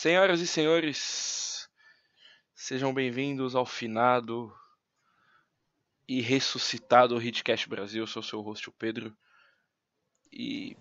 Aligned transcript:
Senhoras 0.00 0.40
e 0.40 0.46
senhores, 0.46 1.68
sejam 2.54 2.94
bem-vindos 2.94 3.54
ao 3.54 3.66
finado 3.66 4.50
e 6.08 6.22
ressuscitado 6.22 7.20
Hitcast 7.20 7.68
Brasil. 7.68 8.04
Eu 8.04 8.06
sou 8.06 8.22
o 8.22 8.24
seu 8.24 8.40
host, 8.40 8.70
o 8.70 8.72
Pedro. 8.72 9.14
E 10.32 10.74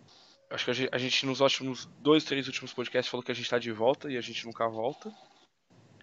acho 0.49 0.63
que 0.63 0.71
a 0.71 0.73
gente, 0.73 0.89
a 0.93 0.97
gente, 0.97 1.25
nos 1.25 1.41
últimos 1.41 1.83
dois, 1.99 2.23
três 2.23 2.47
últimos 2.47 2.71
podcasts 2.71 3.11
falou 3.11 3.21
que 3.21 3.29
a 3.29 3.35
gente 3.35 3.49
tá 3.49 3.59
de 3.59 3.73
volta 3.73 4.09
e 4.09 4.15
a 4.15 4.21
gente 4.21 4.45
nunca 4.45 4.69
volta. 4.69 5.13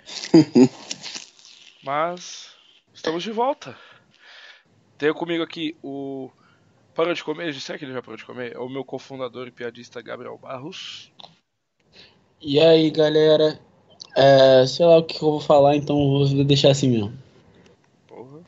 Mas 1.82 2.54
estamos 2.92 3.22
de 3.22 3.32
volta. 3.32 3.78
Tenho 4.98 5.14
comigo 5.14 5.42
aqui 5.42 5.74
o. 5.82 6.30
Parou 6.94 7.14
de 7.14 7.24
comer? 7.24 7.54
Será 7.54 7.78
que 7.78 7.86
ele 7.86 7.94
já 7.94 8.02
parou 8.02 8.18
de 8.18 8.26
comer? 8.26 8.52
É 8.52 8.58
o 8.58 8.68
meu 8.68 8.84
cofundador 8.84 9.48
e 9.48 9.52
piadista 9.52 10.02
Gabriel 10.02 10.36
Barros. 10.36 11.10
E 12.40 12.60
aí, 12.60 12.90
galera? 12.90 13.58
É, 14.14 14.66
sei 14.66 14.84
lá 14.84 14.98
o 14.98 15.04
que 15.04 15.16
eu 15.16 15.30
vou 15.32 15.40
falar, 15.40 15.74
então 15.74 15.96
vou 15.96 16.44
deixar 16.44 16.70
assim 16.70 16.90
mesmo. 16.90 17.12
Porra. 18.06 18.40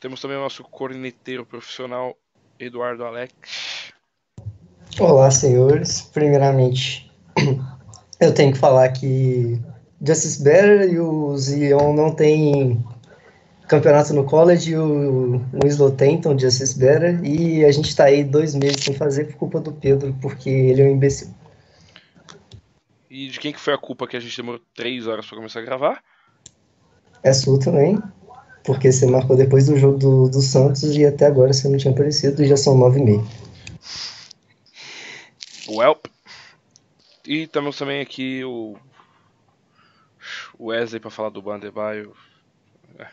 Temos 0.00 0.20
também 0.20 0.38
o 0.38 0.40
nosso 0.40 0.64
corneteiro 0.64 1.44
profissional, 1.44 2.16
Eduardo 2.58 3.04
Alex. 3.04 3.92
Olá, 4.98 5.30
senhores. 5.30 6.02
Primeiramente, 6.14 7.10
eu 8.20 8.32
tenho 8.32 8.52
que 8.52 8.58
falar 8.58 8.88
que 8.90 9.60
Justice 10.00 10.42
Better 10.42 10.90
e 10.90 10.98
o 10.98 11.36
Zion 11.36 11.92
não 11.92 12.14
tem 12.14 12.82
campeonato 13.68 14.12
no 14.14 14.24
college 14.24 14.76
o 14.76 15.40
Winslow 15.62 15.90
tem, 15.90 16.14
então 16.14 16.38
Justice 16.38 16.78
Better, 16.78 17.22
e 17.24 17.64
a 17.64 17.72
gente 17.72 17.94
tá 17.94 18.04
aí 18.04 18.22
dois 18.22 18.54
meses 18.54 18.82
sem 18.82 18.94
fazer 18.94 19.26
por 19.26 19.36
culpa 19.36 19.60
do 19.60 19.72
Pedro, 19.72 20.14
porque 20.20 20.48
ele 20.48 20.82
é 20.82 20.84
um 20.86 20.92
imbecil. 20.92 21.28
E 23.14 23.28
de 23.28 23.38
quem 23.38 23.52
que 23.52 23.60
foi 23.60 23.72
a 23.72 23.78
culpa 23.78 24.08
que 24.08 24.16
a 24.16 24.20
gente 24.20 24.36
demorou 24.36 24.60
três 24.74 25.06
horas 25.06 25.24
para 25.24 25.36
começar 25.36 25.60
a 25.60 25.62
gravar? 25.62 26.02
É 27.22 27.32
sua 27.32 27.60
também, 27.60 27.96
porque 28.64 28.90
você 28.90 29.06
marcou 29.06 29.36
depois 29.36 29.66
do 29.66 29.78
jogo 29.78 29.96
do, 29.96 30.28
do 30.28 30.40
Santos 30.42 30.82
e 30.96 31.06
até 31.06 31.24
agora 31.24 31.52
você 31.52 31.68
não 31.68 31.78
tinha 31.78 31.94
aparecido 31.94 32.42
e 32.42 32.48
já 32.48 32.56
são 32.56 32.76
nove 32.76 32.98
e 32.98 33.04
meia. 33.04 33.24
Welp. 35.68 36.06
E 37.24 37.46
temos 37.46 37.78
também 37.78 38.00
aqui 38.00 38.42
o 38.42 38.76
Wesley 40.58 40.98
para 40.98 41.08
falar 41.08 41.28
do 41.28 41.40
Bandebaio. 41.40 42.16
É. 42.98 43.06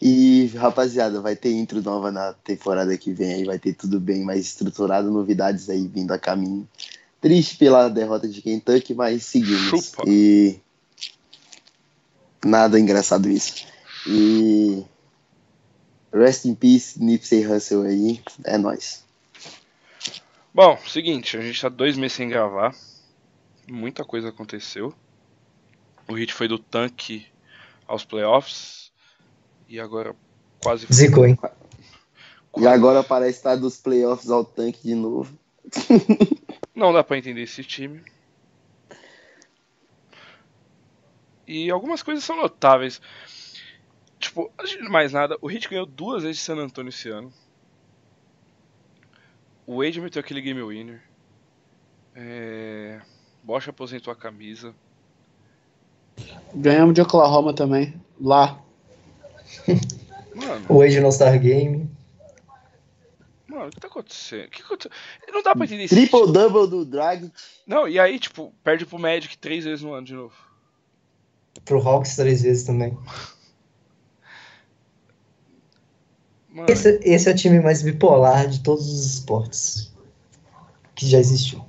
E 0.00 0.46
rapaziada, 0.56 1.20
vai 1.20 1.36
ter 1.36 1.52
intro 1.52 1.82
nova 1.82 2.10
na 2.10 2.32
temporada 2.32 2.96
que 2.96 3.12
vem 3.12 3.34
aí, 3.34 3.44
vai 3.44 3.58
ter 3.58 3.74
tudo 3.74 4.00
bem 4.00 4.24
mais 4.24 4.40
estruturado, 4.40 5.10
novidades 5.10 5.68
aí 5.68 5.86
vindo 5.86 6.12
a 6.12 6.18
caminho. 6.18 6.66
Triste 7.24 7.56
pela 7.56 7.88
derrota 7.88 8.28
de 8.28 8.42
Kentucky, 8.42 8.92
mas 8.92 9.22
seguimos. 9.24 9.86
Chupa. 9.86 10.02
E 10.06 10.60
nada 12.44 12.78
engraçado 12.78 13.30
isso. 13.30 13.66
E 14.06 14.84
rest 16.12 16.44
in 16.44 16.54
peace, 16.54 17.02
Nipsey 17.02 17.46
Hussle 17.46 17.86
aí, 17.86 18.20
é 18.44 18.58
nóis. 18.58 19.02
Bom, 20.52 20.76
seguinte, 20.86 21.38
a 21.38 21.40
gente 21.40 21.58
tá 21.58 21.70
dois 21.70 21.96
meses 21.96 22.12
sem 22.14 22.28
gravar. 22.28 22.76
Muita 23.66 24.04
coisa 24.04 24.28
aconteceu. 24.28 24.92
O 26.06 26.12
hit 26.12 26.30
foi 26.34 26.46
do 26.46 26.58
tanque 26.58 27.26
aos 27.88 28.04
playoffs. 28.04 28.92
E 29.66 29.80
agora 29.80 30.14
quase. 30.62 30.86
Zicou, 30.92 31.24
hein? 31.26 31.38
E 32.58 32.66
agora 32.66 33.02
parece 33.02 33.38
estar 33.38 33.56
dos 33.56 33.78
playoffs 33.78 34.28
ao 34.30 34.44
tanque 34.44 34.82
de 34.82 34.94
novo. 34.94 35.34
Não 36.74 36.92
dá 36.92 37.04
pra 37.04 37.16
entender 37.16 37.42
esse 37.42 37.62
time. 37.62 38.02
E 41.46 41.70
algumas 41.70 42.02
coisas 42.02 42.24
são 42.24 42.36
notáveis. 42.36 43.00
Tipo, 44.18 44.50
antes 44.58 44.78
de 44.78 44.88
mais 44.88 45.12
nada, 45.12 45.36
o 45.40 45.50
Heat 45.50 45.68
ganhou 45.68 45.86
duas 45.86 46.22
vezes 46.22 46.38
de 46.38 46.42
San 46.42 46.56
Antonio 46.56 46.88
esse 46.88 47.08
ano. 47.10 47.32
O 49.66 49.82
Wade 49.82 50.00
meteu 50.00 50.20
aquele 50.20 50.40
game 50.40 50.62
winner. 50.62 51.02
É... 52.14 53.00
Bosch 53.42 53.68
aposentou 53.68 54.12
a 54.12 54.16
camisa. 54.16 54.74
Ganhamos 56.54 56.94
de 56.94 57.02
Oklahoma 57.02 57.54
também, 57.54 57.94
lá. 58.20 58.62
Mano, 60.34 60.66
O 60.68 60.82
Age 60.82 61.00
no 61.00 61.12
Star 61.12 61.38
Game. 61.38 61.93
Mano, 63.54 63.66
o 63.68 63.70
que 63.70 63.80
tá 63.80 63.86
acontecendo? 63.88 64.46
O 64.46 64.50
que 64.50 64.62
aconteceu? 64.62 64.90
Não 65.32 65.42
dá 65.42 65.54
pra 65.54 65.64
entender 65.64 65.84
esse 65.84 65.94
Triple 65.94 66.32
double 66.32 66.68
do 66.68 66.84
Drag. 66.84 67.30
Não, 67.66 67.88
e 67.88 67.98
aí, 67.98 68.18
tipo, 68.18 68.52
perde 68.62 68.84
pro 68.84 68.98
Magic 68.98 69.38
três 69.38 69.64
vezes 69.64 69.82
no 69.82 69.92
ano 69.94 70.06
de 70.06 70.14
novo. 70.14 70.34
Pro 71.64 71.78
Hawks 71.80 72.16
três 72.16 72.42
vezes 72.42 72.64
também. 72.64 72.96
Mano, 76.48 76.70
Esse, 76.70 77.00
esse 77.02 77.28
é 77.28 77.32
o 77.32 77.36
time 77.36 77.60
mais 77.60 77.82
bipolar 77.82 78.48
de 78.48 78.60
todos 78.60 78.86
os 78.86 79.06
esportes 79.14 79.92
que 80.94 81.06
já 81.06 81.18
existiu. 81.18 81.64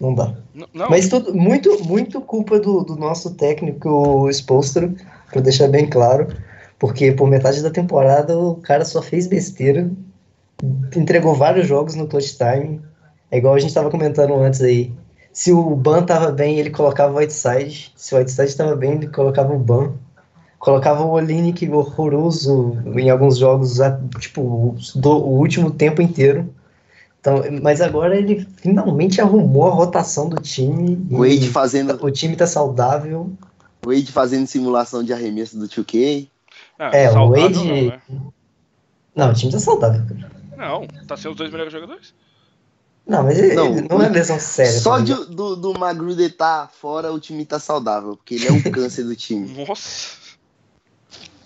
Não 0.00 0.14
dá. 0.14 0.34
n- 0.54 0.66
não, 0.72 0.88
Mas 0.88 1.08
tudo, 1.08 1.34
muito, 1.34 1.82
muito 1.84 2.20
culpa 2.20 2.58
do, 2.60 2.82
do 2.84 2.96
nosso 2.96 3.34
técnico, 3.34 3.88
o 3.88 4.30
Spolstra, 4.30 4.92
pra 5.30 5.40
deixar 5.40 5.68
bem 5.68 5.88
claro. 5.88 6.26
Porque 6.78 7.12
por 7.12 7.28
metade 7.28 7.62
da 7.62 7.70
temporada 7.70 8.38
o 8.38 8.56
cara 8.56 8.84
só 8.84 9.02
fez 9.02 9.26
besteira. 9.26 9.90
Entregou 10.94 11.34
vários 11.34 11.66
jogos 11.66 11.94
no 11.94 12.06
clutch 12.06 12.36
time. 12.36 12.80
É 13.30 13.38
igual 13.38 13.54
a 13.54 13.58
gente 13.58 13.72
tava 13.74 13.90
comentando 13.90 14.34
antes 14.34 14.60
aí. 14.60 14.92
Se 15.32 15.52
o 15.52 15.76
Ban 15.76 16.02
tava 16.02 16.32
bem, 16.32 16.58
ele 16.58 16.70
colocava 16.70 17.12
o 17.14 17.16
Whiteside. 17.16 17.92
Se 17.96 18.14
o 18.14 18.18
Whiteside 18.18 18.56
tava 18.56 18.74
bem, 18.74 18.92
ele 18.92 19.08
colocava 19.08 19.52
o 19.54 19.58
Ban. 19.58 19.92
Colocava 20.58 21.04
o 21.04 21.10
Olinick 21.12 21.66
horroroso 21.70 22.76
em 22.96 23.08
alguns 23.08 23.38
jogos, 23.38 23.78
tipo, 24.18 24.76
do, 24.96 25.10
o 25.10 25.38
último 25.38 25.70
tempo 25.70 26.02
inteiro. 26.02 26.52
Então, 27.20 27.42
mas 27.62 27.80
agora 27.80 28.16
ele 28.16 28.46
finalmente 28.56 29.20
arrumou 29.20 29.66
a 29.68 29.70
rotação 29.70 30.28
do 30.28 30.40
time. 30.40 31.06
e 31.08 31.14
Wade 31.16 31.48
fazendo, 31.48 31.98
o 32.04 32.10
time 32.10 32.34
tá 32.36 32.46
saudável. 32.46 33.30
Wade 33.84 34.10
fazendo 34.12 34.46
simulação 34.46 35.02
de 35.02 35.12
arremesso 35.12 35.58
do 35.58 35.66
2K. 35.68 36.28
ah, 36.78 36.90
é, 36.92 37.10
o 37.10 37.30
Wade- 37.30 37.54
Não, 37.54 37.64
né? 37.86 37.98
Não, 39.14 39.30
o 39.30 39.34
time 39.34 39.52
tá 39.52 39.58
saudável. 39.58 40.02
cara. 40.06 40.39
Não, 40.60 40.86
tá 41.06 41.16
sendo 41.16 41.32
os 41.32 41.36
dois 41.36 41.50
melhores 41.50 41.72
jogadores. 41.72 42.14
Não, 43.06 43.24
mas 43.24 43.38
ele, 43.38 43.54
Não, 43.54 43.74
não 43.90 44.02
é 44.02 44.08
lesão 44.08 44.38
séria. 44.38 44.78
Só 44.78 44.98
tá 44.98 45.02
de, 45.04 45.14
do, 45.34 45.56
do 45.56 45.76
Magruder 45.78 46.36
tá 46.36 46.68
fora, 46.80 47.12
o 47.12 47.18
time 47.18 47.44
tá 47.44 47.58
saudável, 47.58 48.16
porque 48.16 48.34
ele 48.34 48.46
é 48.46 48.52
um 48.52 48.62
câncer 48.70 49.02
do 49.04 49.16
time. 49.16 49.64
Nossa. 49.66 50.20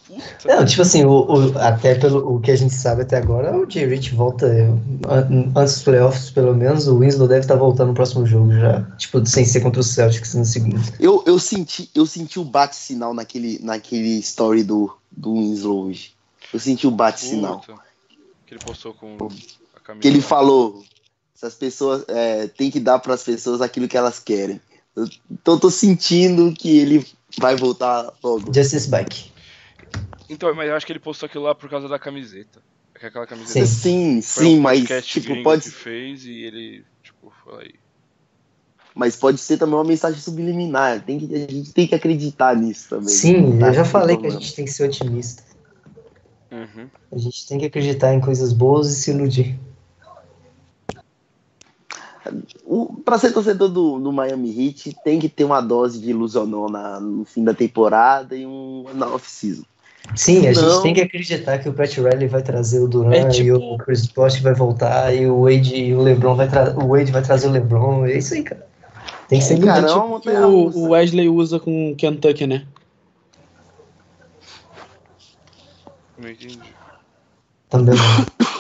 Puta. 0.06 0.56
Não, 0.56 0.66
tipo 0.66 0.82
assim, 0.82 1.04
o, 1.06 1.10
o- 1.10 1.58
até 1.58 1.94
pelo 1.94 2.34
o 2.36 2.38
que 2.38 2.50
a 2.50 2.56
gente 2.56 2.75
sabe 2.75 3.02
até 3.02 3.16
agora, 3.16 3.56
o 3.56 3.64
J. 3.64 3.86
Rich 3.86 4.14
volta 4.14 4.47
an- 4.47 5.50
antes 5.56 5.75
dos 5.75 5.82
playoffs, 5.82 6.31
pelo 6.31 6.54
menos, 6.54 6.86
o 6.86 6.98
Winslow 6.98 7.26
deve 7.26 7.41
estar 7.41 7.56
voltando 7.56 7.88
no 7.88 7.94
próximo 7.94 8.26
jogo 8.26 8.52
já. 8.52 8.82
Tipo, 8.98 9.25
sem 9.25 9.46
ser 9.46 9.60
contra 9.62 9.81
o 9.81 9.84
Celtics 9.84 10.34
no 10.34 10.44
segundo. 10.44 10.78
Eu, 11.00 11.25
eu, 11.26 11.38
senti, 11.38 11.91
eu 11.94 12.04
senti 12.04 12.38
o 12.38 12.44
bate-sinal 12.44 13.14
naquele, 13.14 13.58
naquele 13.62 14.19
story 14.19 14.62
do, 14.62 14.94
do 15.10 15.32
Winslow 15.32 15.86
hoje. 15.86 16.12
Eu 16.52 16.60
senti 16.60 16.86
o 16.86 16.91
bate-sinal. 16.91 17.60
Puta. 17.60 17.81
Que 18.47 18.55
ele 18.55 18.60
postou 18.65 18.94
com 18.94 19.16
a 19.75 19.81
camisa. 19.81 20.03
Que 20.03 20.09
ele 20.09 20.21
falou, 20.21 20.84
essas 21.34 21.55
pessoas 21.55 22.05
é, 22.09 22.47
tem 22.49 22.71
que 22.71 22.81
dar 22.81 22.99
para 22.99 23.15
as 23.15 23.22
pessoas 23.22 23.60
aquilo 23.60 23.88
que 23.88 23.97
elas 23.97 24.19
querem. 24.19 24.60
Então 25.31 25.55
eu 25.55 25.60
tô 25.60 25.71
sentindo 25.71 26.53
que 26.53 26.78
ele 26.78 27.06
vai 27.38 27.56
voltar 27.56 28.12
logo. 28.22 28.53
Justice 28.55 28.88
Bike. 28.88 29.32
Então, 30.28 30.55
mas 30.55 30.69
eu 30.69 30.77
acho 30.77 30.87
que 30.87 30.93
ele 30.93 31.00
postou 31.00 31.27
aquilo 31.27 31.44
lá 31.44 31.55
por 31.55 31.69
causa 31.69 31.88
da 31.88 31.99
camiseta. 31.99 32.62
É 32.94 32.99
que 32.99 33.06
aquela 33.06 33.27
camiseta 33.27 33.66
Sim. 33.66 34.21
Sim, 34.21 34.21
sim, 34.22 34.59
um 34.59 34.61
mas 34.61 34.88
tipo, 35.05 35.43
pode, 35.43 35.65
que 35.65 35.71
fez 35.71 36.25
e 36.25 36.32
ele, 36.44 36.84
tipo, 37.03 37.32
foi 37.43 37.65
aí. 37.65 37.75
mas 38.94 39.17
pode 39.17 39.38
ser 39.38 39.58
também 39.58 39.75
uma 39.75 39.85
mensagem 39.85 40.20
subliminar. 40.20 41.05
Tem 41.05 41.19
que, 41.19 41.35
a 41.35 41.38
gente 41.50 41.73
tem 41.73 41.87
que 41.88 41.94
acreditar 41.94 42.56
nisso 42.56 42.91
também. 42.91 43.08
Sim, 43.08 43.58
Tá? 43.58 43.69
eu 43.69 43.75
já 43.75 43.85
falei 43.85 44.17
que 44.17 44.26
a 44.26 44.31
gente 44.31 44.55
tem 44.55 44.64
que 44.64 44.70
ser 44.70 44.85
otimista. 44.85 45.43
Uhum. 46.55 46.87
A 47.12 47.19
gente 47.19 47.47
tem 47.49 47.59
que 47.59 47.67
acreditar 47.67 48.15
em 48.15 48.21
coisas 48.21 48.53
boas 48.53 48.89
e 48.91 48.95
se 48.95 49.11
iludir. 49.11 49.59
O, 52.65 52.87
pra 53.05 53.19
ser 53.19 53.33
torcedor 53.33 53.69
do, 53.69 53.99
do 53.99 54.11
Miami 54.12 54.49
Heat, 54.69 54.97
tem 55.05 55.19
que 55.19 55.29
ter 55.29 55.45
uma 55.45 55.61
dose 55.61 56.01
de 56.01 56.09
ilusionão 56.11 56.69
na, 56.69 56.99
no 56.99 57.25
fim 57.25 57.45
da 57.45 57.53
temporada 57.53 58.35
e 58.35 58.47
um 58.47 58.87
na 58.95 59.06
off-season. 59.09 59.62
Sim, 60.15 60.47
a 60.47 60.53
Não. 60.53 60.71
gente 60.71 60.83
tem 60.83 60.95
que 60.95 61.01
acreditar 61.03 61.59
que 61.59 61.69
o 61.69 61.73
Pat 61.73 61.93
Riley 61.97 62.29
vai 62.29 62.43
trazer 62.43 62.79
o 62.81 62.89
Duran 62.89 63.12
É 63.12 63.29
tipo- 63.29 63.47
e 63.49 63.53
o 63.53 63.77
Chris 63.79 64.06
Bosh 64.06 64.39
vai 64.41 64.55
voltar 64.55 65.15
e 65.15 65.27
o 65.27 65.43
Wade 65.43 65.75
e 65.75 65.95
o 65.95 66.01
LeBron 66.03 66.35
vai 66.37 66.49
tra 66.49 66.75
o 66.79 66.89
Wade 66.89 67.11
vai 67.12 67.23
trazer 67.23 67.49
o 67.49 67.51
LeBron. 67.51 68.06
É 68.06 68.19
isso 68.19 68.35
aí, 68.35 68.43
cara. 68.43 68.67
Tem 69.29 69.39
que 69.39 69.45
ser 69.45 69.59
Cara, 69.61 69.79
iludido. 69.81 70.01
é 70.01 70.05
uma 70.05 70.21
que 70.21 70.31
o, 70.31 70.79
o 70.79 70.89
Wesley 70.91 71.29
usa 71.29 71.59
com 71.59 71.95
Kentucky, 71.97 72.47
né? 72.47 72.65
Não 76.19 76.31
entendi. 76.31 76.61
Também. 77.69 77.94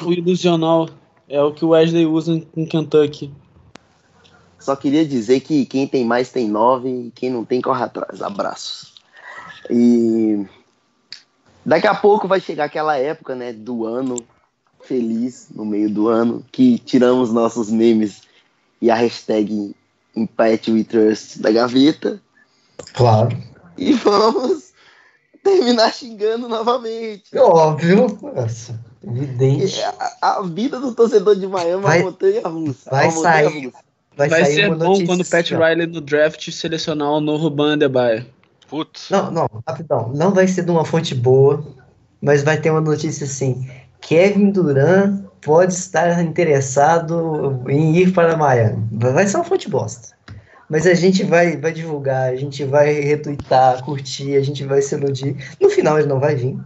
O 0.02 0.12
ilusional 0.12 0.88
é 1.28 1.40
o 1.42 1.52
que 1.52 1.64
o 1.64 1.68
Wesley 1.68 2.06
usa 2.06 2.40
com 2.52 2.66
Kentucky. 2.66 3.32
Só 4.58 4.74
queria 4.74 5.04
dizer 5.06 5.40
que 5.40 5.66
quem 5.66 5.86
tem 5.86 6.04
mais 6.04 6.30
tem 6.32 6.48
nove 6.48 6.88
e 6.88 7.10
quem 7.10 7.30
não 7.30 7.44
tem 7.44 7.60
corre 7.60 7.82
atrás. 7.82 8.22
Abraços. 8.22 8.94
E 9.70 10.44
daqui 11.64 11.86
a 11.86 11.94
pouco 11.94 12.26
vai 12.26 12.40
chegar 12.40 12.64
aquela 12.64 12.96
época, 12.96 13.34
né, 13.34 13.52
do 13.52 13.84
ano 13.84 14.16
feliz, 14.82 15.48
no 15.54 15.64
meio 15.64 15.90
do 15.90 16.08
ano, 16.08 16.44
que 16.50 16.78
tiramos 16.78 17.32
nossos 17.32 17.70
memes 17.70 18.22
e 18.80 18.90
a 18.90 18.94
hashtag 18.94 19.74
Impact 20.16 20.70
We 20.70 20.84
Trust 20.84 21.40
da 21.40 21.50
gaveta 21.50 22.20
Claro. 22.92 23.36
e 23.76 23.92
vamos 23.94 24.63
terminar 25.44 25.92
xingando 25.92 26.48
novamente. 26.48 27.36
Óbvio. 27.38 28.18
Nossa, 28.34 28.80
evidente. 29.06 29.80
A, 30.20 30.38
a 30.38 30.42
vida 30.42 30.80
do 30.80 30.92
torcedor 30.94 31.36
de 31.36 31.46
Miami 31.46 31.70
é 31.72 31.76
Vai- 31.76 31.98
uma 32.00 32.10
montanha 32.10 32.48
russa. 32.48 32.90
vai 32.90 33.06
montanha 33.10 33.22
sair. 33.22 33.66
russa. 33.66 33.78
Vai, 34.16 34.28
Vai 34.28 34.44
sair 34.44 34.54
ser 34.54 34.74
bom 34.74 35.04
quando 35.06 35.20
o 35.22 35.28
Pat. 35.28 35.50
Riley 35.50 35.86
no 35.88 36.00
draft 36.00 36.48
selecionar 36.50 37.10
o 37.10 37.20
novo 37.20 37.50
Ban 37.50 37.72
Adebayo. 37.74 38.24
Putz. 38.68 39.10
Não, 39.10 39.30
não, 39.30 39.48
rapidão. 39.66 40.10
Não 40.14 40.32
vai 40.32 40.46
ser 40.48 40.64
de 40.64 40.70
uma 40.70 40.84
fonte 40.84 41.14
boa, 41.14 41.64
mas 42.22 42.42
vai 42.42 42.56
ter 42.60 42.70
uma 42.70 42.80
notícia 42.80 43.24
assim. 43.24 43.68
Kevin 44.00 44.50
Durant 44.50 45.24
pode 45.42 45.74
estar 45.74 46.22
interessado 46.22 47.60
em 47.68 47.96
ir 47.96 48.12
para 48.12 48.36
Miami. 48.36 48.86
Vai 48.92 49.26
ser 49.26 49.36
uma 49.38 49.44
fonte 49.44 49.68
bosta. 49.68 50.14
Mas 50.68 50.86
a 50.86 50.94
gente 50.94 51.22
vai, 51.24 51.56
vai 51.56 51.72
divulgar, 51.72 52.32
a 52.32 52.36
gente 52.36 52.64
vai 52.64 52.92
retweetar, 53.00 53.84
curtir, 53.84 54.34
a 54.36 54.40
gente 54.40 54.64
vai 54.64 54.80
se 54.82 54.94
iludir. 54.94 55.36
No 55.60 55.68
final 55.68 55.98
ele 55.98 56.08
não 56.08 56.18
vai 56.18 56.34
vir. 56.34 56.58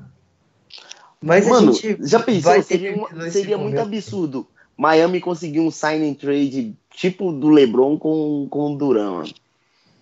Mas 1.21 1.47
Mano, 1.49 1.71
a 1.71 1.73
gente 1.73 1.99
já 2.09 2.21
pensou? 2.21 2.63
Seria, 2.63 2.95
uma- 2.95 3.31
seria 3.31 3.59
muito 3.59 3.81
absurdo 3.81 4.47
Miami 4.77 5.21
conseguir 5.21 5.59
um 5.61 5.71
sign 5.71 6.09
and 6.09 6.15
trade 6.15 6.77
tipo 6.95 7.33
do 7.33 7.49
LeBron 7.49 7.99
com, 7.99 8.47
com 8.49 8.75
o 8.75 8.77
Duran, 8.79 9.11
mano. 9.11 9.35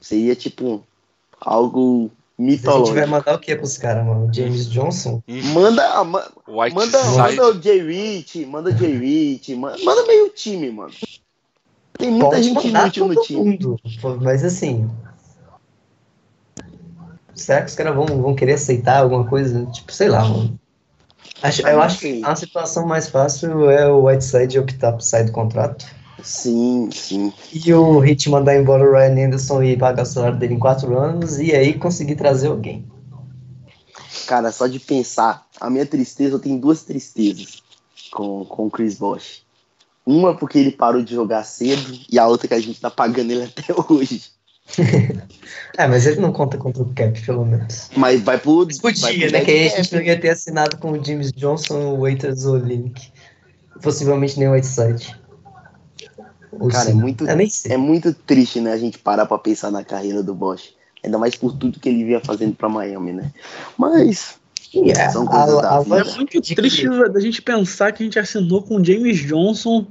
Seria 0.00 0.36
tipo 0.36 0.84
algo 1.40 2.10
A 2.38 2.42
gente 2.42 2.60
vai 2.62 2.74
mitológico. 2.76 3.08
mandar 3.08 3.34
o 3.34 3.38
que 3.38 3.56
pros 3.56 3.78
caras, 3.78 4.04
mano? 4.04 4.30
James 4.32 4.68
Johnson? 4.70 5.22
Manda, 5.26 6.04
ma- 6.04 6.30
White 6.46 6.74
manda, 6.74 7.02
manda 7.16 7.48
o 7.48 7.62
Jay 7.62 7.80
Rich, 7.80 8.44
manda 8.44 8.68
o 8.68 8.76
Jay 8.76 8.92
Rich, 8.98 9.54
manda, 9.54 9.78
manda 9.82 10.04
meio 10.06 10.28
time, 10.28 10.70
mano. 10.70 10.92
Tem 11.98 12.10
muita 12.10 12.26
Pode 12.26 12.42
gente 12.42 12.68
inútil 12.68 13.08
no 13.08 13.22
time. 13.22 13.40
mundo, 13.40 13.80
mas 14.20 14.44
assim. 14.44 14.90
Será 17.34 17.60
que 17.60 17.68
os 17.68 17.74
caras 17.74 17.94
vão, 17.94 18.06
vão 18.06 18.34
querer 18.34 18.54
aceitar 18.54 18.98
alguma 18.98 19.24
coisa? 19.24 19.66
Tipo, 19.66 19.92
sei 19.92 20.08
lá, 20.08 20.24
mano. 20.24 20.58
Acho, 21.42 21.66
eu 21.66 21.82
acho 21.82 21.98
que 21.98 22.24
a 22.24 22.34
situação 22.34 22.86
mais 22.86 23.08
fácil 23.08 23.70
é 23.70 23.86
o 23.86 24.06
Whiteside 24.06 24.58
optar 24.58 24.92
por 24.92 25.02
sair 25.02 25.24
do 25.24 25.32
contrato. 25.32 25.86
Sim, 26.22 26.88
sim. 26.90 27.32
E 27.52 27.72
o 27.74 27.98
Hit 27.98 28.28
mandar 28.30 28.56
embora 28.56 28.82
o 28.82 28.92
Ryan 28.92 29.26
Anderson 29.26 29.62
e 29.62 29.76
pagar 29.76 30.02
o 30.02 30.06
salário 30.06 30.38
dele 30.38 30.54
em 30.54 30.58
quatro 30.58 30.98
anos 30.98 31.38
e 31.38 31.54
aí 31.54 31.74
conseguir 31.74 32.16
trazer 32.16 32.48
alguém. 32.48 32.84
Cara, 34.26 34.50
só 34.50 34.66
de 34.66 34.80
pensar, 34.80 35.46
a 35.60 35.70
minha 35.70 35.86
tristeza, 35.86 36.34
eu 36.34 36.40
tenho 36.40 36.58
duas 36.58 36.82
tristezas 36.82 37.62
com, 38.10 38.44
com 38.44 38.66
o 38.66 38.70
Chris 38.70 38.98
Bosh. 38.98 39.45
Uma 40.06 40.36
porque 40.36 40.58
ele 40.58 40.70
parou 40.70 41.02
de 41.02 41.12
jogar 41.14 41.42
cedo 41.42 41.98
e 42.08 42.18
a 42.18 42.28
outra 42.28 42.46
que 42.46 42.54
a 42.54 42.60
gente 42.60 42.80
tá 42.80 42.88
pagando 42.88 43.32
ele 43.32 43.44
até 43.44 43.74
hoje. 43.92 44.22
É, 45.78 45.86
mas 45.86 46.06
ele 46.06 46.20
não 46.20 46.32
conta 46.32 46.56
contra 46.56 46.82
o 46.82 46.92
Cap, 46.94 47.20
pelo 47.20 47.44
menos. 47.44 47.90
Mas 47.94 48.22
vai 48.22 48.38
pro. 48.38 48.64
Mas 48.64 48.78
vai 48.78 48.92
podia, 48.94 49.28
pro 49.28 49.38
né? 49.38 49.44
Que 49.44 49.50
aí 49.50 49.66
a 49.68 49.76
gente 49.76 49.94
não 49.94 50.00
ia 50.00 50.18
ter 50.18 50.30
assinado 50.30 50.78
com 50.78 50.92
o 50.92 51.04
James 51.04 51.30
Johnson, 51.32 51.92
o 51.92 52.00
Waiters 52.00 52.46
ou 52.46 52.54
o 52.54 52.58
Link. 52.58 53.12
Possivelmente 53.82 54.38
nem 54.38 54.48
o 54.48 54.52
Whiteside. 54.52 55.14
Ou 56.52 56.68
Cara, 56.68 56.90
é 56.90 56.94
muito-. 56.94 57.26
É 57.28 57.76
muito 57.76 58.14
triste, 58.14 58.58
né, 58.58 58.72
a 58.72 58.78
gente 58.78 58.98
parar 58.98 59.26
pra 59.26 59.36
pensar 59.36 59.70
na 59.70 59.84
carreira 59.84 60.22
do 60.22 60.34
Bosch. 60.34 60.74
Ainda 61.04 61.18
mais 61.18 61.36
por 61.36 61.52
tudo 61.52 61.78
que 61.78 61.88
ele 61.88 62.04
vinha 62.04 62.20
fazendo 62.20 62.54
pra 62.54 62.68
Miami, 62.68 63.12
né? 63.12 63.30
Mas. 63.76 64.36
E 64.72 64.90
é, 64.90 65.10
São 65.10 65.26
coisas 65.26 65.60
da 65.60 65.80
vida. 65.80 65.98
É 65.98 66.04
muito 66.16 66.40
triste 66.40 66.88
da 66.88 67.20
gente 67.20 67.42
pensar 67.42 67.92
que 67.92 68.02
a 68.02 68.06
gente 68.06 68.18
assinou 68.18 68.62
com 68.62 68.76
o 68.76 68.84
James 68.84 69.18
Johnson 69.18 69.86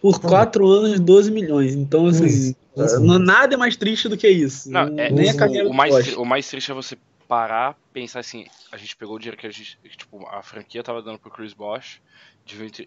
por 0.00 0.16
Hum. 0.16 0.20
4 0.20 0.66
anos, 0.68 1.00
12 1.00 1.30
milhões. 1.30 1.74
Então, 1.74 2.06
assim, 2.06 2.54
não- 2.76 2.84
mesmo. 2.84 3.18
nada 3.18 3.54
é 3.54 3.56
mais 3.56 3.76
triste 3.76 4.08
do 4.08 4.16
que 4.16 4.28
isso. 4.28 4.70
Não, 4.70 4.86
Não- 4.88 4.98
é- 4.98 5.10
nem 5.10 5.30
a 5.30 5.34
o- 5.34 5.36
carreira 5.36 5.68
O 5.68 5.74
mais, 5.74 6.16
o 6.16 6.24
mais 6.24 6.48
triste 6.48 6.70
é 6.70 6.74
você 6.74 6.96
parar, 7.26 7.76
pensar 7.92 8.20
assim, 8.20 8.46
a 8.72 8.76
gente 8.76 8.96
pegou 8.96 9.16
o 9.16 9.18
dinheiro 9.18 9.36
que 9.36 9.46
a 9.46 9.50
gente, 9.50 9.78
tipo, 9.96 10.26
a 10.28 10.42
franquia 10.42 10.82
tava 10.82 11.02
dando 11.02 11.18
pro 11.18 11.30
Chris 11.30 11.52
Bosh, 11.52 12.00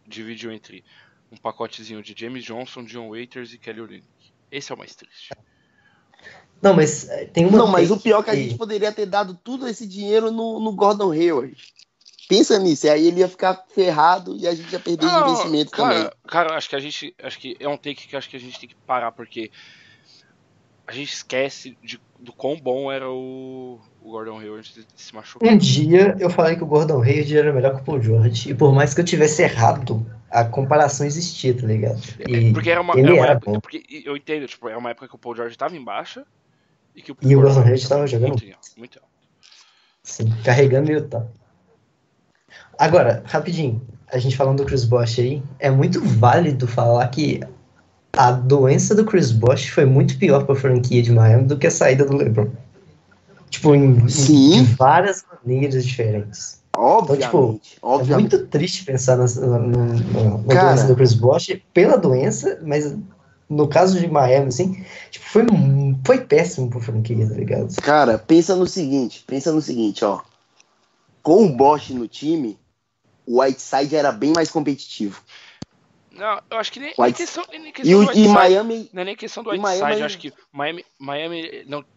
dividiu, 0.08 0.52
entre 0.52 0.84
um 1.32 1.38
pacotezinho 1.38 2.02
de 2.02 2.16
James 2.18 2.44
Johnson, 2.44 2.84
John 2.84 3.10
Waiters 3.10 3.54
e 3.54 3.58
Kelly 3.58 3.82
Olynyk. 3.82 4.06
Esse 4.52 4.72
é 4.72 4.76
o 4.76 4.78
mais 4.78 4.96
triste. 4.96 5.30
Não, 6.62 6.74
mas 6.74 7.10
é, 7.10 7.26
tem 7.26 7.46
uma. 7.46 7.58
Não, 7.58 7.68
mas 7.68 7.90
o 7.90 7.98
pior 8.00 8.20
é 8.22 8.24
que 8.24 8.30
a 8.30 8.36
gente 8.36 8.56
poderia 8.58 8.92
ter 8.92 9.06
dado 9.08 9.34
tudo 9.44 9.68
esse 9.68 9.88
dinheiro 9.88 10.30
no, 10.32 10.60
no 10.60 10.72
Gordon 10.74 11.12
Hayward. 11.12 11.56
Pensa 12.32 12.58
nisso, 12.58 12.86
e 12.86 12.90
aí 12.90 13.08
ele 13.08 13.20
ia 13.20 13.28
ficar 13.28 13.66
ferrado 13.76 14.38
e 14.38 14.48
a 14.48 14.56
gente 14.56 14.72
ia 14.72 14.80
perder 14.80 15.06
de 15.06 15.12
Não, 15.12 15.30
investimento 15.30 15.72
também. 15.72 16.04
cara, 16.04 16.16
cara, 16.28 16.56
acho 16.56 16.70
que 16.70 16.76
a 16.78 16.80
gente, 16.80 17.14
acho 17.22 17.38
que 17.38 17.58
é 17.60 17.68
um 17.68 17.76
take 17.76 18.08
que 18.08 18.16
acho 18.16 18.30
que 18.30 18.38
a 18.38 18.40
gente 18.40 18.58
tem 18.58 18.70
que 18.70 18.76
parar 18.88 19.12
porque 19.12 19.52
a 20.88 20.94
gente 20.94 21.14
esquece 21.14 21.78
de, 21.84 22.00
do 22.20 22.32
quão 22.34 22.58
bom 22.58 22.92
era 22.92 23.10
o, 23.10 23.80
o 24.02 24.12
Gordon 24.12 24.40
Hayward 24.40 24.60
antes 24.60 24.86
de 24.96 25.02
se 25.02 25.14
machucar. 25.14 25.50
Um 25.50 25.58
dia 25.58 26.16
eu 26.20 26.30
falei 26.30 26.56
que 26.56 26.64
o 26.64 26.68
Gordon 26.68 27.02
Hayward 27.02 27.38
era 27.38 27.54
melhor 27.54 27.76
que 27.76 27.82
o 27.82 27.84
Paul 27.84 28.02
George. 28.02 28.50
E 28.50 28.54
por 28.54 28.74
mais 28.74 28.94
que 28.94 29.02
eu 29.02 29.06
tivesse 29.06 29.42
errado, 29.42 30.06
a 30.30 30.46
comparação 30.46 31.06
existia, 31.06 31.54
tá 31.54 31.68
ligado? 31.68 32.02
E, 32.28 32.54
Porque 32.54 32.70
era 32.70 32.82
uma, 32.82 32.94
ele 32.94 33.08
era 33.08 33.14
uma 33.14 33.24
era 33.24 33.34
época, 33.34 33.52
bom. 33.52 33.60
porque 33.60 33.84
eu 34.06 34.16
entendo, 34.16 34.48
tipo, 34.48 34.70
era 34.70 34.78
uma 34.78 34.90
época 34.92 35.08
que 35.08 35.16
o 35.16 35.20
Paul 35.20 35.36
George 35.36 35.58
tava 35.58 35.76
em 35.76 35.84
baixa 35.84 36.26
e 36.96 37.02
que 37.02 37.12
o, 37.12 37.18
E 37.22 37.36
o 37.36 37.42
Gordon 37.42 37.62
Hayward 37.62 37.90
tava 37.90 38.08
jogando 38.08 38.30
muito, 38.30 38.46
em 38.46 38.52
alta, 38.54 38.70
muito 38.78 39.00
alto. 39.00 39.12
Sim, 40.04 40.30
carregando 40.44 40.92
e 40.92 41.02
tal. 41.02 41.32
Agora, 42.86 43.22
rapidinho, 43.28 43.80
a 44.12 44.18
gente 44.18 44.36
falando 44.36 44.58
do 44.58 44.66
Chris 44.66 44.84
Bosh 44.86 45.20
aí, 45.20 45.44
é 45.60 45.70
muito 45.70 46.02
válido 46.04 46.66
falar 46.68 47.08
que 47.10 47.40
a 48.18 48.32
doença 48.32 48.96
do 48.96 49.06
Chris 49.06 49.32
Bosh 49.32 49.68
foi 49.68 49.86
muito 49.86 50.18
pior 50.18 50.46
para 50.46 50.56
a 50.56 50.58
franquia 50.58 51.00
de 51.04 51.12
Miami 51.12 51.44
do 51.46 51.60
que 51.60 51.68
a 51.68 51.72
saída 51.72 52.04
do 52.04 52.18
LeBron. 52.18 52.48
Tipo, 53.52 53.76
em, 53.76 53.84
em- 54.00 54.10
Sim. 54.10 54.64
de 54.64 54.74
várias 54.74 55.24
maneiras 55.46 55.86
diferentes. 55.86 56.60
Obviamente, 56.76 57.28
Então, 57.28 57.60
tipo, 57.62 57.76
É 57.76 57.86
obviamente. 57.88 58.32
muito 58.32 58.48
triste 58.48 58.84
pensar 58.84 59.16
na, 59.16 59.26
na- 59.28 59.60
na- 59.60 60.38
na 60.40 60.62
doença 60.64 60.88
do 60.88 60.96
Chris 60.96 61.14
Bosh 61.14 61.56
pela 61.72 61.98
doença, 62.00 62.58
mas 62.64 62.96
no 63.48 63.68
caso 63.68 64.00
de 64.00 64.08
Miami, 64.08 64.48
assim, 64.48 64.84
tipo, 65.12 65.26
foi, 65.28 65.44
foi 66.04 66.18
péssimo 66.22 66.68
pra 66.68 66.80
franquia, 66.80 67.28
tá 67.30 67.36
ligado? 67.36 67.76
Cara, 67.76 68.18
pensa 68.18 68.56
no 68.56 68.66
seguinte, 68.66 69.24
pensa 69.28 69.52
no 69.52 69.62
seguinte, 69.62 70.04
ó. 70.04 70.22
Com 71.22 71.46
o 71.46 71.56
Bosch 71.56 71.92
no 71.92 72.08
time, 72.08 72.58
o 73.26 73.42
Whiteside 73.42 73.96
era 73.96 74.12
bem 74.12 74.32
mais 74.32 74.50
competitivo. 74.50 75.22
Não, 76.12 76.42
eu 76.52 76.58
acho 76.58 76.72
que 76.72 76.80
nem, 76.80 76.90
nem 76.90 77.06
White- 77.08 77.18
questão, 77.18 77.46
nem 77.50 77.68
E, 77.68 77.72
questão 77.72 78.00
o, 78.00 78.04
do 78.04 78.06
e 78.06 78.08
Whiteside. 78.10 78.34
Miami, 78.34 78.90
Não 78.94 79.02
é 79.02 79.06
nem 79.06 79.16
questão 79.16 79.44
do 79.44 79.50
e 79.50 79.58
Whiteside, 79.58 79.82
Miami- 79.82 80.00
eu 80.02 80.06
acho 80.06 80.18
que 80.18 80.34
Miami, 80.52 80.86
Miami 81.00 81.64
não 81.68 81.82
t- 81.84 81.88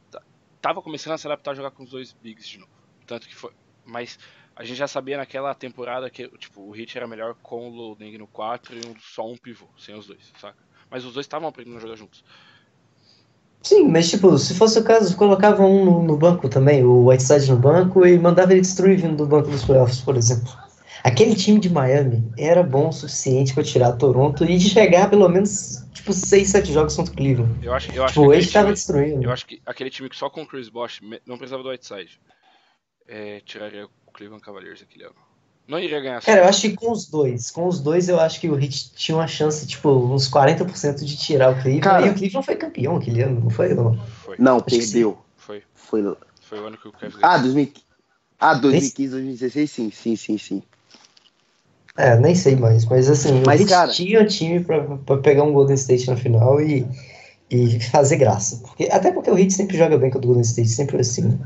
tava 0.60 0.80
começando 0.80 1.14
a 1.14 1.18
se 1.18 1.26
adaptar 1.26 1.50
a 1.50 1.54
jogar 1.54 1.70
com 1.72 1.82
os 1.82 1.90
dois 1.90 2.12
bigs 2.12 2.46
de 2.46 2.58
novo. 2.58 2.70
Tanto 3.06 3.26
que 3.28 3.34
foi, 3.34 3.50
mas 3.84 4.16
a 4.56 4.64
gente 4.64 4.76
já 4.76 4.86
sabia 4.86 5.16
naquela 5.16 5.52
temporada 5.54 6.08
que 6.08 6.28
tipo, 6.38 6.62
o 6.62 6.70
Hit 6.70 6.96
era 6.96 7.08
melhor 7.08 7.34
com 7.42 7.68
o 7.68 7.70
Loading 7.74 8.16
no 8.18 8.28
4 8.28 8.74
e 8.76 8.86
um- 8.86 8.94
só 9.00 9.26
um 9.28 9.36
pivô, 9.36 9.66
sem 9.78 9.96
os 9.96 10.06
dois, 10.06 10.22
saca? 10.40 10.62
Mas 10.88 11.04
os 11.04 11.12
dois 11.12 11.26
estavam 11.26 11.48
aprendendo 11.48 11.78
a 11.78 11.80
jogar 11.80 11.96
juntos. 11.96 12.22
Sim, 13.62 13.88
mas 13.88 14.08
tipo, 14.10 14.36
se 14.38 14.54
fosse 14.54 14.78
o 14.78 14.84
caso, 14.84 15.16
colocava 15.16 15.62
um 15.64 15.84
no, 15.84 16.02
no 16.02 16.16
banco 16.16 16.48
também, 16.48 16.84
o 16.84 17.06
Whiteside 17.08 17.50
no 17.50 17.56
banco, 17.58 18.06
e 18.06 18.18
mandava 18.18 18.52
ele 18.52 18.60
destruir 18.60 18.98
vindo 19.00 19.16
do 19.16 19.26
banco 19.26 19.50
dos 19.50 19.64
playoffs, 19.64 20.00
por 20.02 20.16
exemplo. 20.16 20.52
Aquele 21.02 21.34
time 21.34 21.58
de 21.60 21.68
Miami 21.68 22.24
era 22.38 22.62
bom 22.62 22.88
o 22.88 22.92
suficiente 22.92 23.52
pra 23.52 23.62
tirar 23.62 23.92
Toronto 23.92 24.44
e 24.44 24.56
de 24.56 24.68
chegar 24.70 25.10
pelo 25.10 25.28
menos, 25.28 25.84
tipo, 25.92 26.12
6, 26.12 26.48
7 26.48 26.72
jogos 26.72 26.94
contra 26.96 27.12
o 27.12 27.16
Cleveland. 27.16 27.52
Eu 27.66 27.74
acho, 27.74 27.92
eu 27.92 28.04
acho 28.04 28.14
Tipo, 28.14 28.28
que 28.28 28.34
ele 28.36 28.38
aquele 28.42 28.52
tava 28.52 28.64
time, 28.66 28.74
destruindo. 28.74 29.22
eu 29.24 29.30
acho 29.30 29.46
que 29.46 29.60
aquele 29.66 29.90
time 29.90 30.08
que 30.08 30.16
só 30.16 30.30
com 30.30 30.42
o 30.42 30.46
Chris 30.46 30.68
Bosh 30.68 31.00
não 31.26 31.36
precisava 31.36 31.62
do 31.62 31.68
Whiteside. 31.70 32.20
É, 33.06 33.40
tiraria 33.44 33.86
o 34.06 34.10
Cleveland 34.12 34.42
Cavaliers 34.42 34.80
aquele 34.82 35.04
ano. 35.04 35.14
Não 35.66 35.78
iria 35.78 35.98
ganhar 36.00 36.20
Cara, 36.22 36.42
eu 36.42 36.44
acho 36.48 36.60
que 36.60 36.74
com 36.76 36.92
os 36.92 37.08
dois, 37.08 37.50
com 37.50 37.66
os 37.66 37.80
dois 37.80 38.08
eu 38.08 38.20
acho 38.20 38.38
que 38.38 38.48
o 38.50 38.58
Heat 38.58 38.92
tinha 38.96 39.16
uma 39.16 39.26
chance, 39.26 39.66
tipo, 39.66 39.88
uns 39.90 40.28
40% 40.30 41.02
de 41.04 41.16
tirar 41.16 41.50
o 41.52 41.54
Cleveland, 41.54 41.80
Cara. 41.80 42.06
e 42.06 42.10
o 42.10 42.14
Cleveland 42.14 42.44
foi 42.44 42.56
campeão 42.56 42.96
aquele 42.96 43.22
ano, 43.22 43.40
não 43.40 43.50
foi? 43.50 43.72
Não. 43.72 43.94
Foi, 44.24 44.36
não, 44.38 44.60
perdeu. 44.60 45.18
foi, 45.36 45.62
Foi, 45.74 46.16
foi 46.42 46.60
o 46.60 46.66
ano 46.66 46.76
que 46.76 46.86
o 46.88 46.92
Kevin 46.92 47.16
ah, 47.22 47.38
2000, 47.38 47.72
ah, 48.38 48.54
2015, 48.54 49.10
2016, 49.10 49.70
sim, 49.70 49.90
sim, 49.90 50.16
sim, 50.16 50.36
sim. 50.38 50.62
É, 51.96 52.16
nem 52.18 52.34
sei 52.34 52.56
mais, 52.56 52.84
mas 52.86 53.08
assim, 53.08 53.42
Mas, 53.46 53.60
Heat 53.60 53.70
cara- 53.70 53.92
tinha 53.92 54.20
um 54.20 54.26
time 54.26 54.58
pra, 54.58 54.82
pra 54.82 55.16
pegar 55.18 55.44
um 55.44 55.52
Golden 55.52 55.74
State 55.76 56.08
na 56.08 56.16
final 56.16 56.60
e, 56.60 56.84
e 57.48 57.78
fazer 57.90 58.16
graça. 58.16 58.60
Porque, 58.64 58.88
até 58.90 59.12
porque 59.12 59.30
o 59.30 59.38
Heat 59.38 59.52
sempre 59.52 59.76
joga 59.76 59.96
bem 59.96 60.10
contra 60.10 60.26
o 60.26 60.34
Golden 60.34 60.42
State, 60.42 60.68
sempre 60.70 61.00
assim. 61.00 61.38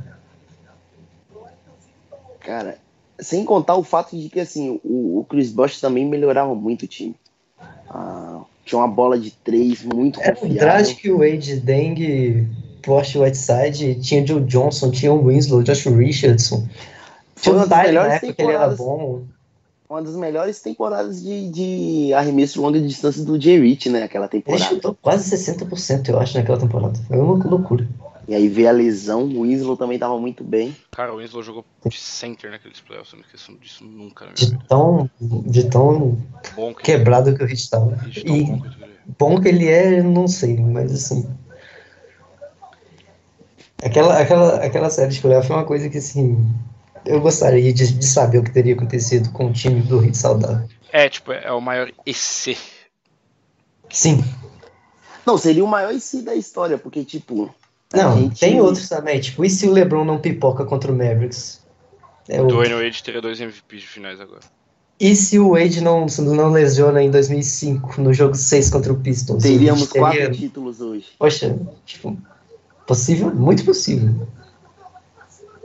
Cara, 2.40 2.78
sem 3.20 3.44
contar 3.44 3.76
o 3.76 3.82
fato 3.84 4.16
de 4.18 4.30
que 4.30 4.40
assim, 4.40 4.80
o, 4.82 5.18
o 5.20 5.26
Chris 5.28 5.50
Bosh 5.52 5.80
também 5.80 6.06
melhorava 6.06 6.54
muito 6.54 6.84
o 6.84 6.88
time. 6.88 7.14
Ah, 7.90 8.40
tinha 8.64 8.78
uma 8.78 8.88
bola 8.88 9.18
de 9.18 9.30
três 9.30 9.82
muito 9.82 10.18
Era 10.20 10.32
o 10.34 10.36
confiável. 10.40 10.60
Dragic, 10.60 11.10
o 11.10 11.18
Wade, 11.18 11.56
Deng, 11.60 12.48
Post 12.82 13.18
Whiteside, 13.18 13.96
tinha 14.00 14.26
Joe 14.26 14.40
Johnson, 14.40 14.90
tinha 14.90 15.12
o 15.12 15.26
Winslow, 15.26 15.62
Josh 15.62 15.84
Richardson. 15.86 16.66
Foi 17.36 17.68
Tyler 17.68 17.94
na 18.08 18.14
época 18.14 18.32
que 18.32 18.42
ele 18.42 18.52
era 18.52 18.68
bom. 18.68 19.24
Uma 19.88 20.02
das 20.02 20.16
melhores 20.16 20.60
temporadas 20.60 21.22
de, 21.22 21.48
de 21.50 22.12
arremesso 22.12 22.54
de 22.54 22.60
longa 22.60 22.80
distância 22.80 23.24
do 23.24 23.40
Jay 23.40 23.58
Rich, 23.58 23.88
né? 23.88 24.02
Aquela 24.02 24.26
Ele 24.26 24.42
temporada. 24.42 24.64
chutou 24.64 24.94
quase 25.00 25.34
60%, 25.34 26.08
eu 26.10 26.18
acho, 26.20 26.36
naquela 26.36 26.58
temporada. 26.58 26.98
Foi 27.08 27.16
uma 27.16 27.42
loucura. 27.44 27.88
E 28.28 28.34
aí 28.34 28.46
veio 28.46 28.68
a 28.68 28.72
lesão, 28.72 29.24
o 29.24 29.42
Winslow 29.44 29.74
também 29.78 29.98
tava 29.98 30.20
muito 30.20 30.44
bem. 30.44 30.76
Cara, 30.90 31.14
o 31.14 31.16
Winslow 31.16 31.42
jogou 31.42 31.64
de 31.86 31.96
center 31.98 32.50
naqueles 32.50 32.78
playoffs, 32.80 33.14
eu 33.14 33.18
não 33.20 33.24
esqueço 33.24 33.52
disso 33.58 33.82
nunca 33.84 34.26
na 34.26 34.32
minha 34.32 34.36
De 34.36 34.44
vida. 34.50 34.64
tão, 34.68 35.10
de 35.18 35.64
tão 35.70 36.18
Bom 36.54 36.74
que 36.74 36.82
quebrado 36.82 37.34
que 37.34 37.42
o 37.42 37.46
Hit 37.46 37.70
tava. 37.70 37.98
ele, 38.02 38.10
de 38.10 38.20
E 38.20 38.44
bom 38.44 38.60
que 38.60 38.68
ele 38.68 38.84
é. 38.84 38.88
bom 39.18 39.40
que 39.40 39.48
ele 39.48 39.66
é, 39.68 40.00
eu 40.00 40.04
não 40.04 40.28
sei, 40.28 40.58
mas 40.58 40.92
assim. 40.92 41.26
Aquela, 43.82 44.18
aquela, 44.18 44.56
aquela 44.56 44.90
série 44.90 45.12
de 45.12 45.20
playoff 45.20 45.50
é 45.50 45.54
uma 45.54 45.64
coisa 45.64 45.88
que, 45.88 45.98
assim. 45.98 46.36
Eu 47.06 47.20
gostaria 47.20 47.72
de, 47.72 47.92
de 47.92 48.06
saber 48.06 48.38
o 48.38 48.42
que 48.42 48.50
teria 48.52 48.74
acontecido 48.74 49.30
com 49.30 49.46
o 49.46 49.52
time 49.52 49.80
do 49.82 49.98
Hit 49.98 50.16
saudável. 50.16 50.68
É, 50.92 51.08
tipo, 51.08 51.32
é 51.32 51.50
o 51.52 51.60
maior 51.60 51.90
EC. 52.06 52.56
Sim. 53.90 54.22
Não, 55.26 55.36
seria 55.38 55.64
o 55.64 55.68
maior 55.68 55.92
IC 55.94 56.22
da 56.22 56.34
história, 56.34 56.78
porque, 56.78 57.04
tipo. 57.04 57.54
Não, 57.92 58.16
gente- 58.18 58.40
tem 58.40 58.60
outros 58.60 58.88
também. 58.88 59.20
Tipo, 59.20 59.44
e 59.44 59.50
se 59.50 59.66
o 59.66 59.72
LeBron 59.72 60.04
não 60.04 60.18
pipoca 60.18 60.64
contra 60.64 60.90
o 60.92 60.94
Mavericks? 60.96 61.60
É 62.28 62.40
O. 62.40 62.46
Dwayne 62.46 62.74
Wade 62.74 63.02
teria 63.02 63.20
dois 63.20 63.40
MVPs 63.40 63.80
de 63.82 63.86
finais 63.88 64.20
agora. 64.20 64.40
E 65.00 65.14
se 65.14 65.38
o 65.38 65.50
Wade 65.52 65.80
não, 65.80 66.06
não 66.18 66.50
lesiona 66.50 67.02
em 67.02 67.10
2005 67.10 68.00
no 68.00 68.12
jogo 68.12 68.34
6 68.34 68.68
contra 68.68 68.92
o 68.92 68.98
Pistons? 68.98 69.42
Teríamos 69.42 69.86
teria- 69.88 70.08
quatro 70.08 70.32
títulos 70.36 70.80
hoje. 70.80 71.06
Poxa, 71.18 71.56
tipo, 71.86 72.18
possível? 72.86 73.32
Muito 73.34 73.64
possível. 73.64 74.26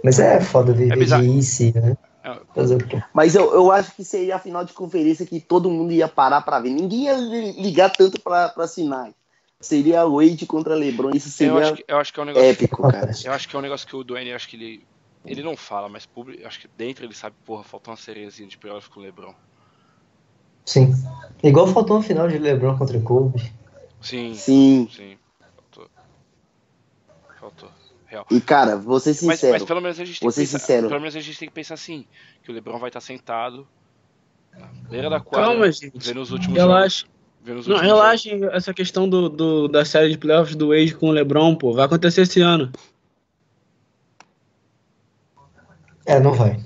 Mas 0.04 0.20
é 0.20 0.42
foda 0.42 0.74
viver 0.74 0.98
bizarro. 0.98 1.24
de 1.24 1.30
IC, 1.40 1.74
né? 1.74 1.98
É. 2.24 2.32
O? 2.32 3.04
Mas 3.14 3.36
eu, 3.36 3.54
eu 3.54 3.72
acho 3.72 3.96
que 3.96 4.04
seria 4.04 4.36
a 4.36 4.40
final 4.40 4.64
de 4.64 4.74
conferência 4.74 5.26
que 5.26 5.40
todo 5.40 5.70
mundo 5.70 5.92
ia 5.92 6.08
parar 6.08 6.42
pra 6.42 6.60
ver. 6.60 6.70
Ninguém 6.70 7.06
ia 7.06 7.14
li- 7.18 7.62
ligar 7.62 7.90
tanto 7.90 8.20
pra, 8.22 8.50
pra 8.50 8.68
sinais. 8.68 9.14
Seria 9.60 10.06
Wade 10.06 10.46
contra 10.46 10.76
LeBron. 10.76 11.12
Isso 11.14 11.30
Eu 11.30 11.32
seria 11.32 11.58
acho, 11.58 11.74
que, 11.76 11.86
eu 11.88 11.98
acho 11.98 12.14
que 12.14 12.20
é 12.20 12.24
um 12.24 12.26
negócio. 12.26 12.50
épico, 12.50 12.82
cara. 12.84 13.12
Eu 13.24 13.32
acho 13.32 13.48
que 13.48 13.56
é 13.56 13.60
um 13.60 13.62
negócio 13.62 13.88
que 13.88 13.96
o 13.96 14.04
Dwayne, 14.04 14.30
eu 14.32 14.36
acho 14.36 14.48
que 14.48 14.56
ele. 14.58 14.88
Ele 15.26 15.42
não 15.42 15.56
fala, 15.56 15.88
mas 15.88 16.06
público, 16.06 16.46
acho 16.46 16.60
que 16.60 16.68
dentro 16.78 17.06
ele 17.06 17.14
sabe, 17.16 17.34
porra, 17.46 17.64
faltou 17.64 17.92
uma 17.94 17.98
cerezinha 17.98 18.48
de 18.48 18.58
playoff 18.58 18.90
com 18.90 19.00
o 19.00 19.04
LeBron. 19.04 19.34
Sim. 20.66 20.94
Igual 21.42 21.68
faltou 21.68 21.96
uma 21.96 22.04
final 22.04 22.28
de 22.28 22.38
LeBron 22.38 22.78
contra 22.78 23.00
Kobe. 23.00 23.40
Sim, 24.02 24.34
Sim. 24.36 24.90
sim. 24.94 25.18
Faltou. 25.56 25.90
Faltou. 27.40 27.70
Real. 28.14 28.26
E, 28.30 28.40
cara, 28.40 28.78
vou 28.78 29.00
ser 29.00 29.10
Mas, 29.10 29.18
sincero. 29.40 29.54
mas 29.54 29.64
pelo 29.64 29.82
menos 29.82 30.00
a 30.00 30.06
gente 30.06 30.20
tem 30.20 30.30
que 30.30 30.34
ser 30.36 30.42
pensar, 30.42 30.60
sincero. 30.60 30.88
pelo 30.88 31.00
menos 31.02 31.16
a 31.16 31.20
gente 31.20 31.40
tem 31.40 31.48
que 31.50 31.54
pensar 31.56 31.74
assim, 31.74 32.06
que 32.44 32.52
o 32.52 32.54
LeBron 32.54 32.78
vai 32.78 32.90
estar 32.90 33.02
sentado 33.02 33.68
na 34.56 34.68
beira 34.88 35.10
da 35.10 35.20
quadra, 35.20 35.48
Calma, 35.48 35.72
gente. 35.72 35.92
vendo 35.96 36.22
os 36.22 36.30
últimos 36.32 36.56
jogos. 36.58 36.74
Relaxa. 36.76 37.06
Vendo 37.44 37.60
os 37.60 37.68
Não, 37.68 37.76
últimos 37.76 37.94
relaxem 37.96 38.44
essa 38.52 38.72
questão 38.74 39.10
do, 39.10 39.28
do- 39.30 39.68
da 39.68 39.84
série 39.84 40.12
de 40.12 40.18
playoffs 40.20 40.56
do 40.56 40.68
Wade 40.70 40.96
com 40.96 41.08
o 41.08 41.12
LeBron, 41.12 41.56
pô. 41.56 41.74
Vai 41.74 41.86
acontecer 41.86 42.22
esse 42.22 42.40
ano. 42.40 42.72
É, 46.06 46.20
não 46.20 46.34
vai. 46.34 46.60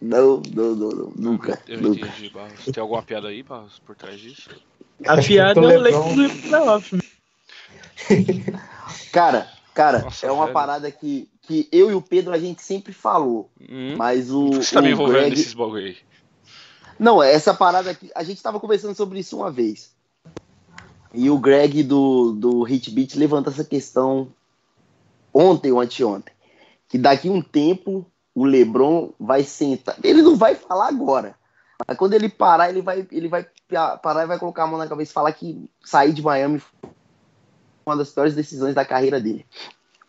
Não, 0.00 0.40
não, 0.54 0.74
não, 0.76 0.88
não, 0.90 1.12
nunca. 1.16 1.48
jogos. 1.52 1.64
Eu 1.68 1.80
nunca. 1.80 2.06
entendi, 2.06 2.30
Barros. 2.30 2.64
Tem 2.66 2.80
alguma 2.80 3.02
piada 3.02 3.28
aí, 3.28 3.42
Barros, 3.42 3.78
por 3.80 3.96
trás 3.96 4.20
disso? 4.20 4.48
A 5.06 5.16
piada 5.20 5.58
é 5.60 5.62
o 5.62 5.66
LeBron- 5.66 6.08
Lakers 6.08 6.16
no 6.16 6.48
playoff. 6.48 6.98
Cara, 9.12 9.48
cara, 9.74 9.98
Nossa, 10.00 10.26
é 10.26 10.30
uma 10.32 10.44
velho. 10.44 10.54
parada 10.54 10.90
que, 10.90 11.28
que 11.42 11.68
eu 11.72 11.90
e 11.90 11.94
o 11.94 12.00
Pedro 12.00 12.32
a 12.32 12.38
gente 12.38 12.62
sempre 12.62 12.92
falou. 12.92 13.50
Hum? 13.60 13.96
Mas 13.96 14.30
o. 14.30 14.52
Você 14.52 14.74
tá 14.74 14.80
me 14.80 14.88
o 14.88 14.92
envolvendo 14.92 15.18
Greg- 15.20 15.30
nesses 15.36 15.52
bagulho 15.54 15.86
aí. 15.86 15.96
Não, 16.98 17.22
essa 17.22 17.52
parada 17.52 17.90
aqui. 17.90 18.10
A 18.14 18.22
gente 18.22 18.42
tava 18.42 18.60
conversando 18.60 18.94
sobre 18.94 19.18
isso 19.18 19.36
uma 19.36 19.50
vez. 19.50 19.92
E 21.12 21.28
o 21.30 21.38
Greg 21.38 21.82
do, 21.82 22.32
do 22.32 22.62
Hit 22.62 22.90
Beat 22.90 23.14
levanta 23.16 23.50
essa 23.50 23.64
questão 23.64 24.28
ontem 25.32 25.72
ou 25.72 25.80
anteontem. 25.80 26.32
Que 26.88 26.98
daqui 26.98 27.28
um 27.28 27.42
tempo 27.42 28.06
o 28.34 28.44
Lebron 28.44 29.12
vai 29.18 29.42
sentar. 29.44 29.96
Ele 30.02 30.22
não 30.22 30.36
vai 30.36 30.54
falar 30.54 30.88
agora. 30.88 31.34
Mas 31.86 31.96
quando 31.98 32.14
ele 32.14 32.28
parar, 32.28 32.68
ele 32.70 32.80
vai, 32.82 33.06
ele 33.10 33.28
vai 33.28 33.46
pa- 33.68 33.96
parar 33.96 34.22
e 34.24 34.26
vai 34.26 34.38
colocar 34.38 34.62
a 34.64 34.66
mão 34.66 34.78
na 34.78 34.86
cabeça 34.88 35.10
e 35.10 35.14
falar 35.14 35.32
que 35.32 35.68
sair 35.84 36.12
de 36.12 36.22
Miami 36.22 36.62
uma 37.86 37.96
das 37.96 38.10
piores 38.10 38.34
decisões 38.34 38.74
da 38.74 38.84
carreira 38.84 39.20
dele. 39.20 39.44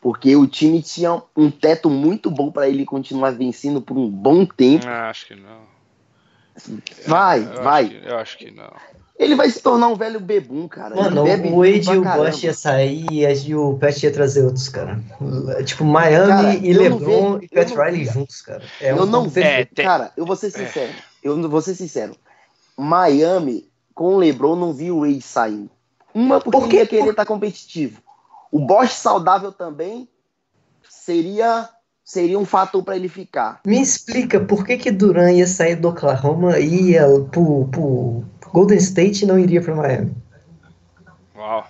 Porque 0.02 0.36
o 0.36 0.46
time 0.46 0.82
tinha 0.82 1.22
um 1.36 1.50
teto 1.50 1.90
muito 1.90 2.30
bom 2.30 2.52
para 2.52 2.70
ele 2.70 2.86
continuar 2.86 3.32
vencendo 3.32 3.82
por 3.82 3.98
um 3.98 4.08
bom 4.10 4.46
tempo. 4.46 4.86
Ah, 4.88 5.10
acho 5.10 5.26
que 5.28 5.36
não. 5.36 5.62
Vai, 7.08 7.44
Eu 7.44 7.64
vai. 7.64 7.84
Acho 7.86 7.90
que, 8.00 8.08
eu 8.08 8.18
acho 8.18 8.38
que 8.38 8.52
não. 8.52 8.72
Ele 9.18 9.34
vai 9.36 9.50
se 9.50 9.62
tornar 9.62 9.88
um 9.88 9.96
velho 9.96 10.20
bebum, 10.20 10.68
cara. 10.68 10.94
Mano, 10.96 11.24
o 11.24 11.26
Wade 11.26 11.90
e 11.90 11.98
o. 11.98 12.04
Bosch 12.04 12.44
ia 12.44 12.54
sair 12.54 13.06
e 13.10 13.56
o 13.56 13.78
Pat 13.78 14.04
ia 14.04 14.12
trazer 14.12 14.44
outros, 14.44 14.68
cara. 14.68 15.00
Tipo, 15.66 15.86
Miami 15.86 16.28
Cara, 16.28 16.54
e 16.56 16.72
eu 16.72 16.82
LeBron 16.82 17.00
vejo- 17.40 17.40
e 17.44 17.48
Pat 17.48 17.70
eu 17.72 17.78
não- 17.78 17.84
Riley 17.86 18.06
juntos, 18.06 18.42
cara. 18.42 18.64
É 18.82 18.92
eu 18.92 19.04
um 19.04 19.06
não 19.06 19.30
vejo. 19.30 19.48
É, 19.48 19.66
tem- 19.66 19.86
Cara, 19.86 20.12
eu 20.18 20.26
vou 20.26 20.36
ser 20.36 20.52
sincero. 20.52 20.92
Eu 21.24 21.38
não 21.38 21.50
vou 21.50 21.62
ser 21.62 21.76
sincero. 21.76 22.14
Miami, 22.78 23.70
com 23.94 24.16
o 24.16 24.18
LeBron, 24.18 24.56
não 24.58 24.74
vi 24.74 24.92
o 24.92 25.00
Wade 25.00 25.22
saindo. 25.22 25.70
Uma, 26.16 26.40
porque 26.40 26.58
Por 26.58 26.68
quê? 26.70 26.76
ele 26.78 26.84
ia 26.84 26.88
querer 26.88 27.10
estar 27.10 27.26
competitivo. 27.26 28.02
O 28.52 28.60
Bosch 28.66 28.94
saudável 28.94 29.52
também 29.52 30.08
seria, 30.90 31.68
seria 32.04 32.40
um 32.40 32.46
fator 32.46 32.82
para 32.84 32.96
ele 32.96 33.10
ficar. 33.10 33.60
Me 33.66 33.82
explica 33.82 34.40
por 34.40 34.66
que 34.66 34.78
que 34.78 34.92
Duran 34.92 35.32
ia 35.34 35.46
sair 35.46 35.76
do 35.76 35.90
Oklahoma 35.90 36.58
e 36.58 36.92
ia 36.92 37.04
pro, 37.32 37.68
pro 37.68 38.24
Golden 38.54 38.78
State 38.78 39.24
e 39.24 39.28
não 39.28 39.38
iria 39.38 39.62
pra 39.62 39.76
Miami? 39.76 40.16
Uau. 41.36 41.68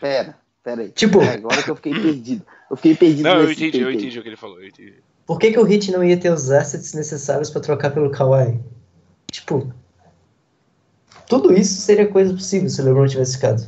Pera, 0.00 0.36
pera 0.62 0.82
aí. 0.82 0.90
Tipo- 0.90 1.20
É, 1.22 1.34
agora 1.34 1.62
que 1.62 1.70
eu 1.70 1.76
fiquei 1.76 1.92
perdido. 1.94 2.46
Eu 2.70 2.76
fiquei 2.76 2.94
perdido 2.94 3.24
Não, 3.28 3.40
eu 3.40 3.50
entendi, 3.50 3.80
eu 3.80 3.90
entendi 3.90 4.18
o 4.18 4.22
que 4.22 4.28
ele 4.28 4.36
falou. 4.36 4.60
Eu 4.60 4.68
entendi. 4.68 4.94
Por 5.26 5.38
que 5.38 5.50
que 5.50 5.58
o 5.58 5.66
Heat 5.66 5.90
não 5.90 6.04
ia 6.04 6.16
ter 6.18 6.30
os 6.30 6.50
assets 6.50 6.92
necessários 6.92 7.50
pra 7.50 7.60
trocar 7.60 7.90
pelo 7.90 8.10
Kawhi? 8.10 8.60
Tipo, 9.30 9.72
tudo 11.28 11.52
isso 11.52 11.80
seria 11.80 12.06
coisa 12.06 12.32
possível 12.32 12.68
se 12.68 12.80
o 12.80 12.84
LeBron 12.84 13.06
tivesse 13.06 13.34
ficado. 13.34 13.64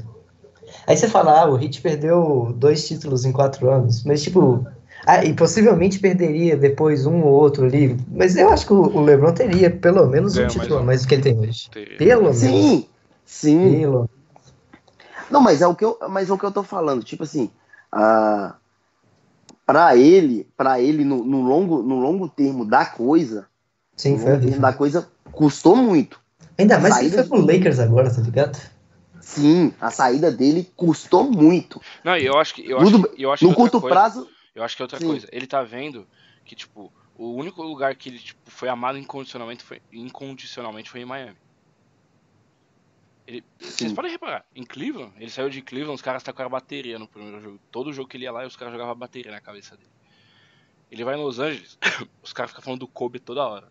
Aí 0.86 0.96
você 0.96 1.08
fala, 1.08 1.40
ah, 1.40 1.50
o 1.50 1.60
Heat 1.60 1.80
perdeu 1.80 2.54
dois 2.56 2.86
títulos 2.86 3.25
em 3.25 3.32
quatro 3.32 3.68
anos, 3.70 4.04
mas 4.04 4.22
tipo, 4.22 4.64
ah, 5.04 5.25
e 5.25 5.34
possivelmente 5.34 5.98
perderia 5.98 6.56
depois 6.56 7.06
um 7.06 7.22
ou 7.22 7.32
outro 7.32 7.64
ali, 7.64 7.96
mas 8.08 8.36
eu 8.36 8.50
acho 8.50 8.66
que 8.66 8.72
o 8.72 9.00
LeBron 9.00 9.32
teria 9.32 9.70
pelo 9.70 10.06
menos 10.06 10.34
um 10.34 10.36
Ganha 10.36 10.46
mais 10.46 10.54
título 10.54 10.78
a 10.78 10.82
um. 10.82 10.84
mais 10.84 11.02
do 11.02 11.08
que 11.08 11.14
ele 11.14 11.22
tem 11.22 11.38
hoje. 11.38 11.70
Teria. 11.70 11.96
Pelo 11.96 12.22
menos. 12.22 12.36
Sim, 12.38 12.86
sim. 13.25 13.80
Pelo 13.80 14.10
Não, 15.30 15.40
mas 15.40 15.60
é 15.60 15.66
o 15.66 15.75
que 15.75 15.84
eu, 15.84 15.98
mas 16.08 16.30
é 16.30 16.32
o 16.32 16.38
que 16.38 16.44
eu 16.44 16.52
tô 16.52 16.62
falando. 16.62 17.02
Tipo 17.02 17.25
assim, 17.25 17.50
ah, 17.90 18.54
para 19.64 19.96
ele, 19.96 20.48
para 20.56 20.80
ele 20.80 21.04
no, 21.04 21.25
no 21.25 21.42
longo, 21.42 21.82
no 21.82 21.98
longo 21.98 22.28
termo 22.28 22.64
da 22.64 22.84
coisa, 22.84 23.46
Sim, 23.96 24.16
no 24.16 24.25
longo 24.25 24.40
termo 24.40 24.60
da 24.60 24.72
coisa 24.72 25.08
custou 25.32 25.75
muito. 25.75 26.20
Ainda 26.58 26.78
mais 26.78 26.94
que 26.94 27.00
ele 27.04 27.10
Saída 27.10 27.28
foi 27.28 27.38
pro 27.38 27.46
Lakers 27.54 27.78
agora, 27.78 28.14
tá 28.14 28.20
ligado? 28.22 28.76
Sim, 29.20 29.75
a 29.80 29.90
saída 29.90 30.30
dele 30.30 30.70
custou 30.76 31.30
muito. 31.30 31.80
Não, 32.04 32.16
e 32.16 32.25
eu 32.25 32.38
acho 32.38 32.54
que. 32.54 32.68
Eu 32.70 32.78
acho, 32.78 33.14
eu 33.18 33.32
acho 33.32 33.44
No 33.46 33.54
curto 33.54 33.80
coisa- 33.80 33.94
prazo, 33.94 34.28
Eu 34.54 34.62
acho 34.62 34.75
que 34.76 34.82
é 34.82 34.84
outra 34.84 34.98
Sim. 34.98 35.06
coisa. 35.08 35.28
Ele 35.30 35.46
tá 35.46 35.62
vendo 35.62 36.06
que, 36.44 36.54
tipo, 36.54 36.90
o 37.16 37.34
único 37.34 37.62
lugar 37.62 37.94
que 37.94 38.08
ele 38.08 38.18
tipo, 38.18 38.50
foi 38.50 38.68
amado 38.68 38.96
incondicionalmente 38.98 39.62
foi, 39.64 39.82
incondicionalmente 39.92 40.88
foi 40.88 41.00
em 41.00 41.04
Miami. 41.04 41.36
Ele, 43.26 43.44
vocês 43.60 43.92
podem 43.92 44.10
reparar, 44.10 44.46
em 44.54 44.62
Cleveland, 44.64 45.12
ele 45.18 45.28
saiu 45.30 45.50
de 45.50 45.60
Cleveland, 45.60 45.96
os 45.96 46.02
caras 46.02 46.22
tacaram 46.22 46.46
a 46.46 46.50
bateria 46.50 46.96
no 46.98 47.08
primeiro 47.08 47.40
jogo. 47.40 47.58
Todo 47.72 47.92
jogo 47.92 48.08
que 48.08 48.16
ele 48.16 48.25
ia 48.25 48.30
lá, 48.30 48.46
os 48.46 48.54
caras 48.54 48.72
jogavam 48.72 48.92
a 48.92 48.94
bateria 48.94 49.32
na 49.32 49.40
cabeça 49.40 49.76
dele. 49.76 49.90
Ele 50.90 51.02
vai 51.04 51.16
em 51.16 51.22
Los 51.22 51.40
Angeles, 51.40 51.76
os 52.22 52.32
caras 52.32 52.52
ficam 52.52 52.62
falando 52.62 52.80
do 52.80 52.88
Kobe 52.88 53.18
toda 53.18 53.44
hora, 53.44 53.68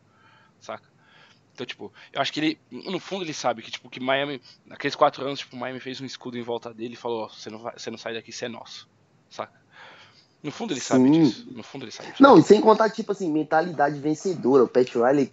saca? 0.60 0.88
Então, 1.56 1.66
tipo, 1.66 1.92
eu 2.12 2.22
acho 2.22 2.34
que 2.34 2.40
ele, 2.42 2.60
no 2.70 3.00
fundo, 3.00 3.24
ele 3.24 3.34
sabe 3.34 3.62
que, 3.62 3.72
tipo, 3.72 3.90
que 3.90 4.02
Miami, 4.02 4.42
naqueles 4.66 4.94
quatro 4.94 5.26
anos, 5.26 5.40
tipo, 5.40 5.56
Miami 5.56 5.80
fez 5.80 6.02
um 6.02 6.06
escudo 6.06 6.38
em 6.38 6.42
volta 6.42 6.74
dele 6.74 6.96
e 6.96 6.98
falou: 6.98 7.30
você 7.30 7.50
não, 7.50 7.60
vai, 7.60 7.74
você 7.78 7.90
não 7.90 7.98
sai 7.98 8.14
daqui, 8.14 8.34
você 8.34 8.46
é 8.46 8.50
nosso, 8.50 8.90
saca? 9.30 9.58
No 10.44 10.52
fundo, 10.52 10.74
ele 10.74 10.82
sabe 10.82 11.06
Sim. 11.06 11.12
disso. 11.12 11.48
No 11.50 11.64
fundo, 11.64 11.86
ele 11.86 11.92
sabe 11.92 12.12
disso. 12.12 12.22
não, 12.22 12.38
e 12.38 12.44
sem 12.44 12.60
contar, 12.60 12.90
tipo 12.90 13.14
assim, 13.14 13.32
mentalidade 13.32 13.98
vencedora. 14.00 14.66
O 14.66 14.68
Pat 14.68 14.94
Riley, 14.94 15.32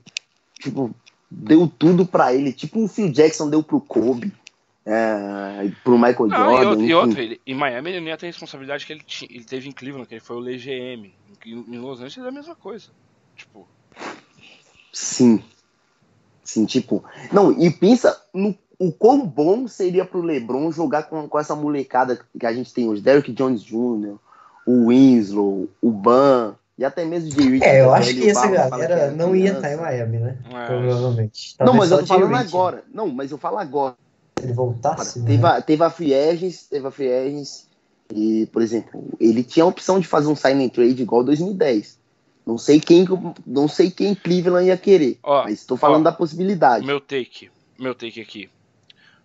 tipo, 0.60 0.94
deu 1.28 1.66
tudo 1.66 2.06
pra 2.06 2.32
ele. 2.32 2.52
Tipo 2.52 2.84
o 2.84 2.88
Phil 2.88 3.10
Jackson 3.10 3.50
deu 3.50 3.62
pro 3.62 3.80
Kobe, 3.80 4.32
é, 4.86 5.70
pro 5.82 5.98
Michael 5.98 6.28
Não, 6.28 6.28
e 6.28 6.62
Jordan. 6.62 6.80
e 6.80 6.84
enfim. 6.84 6.92
outra, 6.94 7.22
ele, 7.22 7.40
em 7.44 7.54
Miami 7.54 7.90
ele 7.90 8.00
não 8.00 8.08
ia 8.08 8.16
ter 8.16 8.26
a 8.26 8.30
responsabilidade 8.30 8.86
que 8.86 8.92
ele, 8.92 9.02
tinha, 9.04 9.28
ele 9.30 9.44
teve 9.44 9.68
em 9.68 9.72
Cleveland, 9.72 10.08
que 10.08 10.14
ele 10.14 10.20
foi 10.20 10.36
o 10.36 10.40
LGM. 10.40 11.12
Em, 11.44 11.50
em 11.50 11.78
Los 11.78 12.00
Angeles 12.00 12.24
é 12.24 12.28
a 12.28 12.32
mesma 12.32 12.54
coisa. 12.54 12.90
Tipo, 13.36 13.68
Sim. 14.92 15.42
Sim, 16.44 16.64
tipo. 16.64 17.04
Não, 17.32 17.52
e 17.52 17.70
pensa 17.70 18.20
no 18.32 18.54
o 18.78 18.90
quão 18.90 19.24
bom 19.24 19.68
seria 19.68 20.04
pro 20.04 20.20
LeBron 20.20 20.72
jogar 20.72 21.04
com, 21.04 21.28
com 21.28 21.38
essa 21.38 21.54
molecada 21.54 22.18
que 22.36 22.44
a 22.44 22.52
gente 22.52 22.74
tem 22.74 22.88
hoje, 22.88 23.00
Derrick 23.00 23.32
Jones 23.32 23.62
Jr., 23.62 24.16
o 24.66 24.88
Winslow, 24.88 25.68
o 25.80 25.90
Ban, 25.92 26.56
e 26.76 26.84
até 26.84 27.04
mesmo 27.04 27.28
o 27.28 27.32
J. 27.32 27.48
Rich, 27.48 27.64
É, 27.64 27.80
eu 27.80 27.88
que 27.88 27.94
acho 27.94 28.14
que 28.14 28.28
essa 28.28 28.48
galera 28.48 29.10
que 29.10 29.16
não 29.16 29.36
ia 29.36 29.52
estar 29.52 29.72
em 29.72 29.76
Miami, 29.76 30.18
né? 30.18 30.36
É. 30.50 30.66
Provavelmente. 30.66 31.54
Não, 31.60 31.66
Talvez 31.66 31.90
mas 31.90 31.90
eu 31.92 31.98
tô 31.98 32.06
falando 32.06 32.34
agora. 32.34 32.84
Não, 32.92 33.08
mas 33.08 33.30
eu 33.30 33.38
falo 33.38 33.58
agora. 33.58 33.94
Se 34.38 34.46
ele 34.46 34.52
voltasse, 34.52 35.20
né? 35.20 35.26
Teve 35.26 35.46
a, 35.46 35.62
teve 35.62 35.84
a 35.84 35.90
Free 35.90 36.14
Agents, 36.14 36.66
teve 36.68 36.86
a 36.86 36.90
Free 36.90 37.12
Agents, 37.12 37.68
e, 38.12 38.46
por 38.46 38.62
exemplo, 38.62 39.00
ele 39.20 39.44
tinha 39.44 39.64
a 39.64 39.68
opção 39.68 40.00
de 40.00 40.08
fazer 40.08 40.26
um 40.26 40.34
sign 40.34 40.64
and 40.64 40.70
trade 40.70 41.00
igual 41.00 41.22
2010. 41.22 41.98
Não 42.44 42.58
sei 42.58 42.80
quem, 42.80 43.06
não 43.46 43.68
sei 43.68 43.90
quem 43.90 44.14
Cleveland 44.14 44.66
ia 44.66 44.76
querer, 44.76 45.18
Ó, 45.22 45.44
mas 45.44 45.60
estou 45.60 45.76
falando 45.76 46.06
ó, 46.06 46.10
da 46.10 46.12
possibilidade. 46.12 46.84
Meu 46.84 47.00
take. 47.00 47.50
Meu 47.78 47.94
take 47.94 48.20
aqui. 48.20 48.50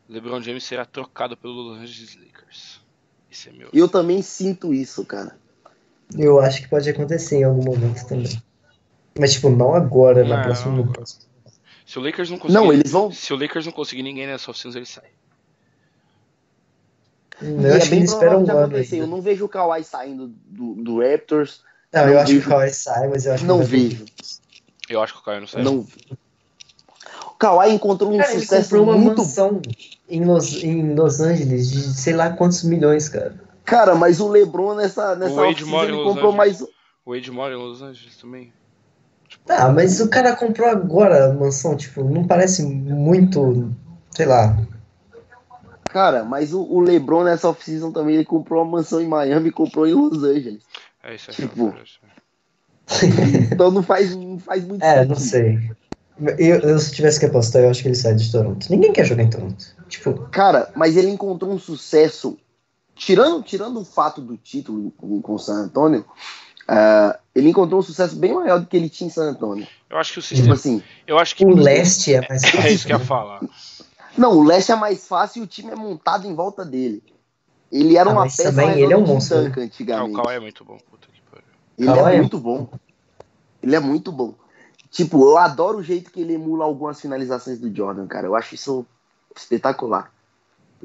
LeBron 0.07 0.41
James 0.41 0.63
será 0.63 0.85
trocado 0.85 1.35
pelo 1.35 1.53
Los 1.53 1.79
Angeles 1.79 2.15
Lakers. 2.15 2.81
Esse 3.31 3.49
é 3.49 3.51
meu. 3.51 3.69
E 3.73 3.79
eu 3.79 3.89
também 3.89 4.21
sinto 4.21 4.73
isso, 4.73 5.03
cara. 5.03 5.37
Eu 6.15 6.39
acho 6.39 6.61
que 6.61 6.69
pode 6.69 6.89
acontecer 6.89 7.37
em 7.37 7.43
algum 7.43 7.63
momento 7.63 8.07
também. 8.07 8.41
Mas, 9.19 9.33
tipo, 9.33 9.49
não 9.49 9.73
agora, 9.73 10.23
na 10.23 10.37
Não, 10.37 10.43
próxima. 10.43 10.75
não 10.75 10.83
agora. 10.83 11.03
Se 11.85 11.99
o 11.99 12.01
Lakers 12.01 12.29
não 12.29 12.37
conseguir. 12.37 12.53
Não, 12.53 12.71
eles 12.71 12.91
vão. 12.91 13.11
Se 13.11 13.33
o 13.33 13.37
Lakers 13.37 13.65
não 13.65 13.73
conseguir 13.73 14.03
ninguém 14.03 14.27
nessa 14.27 14.51
off-season, 14.51 14.79
ele 14.79 14.85
sai. 14.85 15.09
Eu 17.41 17.61
e 17.61 17.65
é 17.65 17.75
acho 17.75 17.85
que 17.85 17.89
bem 17.91 17.99
ele 17.99 18.05
espera 18.05 18.31
provável 18.31 18.55
um 18.55 18.57
ano 18.57 18.67
acontecer. 18.67 18.97
Eu 18.99 19.07
não 19.07 19.21
vejo 19.21 19.45
o 19.45 19.49
Kawhi 19.49 19.83
saindo 19.83 20.27
do, 20.45 20.75
do 20.75 20.99
Raptors. 20.99 21.61
Não, 22.01 22.07
não 22.07 22.13
eu 22.13 22.19
acho 22.19 22.31
que 22.31 22.37
o 22.39 22.49
Kawhi 22.49 22.73
sai, 22.73 23.07
mas 23.07 23.25
eu 23.25 23.33
acho 23.33 23.43
que 23.43 23.47
Não 23.47 23.61
ele 23.61 23.65
vai 23.65 23.79
vejo. 23.79 24.05
Eu 24.89 25.01
acho 25.01 25.13
que 25.13 25.19
o 25.19 25.23
Caio 25.23 25.41
não 25.41 25.47
sai. 25.47 25.63
Não. 25.63 25.85
O 27.25 27.31
Kawhi 27.37 27.71
encontrou 27.71 28.11
um 28.13 28.17
Cara, 28.17 28.31
ele 28.31 28.41
sucesso 28.41 28.69
comprou 28.69 28.83
uma 28.83 28.97
muito. 28.97 29.21
mansão 29.21 29.61
em 30.09 30.25
Los, 30.25 30.63
em 30.63 30.95
Los 30.95 31.19
Angeles 31.19 31.69
de 31.69 31.81
sei 31.81 32.13
lá 32.13 32.31
quantos 32.31 32.63
milhões, 32.63 33.09
cara. 33.09 33.35
Cara, 33.63 33.95
mas 33.95 34.19
o 34.21 34.29
LeBron 34.29 34.75
nessa, 34.75 35.15
nessa 35.15 35.35
Wade 35.35 35.49
off-season, 35.49 35.71
mora 35.71 35.91
ele 35.91 36.03
comprou 36.03 36.31
mais. 36.31 36.61
O 36.61 37.13
Wade 37.13 37.31
mora 37.31 37.53
em 37.53 37.57
Los 37.57 37.81
Angeles 37.81 38.15
também. 38.17 38.53
Ah, 39.47 39.69
mas 39.71 39.99
o 39.99 40.09
cara 40.09 40.35
comprou 40.35 40.67
agora 40.67 41.25
a 41.25 41.33
mansão, 41.33 41.75
tipo, 41.75 42.03
não 42.03 42.25
parece 42.25 42.63
muito, 42.63 43.73
sei 44.11 44.25
lá. 44.25 44.57
Cara, 45.89 46.23
mas 46.23 46.53
o, 46.53 46.61
o 46.63 46.79
LeBron 46.79 47.23
nessa 47.23 47.49
off-season 47.49 47.91
também 47.91 48.15
ele 48.15 48.25
comprou 48.25 48.63
uma 48.63 48.77
mansão 48.77 49.01
em 49.01 49.07
Miami 49.07 49.49
e 49.49 49.51
comprou 49.51 49.87
em 49.87 49.93
Los 49.93 50.23
Angeles. 50.23 50.63
É 51.07 51.15
isso 51.15 51.31
aí. 51.31 51.37
Tipo, 51.37 51.73
Então 53.51 53.71
não 53.71 53.81
faz, 53.83 54.15
não 54.15 54.37
faz 54.39 54.63
muito 54.63 54.83
É, 54.83 55.03
não 55.05 55.15
sei. 55.15 55.71
Eu, 56.37 56.59
eu, 56.61 56.79
se 56.79 56.93
tivesse 56.93 57.19
que 57.19 57.25
apostar, 57.27 57.61
eu 57.63 57.69
acho 57.69 57.81
que 57.81 57.87
ele 57.87 57.95
sai 57.95 58.15
de 58.15 58.31
Toronto. 58.31 58.65
Ninguém 58.69 58.91
quer 58.91 59.05
jogar 59.05 59.23
em 59.23 59.29
Toronto. 59.29 59.65
Tipo, 59.87 60.13
Cara, 60.31 60.71
mas 60.75 60.97
ele 60.97 61.09
encontrou 61.09 61.51
um 61.51 61.59
sucesso. 61.59 62.37
Tirando, 62.95 63.43
tirando 63.43 63.79
o 63.79 63.85
fato 63.85 64.19
do 64.21 64.35
título 64.35 64.89
com, 64.97 65.21
com 65.21 65.33
o 65.35 65.37
San 65.39 65.65
Antonio, 65.65 66.03
ah, 66.67 67.19
ele 67.35 67.49
encontrou 67.49 67.79
um 67.79 67.83
sucesso 67.83 68.15
bem 68.15 68.33
maior 68.33 68.59
do 68.59 68.65
que 68.65 68.75
ele 68.75 68.89
tinha 68.89 69.07
em 69.07 69.11
San 69.11 69.29
Antonio. 69.29 69.67
Eu 69.89 69.97
acho 69.97 70.13
que 70.13 70.19
o 70.19 70.21
Tipo 70.23 70.35
sistema. 70.35 70.55
assim, 70.55 70.81
Eu 71.05 71.19
acho 71.19 71.35
que. 71.35 71.45
o 71.45 71.55
leste 71.55 72.15
é 72.15 72.27
mais 72.27 72.41
fácil. 72.43 72.61
É 72.67 72.71
isso 72.73 72.87
que 72.87 72.93
eu 72.93 72.97
ia 72.99 73.05
falar. 73.05 73.41
não, 74.17 74.35
o 74.39 74.43
leste 74.43 74.71
é 74.71 74.75
mais 74.75 75.07
fácil 75.07 75.41
e 75.41 75.43
o 75.43 75.47
time 75.47 75.71
é 75.71 75.75
montado 75.75 76.25
em 76.27 76.33
volta 76.33 76.65
dele. 76.65 77.03
Ele 77.71 77.95
era 77.95 78.09
Ah, 78.09 78.13
uma 78.13 78.23
peça 78.23 78.45
também 78.45 78.79
ele 78.81 78.91
é 78.93 78.97
um 78.97 79.05
monstro, 79.05 79.43
Duncan 79.43 79.61
Ah, 79.61 79.63
o 79.63 79.65
antigamente. 79.67 80.15
Kawhi 80.15 80.35
é 80.35 80.39
muito 80.39 80.65
bom. 80.65 80.77
Ele 81.77 81.89
é 81.89 82.15
é- 82.15 82.17
muito 82.17 82.39
bom. 82.39 82.69
Ele 83.61 83.75
é 83.75 83.79
muito 83.79 84.11
bom. 84.11 84.33
Tipo, 84.89 85.23
eu 85.29 85.37
adoro 85.37 85.79
o 85.79 85.83
jeito 85.83 86.11
que 86.11 86.21
ele 86.21 86.33
emula 86.33 86.65
algumas 86.65 86.99
finalizações 86.99 87.59
do 87.59 87.73
Jordan, 87.75 88.07
cara. 88.07 88.25
Eu 88.25 88.35
acho 88.35 88.55
isso 88.55 88.85
espetacular. 89.35 90.11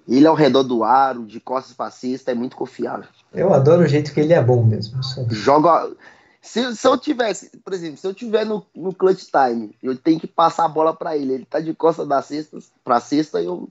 Ele 0.08 0.26
ao 0.26 0.34
redor 0.34 0.62
do 0.62 0.82
aro, 0.82 1.24
de 1.24 1.38
costas 1.38 1.76
pra 1.76 1.90
cesta, 1.90 2.30
é 2.30 2.34
muito 2.34 2.56
confiável. 2.56 3.08
Eu 3.32 3.52
adoro 3.52 3.82
o 3.82 3.86
jeito 3.86 4.12
que 4.12 4.20
ele 4.20 4.32
é 4.32 4.42
bom 4.42 4.64
mesmo. 4.64 5.00
Joga. 5.30 5.90
Se, 6.40 6.74
se 6.74 6.86
eu 6.86 6.98
tivesse, 6.98 7.56
por 7.58 7.72
exemplo, 7.72 7.98
se 7.98 8.06
eu 8.06 8.12
tiver 8.12 8.44
no, 8.44 8.66
no 8.74 8.92
clutch 8.92 9.26
time, 9.30 9.76
eu 9.82 9.96
tenho 9.96 10.18
que 10.18 10.26
passar 10.26 10.64
a 10.64 10.68
bola 10.68 10.94
pra 10.94 11.16
ele. 11.16 11.34
Ele 11.34 11.44
tá 11.44 11.60
de 11.60 11.72
costas 11.72 12.08
da 12.08 12.20
cesta 12.20 12.58
pra 12.82 12.98
cesta, 12.98 13.40
eu 13.40 13.68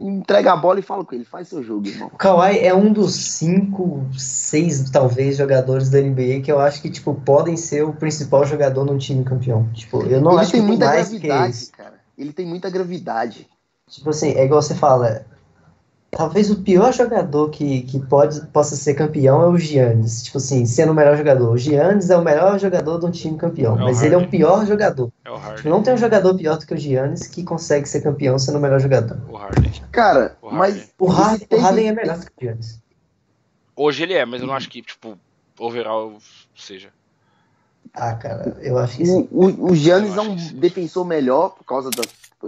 entrego 0.00 0.48
a 0.48 0.56
bola 0.56 0.78
e 0.78 0.82
falo 0.82 1.04
com 1.04 1.14
ele, 1.14 1.24
faz 1.24 1.48
seu 1.48 1.62
jogo, 1.62 1.88
irmão. 1.88 2.10
O 2.12 2.16
Kawhi 2.16 2.58
é 2.58 2.74
um 2.74 2.92
dos 2.92 3.14
cinco, 3.14 4.06
seis, 4.16 4.90
talvez, 4.90 5.36
jogadores 5.36 5.88
da 5.90 6.00
NBA 6.00 6.40
que 6.42 6.52
eu 6.52 6.60
acho 6.60 6.80
que, 6.80 6.90
tipo, 6.90 7.14
podem 7.14 7.56
ser 7.56 7.84
o 7.84 7.92
principal 7.92 8.44
jogador 8.44 8.84
num 8.84 8.98
time 8.98 9.24
campeão. 9.24 9.68
Tipo, 9.72 10.02
eu 10.04 10.20
não 10.20 10.32
ele 10.32 10.40
acho 10.40 10.52
tem 10.52 10.60
que 10.60 10.66
tem 10.66 10.76
muita 10.76 10.86
mais 10.86 11.08
que 11.08 11.18
gravidade, 11.18 11.54
isso. 11.54 11.72
cara. 11.72 11.94
Ele 12.16 12.32
tem 12.32 12.46
muita 12.46 12.70
gravidade. 12.70 13.48
Tipo 13.88 14.10
assim, 14.10 14.30
é 14.32 14.44
igual 14.44 14.60
você 14.60 14.74
fala. 14.74 15.24
Talvez 16.10 16.50
o 16.50 16.62
pior 16.62 16.90
jogador 16.92 17.50
que, 17.50 17.82
que 17.82 17.98
pode, 18.00 18.40
possa 18.46 18.74
ser 18.76 18.94
campeão 18.94 19.42
é 19.42 19.46
o 19.46 19.58
Giannis. 19.58 20.22
Tipo 20.22 20.38
assim, 20.38 20.64
sendo 20.64 20.92
o 20.92 20.94
melhor 20.94 21.16
jogador. 21.16 21.50
O 21.52 21.58
Giannis 21.58 22.08
é 22.08 22.16
o 22.16 22.24
melhor 22.24 22.58
jogador 22.58 22.98
de 22.98 23.06
um 23.06 23.10
time 23.10 23.36
campeão. 23.36 23.78
É 23.78 23.84
mas 23.84 24.02
ele 24.02 24.14
é 24.14 24.18
o 24.18 24.26
pior 24.26 24.64
jogador. 24.66 25.12
É 25.22 25.30
o 25.30 25.34
Tipo, 25.34 25.46
Harden. 25.46 25.70
não 25.72 25.82
tem 25.82 25.92
um 25.94 25.98
jogador 25.98 26.34
pior 26.34 26.56
do 26.56 26.66
que 26.66 26.72
o 26.72 26.78
Giannis 26.78 27.26
que 27.26 27.44
consegue 27.44 27.86
ser 27.86 28.00
campeão 28.00 28.38
sendo 28.38 28.56
o 28.56 28.60
melhor 28.60 28.80
jogador. 28.80 29.18
O 29.28 29.36
Harden. 29.36 29.70
Cara, 29.92 30.36
O 30.40 30.48
Harden. 30.48 30.58
mas. 30.58 30.90
O 30.98 31.06
Harden, 31.06 31.36
o 31.44 31.48
take- 31.48 31.62
Harden 31.62 31.88
é 31.88 31.92
melhor 31.92 32.18
do 32.18 32.24
que 32.24 32.32
o 32.32 32.40
Giannis. 32.40 32.80
Hoje 33.76 34.02
ele 34.02 34.14
é, 34.14 34.24
mas 34.24 34.40
eu 34.40 34.46
não 34.46 34.54
acho 34.54 34.68
que, 34.70 34.80
tipo, 34.82 35.16
overall 35.58 36.16
seja. 36.56 36.88
Ah, 37.92 38.14
cara, 38.14 38.56
eu 38.60 38.78
acho 38.78 38.96
que 38.96 39.04
sim. 39.06 39.28
O, 39.30 39.70
o, 39.70 39.74
Giannis 39.76 40.16
é 40.16 40.20
um 40.20 40.34
defensor 40.58 41.04
melhor, 41.04 41.50
por 41.50 41.64
causa 41.64 41.90
das, 41.90 42.06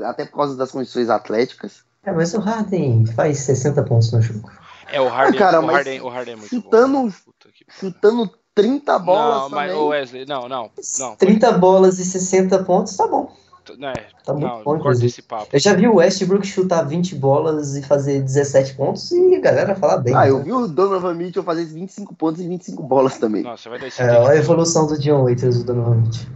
até 0.08 0.24
por 0.24 0.36
causa 0.36 0.56
das 0.56 0.70
condições 0.70 1.08
atléticas. 1.10 1.84
É, 2.04 2.12
mas 2.12 2.32
o 2.34 2.40
Harden 2.40 3.04
faz 3.06 3.38
60 3.40 3.82
pontos 3.84 4.10
no 4.12 4.22
jogo. 4.22 4.50
É 4.90 5.00
o 5.00 5.08
Harden. 5.08 5.38
cara, 5.38 5.60
o, 5.60 5.66
Harden 5.66 6.00
o 6.00 6.08
Harden 6.08 6.34
é 6.34 6.36
muito 6.36 6.48
chutando- 6.48 6.92
bom. 7.02 7.10
Puta. 7.10 7.48
Chutando 7.68 8.30
30 8.54 8.98
bolas 8.98 9.42
Não, 9.42 9.50
mas 9.50 9.70
também. 9.70 9.86
Wesley, 9.88 10.26
não, 10.26 10.48
não, 10.48 10.70
não. 10.98 11.16
30 11.16 11.52
bolas 11.52 11.98
e 11.98 12.04
60 12.04 12.64
pontos, 12.64 12.96
tá 12.96 13.06
bom. 13.06 13.32
Não, 13.78 13.88
é, 13.88 14.06
Tá 14.24 14.32
muito 14.32 14.46
não, 14.48 14.56
bom, 14.58 14.64
corta 14.64 14.80
inclusive. 14.80 15.06
esse 15.06 15.22
papo. 15.22 15.46
Eu 15.52 15.60
já 15.60 15.74
vi 15.74 15.86
o 15.86 15.96
Westbrook 15.96 16.44
chutar 16.44 16.82
20 16.82 17.14
bolas 17.14 17.76
e 17.76 17.82
fazer 17.82 18.20
17 18.20 18.74
pontos 18.74 19.12
e 19.12 19.36
a 19.36 19.40
galera 19.40 19.76
falar 19.76 19.98
bem. 19.98 20.12
Ah, 20.14 20.26
eu 20.26 20.38
né? 20.38 20.44
vi 20.44 20.52
o 20.52 20.66
Donovan 20.66 21.14
Mitchell 21.14 21.44
fazer 21.44 21.66
25 21.66 22.12
pontos 22.16 22.40
e 22.40 22.48
25 22.48 22.82
bolas 22.82 23.18
também. 23.18 23.44
Nossa, 23.44 23.70
vai 23.70 23.78
dar 23.78 23.86
esse 23.86 24.02
É, 24.02 24.10
olha 24.18 24.30
a 24.30 24.36
evolução 24.36 24.88
do 24.88 24.98
John 24.98 25.22
Waiters, 25.22 25.58
o 25.58 25.64
Donovan 25.64 25.96
Mitchell. 25.96 26.26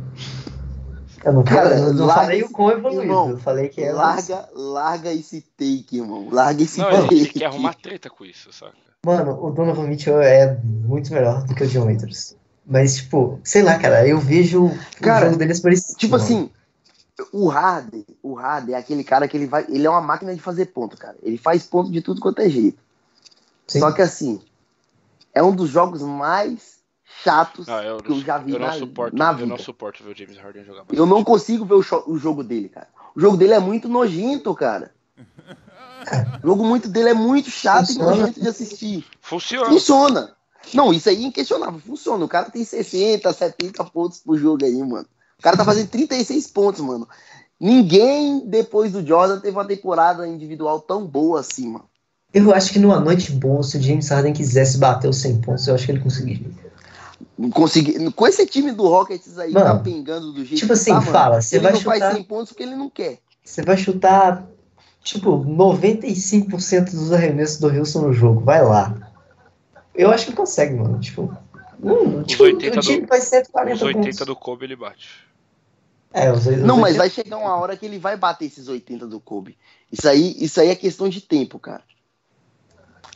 Eu 1.24 1.32
não, 1.32 1.42
Cara, 1.42 1.78
eu 1.78 1.94
não 1.94 2.08
falei 2.08 2.42
o 2.42 2.50
quão 2.50 2.70
evoluído, 2.70 3.02
irmão, 3.02 3.30
eu 3.30 3.38
falei 3.38 3.68
que 3.70 3.82
é 3.82 3.92
larga, 3.92 4.46
larga 4.54 5.10
esse 5.10 5.40
take, 5.40 5.96
irmão. 5.96 6.28
Larga 6.30 6.62
esse 6.62 6.78
Não, 6.78 6.90
take. 6.90 7.14
ele, 7.14 7.20
ele 7.22 7.30
quer 7.30 7.46
arrumar 7.46 7.74
treta 7.74 8.10
com 8.10 8.24
isso, 8.26 8.52
saca? 8.52 8.74
Mano, 9.04 9.42
o 9.42 9.50
Donovan 9.50 9.86
Mitchell 9.86 10.20
é 10.20 10.58
muito 10.62 11.12
melhor 11.12 11.42
do 11.44 11.54
que 11.54 11.64
o 11.64 11.66
John 11.66 11.86
Waiters. 11.86 12.36
Mas, 12.66 12.96
tipo, 12.96 13.38
sei 13.42 13.62
lá, 13.62 13.78
cara, 13.78 14.06
eu 14.06 14.18
vejo 14.18 14.70
Cara, 15.00 15.26
o 15.26 15.28
jogo 15.28 15.38
deles 15.38 15.60
parecido. 15.60 15.98
Tipo 15.98 16.16
assim, 16.16 16.50
o 17.32 17.48
Harden, 17.48 18.04
o 18.22 18.34
Harden 18.34 18.74
é 18.74 18.78
aquele 18.78 19.04
cara 19.04 19.28
que 19.28 19.36
ele 19.36 19.46
vai. 19.46 19.64
Ele 19.68 19.86
é 19.86 19.90
uma 19.90 20.00
máquina 20.00 20.34
de 20.34 20.40
fazer 20.40 20.66
ponto, 20.66 20.96
cara. 20.96 21.16
Ele 21.22 21.36
faz 21.36 21.64
ponto 21.64 21.92
de 21.92 22.00
tudo 22.00 22.20
quanto 22.20 22.40
é 22.40 22.48
jeito. 22.48 22.82
Sim. 23.66 23.80
Só 23.80 23.92
que 23.92 24.02
assim, 24.02 24.40
é 25.34 25.42
um 25.42 25.54
dos 25.54 25.68
jogos 25.70 26.00
mais 26.02 26.73
chatos 27.22 27.66
Não, 27.66 27.82
eu, 27.82 27.96
que 27.98 28.10
eu 28.10 28.20
já 28.20 28.38
vi 28.38 28.52
eu 28.52 28.58
não 28.58 28.66
na, 28.66 28.72
suporto, 28.72 29.16
na 29.16 29.30
eu 29.30 29.36
vida. 29.36 29.46
não 29.48 29.58
suporto 29.58 30.02
ver 30.02 30.12
o 30.12 30.16
James 30.16 30.36
Harden 30.38 30.64
jogar 30.64 30.84
Eu 30.92 31.06
não 31.06 31.22
consigo 31.22 31.64
ver 31.64 31.74
o, 31.74 31.84
o 32.06 32.18
jogo 32.18 32.42
dele, 32.42 32.68
cara. 32.68 32.88
O 33.14 33.20
jogo 33.20 33.36
dele 33.36 33.52
é 33.54 33.60
muito 33.60 33.88
nojento, 33.88 34.54
cara. 34.54 34.92
O 36.42 36.46
jogo 36.46 36.64
muito 36.64 36.86
dele 36.86 37.08
é 37.08 37.14
muito 37.14 37.48
chato 37.48 37.86
Funciona. 37.86 38.14
e 38.14 38.18
nojento 38.18 38.40
de 38.40 38.48
assistir. 38.48 39.06
Funciona. 39.22 39.70
Funciona. 39.70 40.36
Não, 40.74 40.92
isso 40.92 41.08
aí 41.08 41.24
é 41.24 41.28
inquestionável. 41.28 41.80
Funciona. 41.80 42.22
O 42.22 42.28
cara 42.28 42.50
tem 42.50 42.62
60, 42.62 43.32
70 43.32 43.82
pontos 43.84 44.18
por 44.18 44.36
jogo 44.36 44.66
aí, 44.66 44.76
mano. 44.82 45.06
O 45.38 45.42
cara 45.42 45.56
tá 45.56 45.64
fazendo 45.64 45.88
36 45.88 46.46
pontos, 46.48 46.82
mano. 46.82 47.08
Ninguém, 47.58 48.46
depois 48.46 48.92
do 48.92 49.06
Jordan, 49.06 49.40
teve 49.40 49.56
uma 49.56 49.64
temporada 49.64 50.28
individual 50.28 50.78
tão 50.80 51.06
boa 51.06 51.40
assim, 51.40 51.68
mano. 51.68 51.86
Eu 52.34 52.52
acho 52.52 52.72
que 52.72 52.78
numa 52.78 53.00
noite 53.00 53.32
boa, 53.32 53.62
se 53.62 53.78
o 53.78 53.82
James 53.82 54.08
Harden 54.08 54.32
quisesse 54.34 54.76
bater 54.76 55.08
os 55.08 55.16
100 55.18 55.40
pontos, 55.40 55.66
eu 55.66 55.74
acho 55.74 55.86
que 55.86 55.92
ele 55.92 56.00
conseguiria. 56.00 56.50
Consegui... 57.52 58.10
Com 58.12 58.26
esse 58.26 58.46
time 58.46 58.70
do 58.72 58.86
Rockets 58.86 59.38
aí, 59.38 59.52
Mano, 59.52 59.66
tá 59.66 59.78
pingando 59.80 60.32
do 60.32 60.44
jeito 60.44 60.54
tipo 60.60 60.66
que 60.68 60.72
assim, 60.74 60.90
tá, 60.92 61.00
mano, 61.00 61.12
fala, 61.12 61.40
você 61.42 61.56
ele 61.56 61.62
vai 61.64 61.72
não 61.72 61.80
chutar- 61.80 61.98
faz 61.98 62.14
100 62.14 62.22
pontos 62.24 62.48
porque 62.52 62.62
ele 62.62 62.76
não 62.76 62.88
quer. 62.88 63.18
Você 63.44 63.62
vai 63.62 63.76
chutar, 63.76 64.46
tipo, 65.02 65.44
95% 65.44 66.90
dos 66.92 67.12
arremessos 67.12 67.58
do 67.58 67.66
Wilson 67.68 68.02
no 68.02 68.12
jogo. 68.12 68.40
Vai 68.40 68.62
lá. 68.64 68.94
Eu 69.94 70.10
acho 70.10 70.26
que 70.26 70.32
consegue, 70.32 70.74
mano. 70.74 70.98
Tipo, 71.00 71.36
hum, 71.82 72.20
Os 72.20 72.26
tipo 72.26 72.44
80 72.44 72.78
o 72.78 72.82
time 72.82 73.00
do- 73.02 73.08
faz 73.08 73.24
140 73.24 73.74
Os 73.76 73.82
80 73.82 74.02
pontos. 74.04 74.26
do 74.26 74.36
Kobe 74.36 74.64
ele 74.64 74.76
bate. 74.76 75.08
É, 76.12 76.30
os, 76.32 76.46
os 76.46 76.58
Não, 76.58 76.76
mas 76.76 76.92
80 76.92 76.98
vai 76.98 77.10
chegar 77.10 77.38
uma 77.38 77.56
hora 77.56 77.76
que 77.76 77.84
ele 77.84 77.98
vai 77.98 78.16
bater 78.16 78.46
esses 78.46 78.68
80 78.68 79.06
do 79.08 79.18
Kobe. 79.18 79.58
Isso 79.90 80.08
aí, 80.08 80.36
isso 80.38 80.60
aí 80.60 80.68
é 80.68 80.74
questão 80.76 81.08
de 81.08 81.20
tempo, 81.20 81.58
cara. 81.58 81.82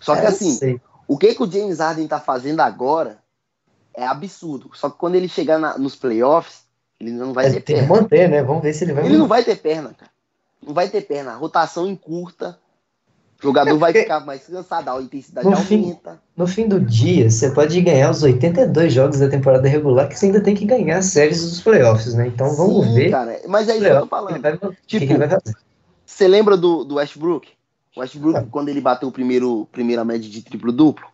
Só 0.00 0.16
que 0.16 0.22
É, 0.22 0.26
assim, 0.26 0.81
o 1.07 1.16
que, 1.16 1.35
que 1.35 1.42
o 1.42 1.50
James 1.50 1.78
Harden 1.78 2.07
tá 2.09 2.18
fazendo 2.20 2.61
agora 2.61 3.18
é 3.98 4.06
absurdo. 4.06 4.70
Só 4.74 4.88
que 4.90 4.98
quando 4.98 5.14
ele 5.14 5.28
chegar 5.28 5.58
na- 5.58 5.76
nos 5.78 5.96
playoffs, 5.96 6.62
ele 7.00 7.11
não 7.12 7.32
vai 7.32 7.46
É, 7.46 7.50
ter 7.50 7.61
tem 7.61 7.76
que 7.76 7.82
perna. 7.82 7.94
manter, 8.02 8.28
né? 8.28 8.42
Vamos 8.42 8.62
ver 8.62 8.72
se 8.72 8.84
ele 8.84 8.92
vai 8.92 9.04
Ele 9.06 9.16
não 9.16 9.26
vai 9.28 9.44
ter 9.44 9.56
perna, 9.56 9.94
cara. 9.94 10.11
Não 10.66 10.74
vai 10.74 10.88
ter 10.88 11.02
perna. 11.02 11.34
Rotação 11.34 11.87
encurta. 11.87 12.58
O 13.40 13.42
jogador 13.46 13.70
É 13.70 13.78
vai 13.78 13.92
ficar 13.92 14.18
mais 14.26 14.44
cansado, 14.48 14.88
a 14.90 15.00
intensidade 15.00 15.46
No 15.48 15.56
fim- 15.56 15.80
aumenta. 15.82 16.20
No 16.37 16.44
fim 16.48 16.66
do 16.66 16.80
dia, 16.80 17.30
você 17.30 17.50
pode 17.52 17.80
ganhar 17.80 18.11
os 18.11 18.20
82 18.24 18.92
jogos 18.92 19.20
da 19.20 19.28
temporada 19.28 19.68
regular, 19.68 20.08
que 20.08 20.18
você 20.18 20.26
ainda 20.26 20.40
tem 20.42 20.56
que 20.56 20.64
ganhar 20.64 20.98
as 20.98 21.04
séries 21.06 21.40
dos 21.48 21.61
playoffs, 21.61 22.14
né? 22.14 22.26
Então 22.26 22.52
vamos 22.56 22.87
Sim, 22.87 22.94
ver. 22.94 23.11
cara. 23.12 23.40
Mas 23.46 23.68
é 23.68 23.76
isso 23.76 23.84
que 23.84 23.90
eu 23.90 24.00
tô 24.00 24.06
playoff, 24.08 24.32
ele 24.32 24.40
falando. 24.42 24.61
vai- 24.61 24.70
que 24.72 24.87
Tipo, 24.88 25.06
que 25.06 25.12
ele 25.12 25.18
vai 25.20 25.28
fazer. 25.28 25.56
Você 26.04 26.26
lembra 26.26 26.56
do, 26.56 26.82
do 26.82 26.96
Westbrook? 26.96 27.48
O 27.96 28.00
Westbrook, 28.00 28.38
Ah. 28.38 28.44
quando 28.50 28.70
ele 28.70 28.80
bateu 28.80 29.08
o 29.08 29.12
primeiro, 29.12 29.68
primeira 29.70 30.04
média 30.04 30.28
de 30.28 30.42
triplo-duplo, 30.42 31.06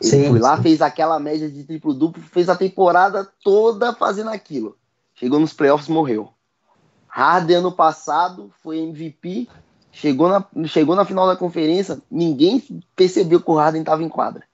ele 0.00 0.10
Sim, 0.10 0.28
foi 0.30 0.38
lá, 0.38 0.56
sim. 0.56 0.62
fez 0.62 0.80
aquela 0.82 1.18
média 1.18 1.48
de 1.50 1.64
triplo-duplo, 1.64 2.22
fez 2.22 2.48
a 2.48 2.56
temporada 2.56 3.28
toda 3.42 3.92
fazendo 3.94 4.30
aquilo. 4.30 4.76
Chegou 5.14 5.40
nos 5.40 5.52
playoffs 5.52 5.88
morreu. 5.88 6.28
Harden 7.08 7.56
ano 7.56 7.72
passado 7.72 8.50
foi 8.62 8.78
MVP, 8.78 9.48
chegou 9.90 10.28
na, 10.28 10.44
chegou 10.66 10.94
na 10.94 11.04
final 11.04 11.26
da 11.26 11.34
conferência, 11.34 12.00
ninguém 12.10 12.62
percebeu 12.94 13.40
que 13.40 13.50
o 13.50 13.54
Harden 13.56 13.80
estava 13.80 14.02
em 14.04 14.08
quadra. 14.08 14.44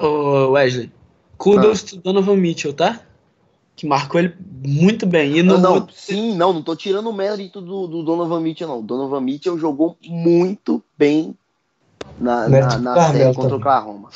Ô, 0.00 0.50
Wesley, 0.52 0.92
kudos 1.36 1.82
to 1.82 1.96
Donovan 1.96 2.36
Mitchell, 2.36 2.72
tá? 2.72 3.00
Que 3.74 3.86
marcou 3.86 4.20
ele 4.20 4.34
muito 4.64 5.06
bem. 5.06 5.38
E 5.38 5.42
no 5.42 5.54
Não, 5.54 5.60
não, 5.60 5.74
outro- 5.74 5.94
sim, 5.96 6.36
não, 6.36 6.52
não 6.52 6.62
tô 6.62 6.76
tirando 6.76 7.08
o 7.08 7.12
mérito 7.12 7.60
do, 7.60 7.86
do 7.88 8.02
Donovan 8.02 8.40
Mitchell, 8.40 8.68
não. 8.68 8.78
O 8.80 8.82
Donovan 8.82 9.20
Mitchell 9.20 9.58
jogou 9.58 9.96
muito 10.06 10.82
bem 10.96 11.36
na, 12.18 12.48
na, 12.48 12.78
na 12.78 13.12
série 13.12 13.24
contra 13.34 13.42
o 13.42 13.44
também. 13.44 13.58
Oklahoma. 13.58 14.08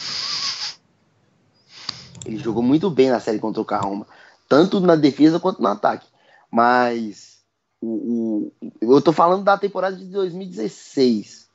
Ele 2.24 2.38
jogou 2.38 2.62
muito 2.62 2.90
bem 2.90 3.10
na 3.10 3.20
série 3.20 3.38
contra 3.38 3.60
o 3.60 3.62
Oklahoma. 3.62 4.06
Tanto 4.48 4.80
na 4.80 4.96
defesa 4.96 5.38
quanto 5.40 5.60
no 5.62 5.68
ataque. 5.68 6.06
Mas 6.50 7.38
o, 7.80 8.50
o- 8.60 8.72
eu 8.80 9.00
tô 9.00 9.12
falando 9.12 9.44
da 9.44 9.56
temporada 9.56 9.96
de 9.96 10.04
2016. 10.06 11.46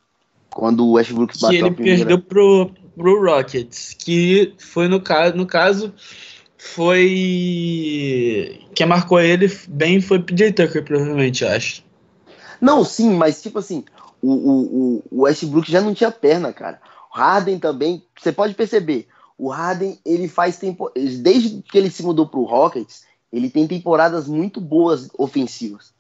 Quando 0.50 0.86
o 0.86 0.94
Westbrook 0.94 1.34
que 1.34 1.42
bateu 1.42 1.60
ele 1.60 1.68
a 1.70 1.72
primeira. 1.72 1.98
perdeu 2.00 2.20
pro, 2.22 2.72
pro 2.96 3.26
Rockets, 3.26 3.94
que 3.98 4.54
foi 4.58 4.88
no 4.90 5.00
caso, 5.02 5.36
no 5.36 5.46
caso 5.46 5.94
foi 6.58 8.60
quem 8.76 8.86
marcou 8.86 9.20
ele 9.20 9.48
bem 9.68 10.00
foi 10.02 10.20
PJ 10.20 10.52
Tucker, 10.54 10.84
provavelmente, 10.84 11.44
eu 11.44 11.50
acho. 11.50 11.84
Não, 12.60 12.84
sim, 12.84 13.16
mas 13.16 13.42
tipo 13.42 13.60
assim, 13.60 13.84
o, 14.22 14.32
o, 14.32 14.62
o- 14.62 15.04
o 15.12 15.22
Westbrook 15.24 15.72
já 15.72 15.82
não 15.82 15.94
tinha 15.94 16.12
perna, 16.12 16.54
cara. 16.54 16.82
O 17.14 17.18
Harden 17.18 17.60
também, 17.60 18.04
você 18.20 18.32
pode 18.32 18.54
perceber, 18.54 19.08
o 19.38 19.50
Harden, 19.50 20.00
ele 20.06 20.28
faz 20.28 20.58
tempo. 20.58 20.92
Desde 20.96 21.62
que 21.64 21.78
ele 21.78 21.90
se 21.90 22.04
mudou 22.04 22.28
pro 22.28 22.44
Rockets, 22.44 23.04
ele 23.34 23.50
tem 23.50 23.68
temporadas 23.68 24.28
muito 24.28 24.62
boas 24.62 25.10
ofensivas. 25.18 25.92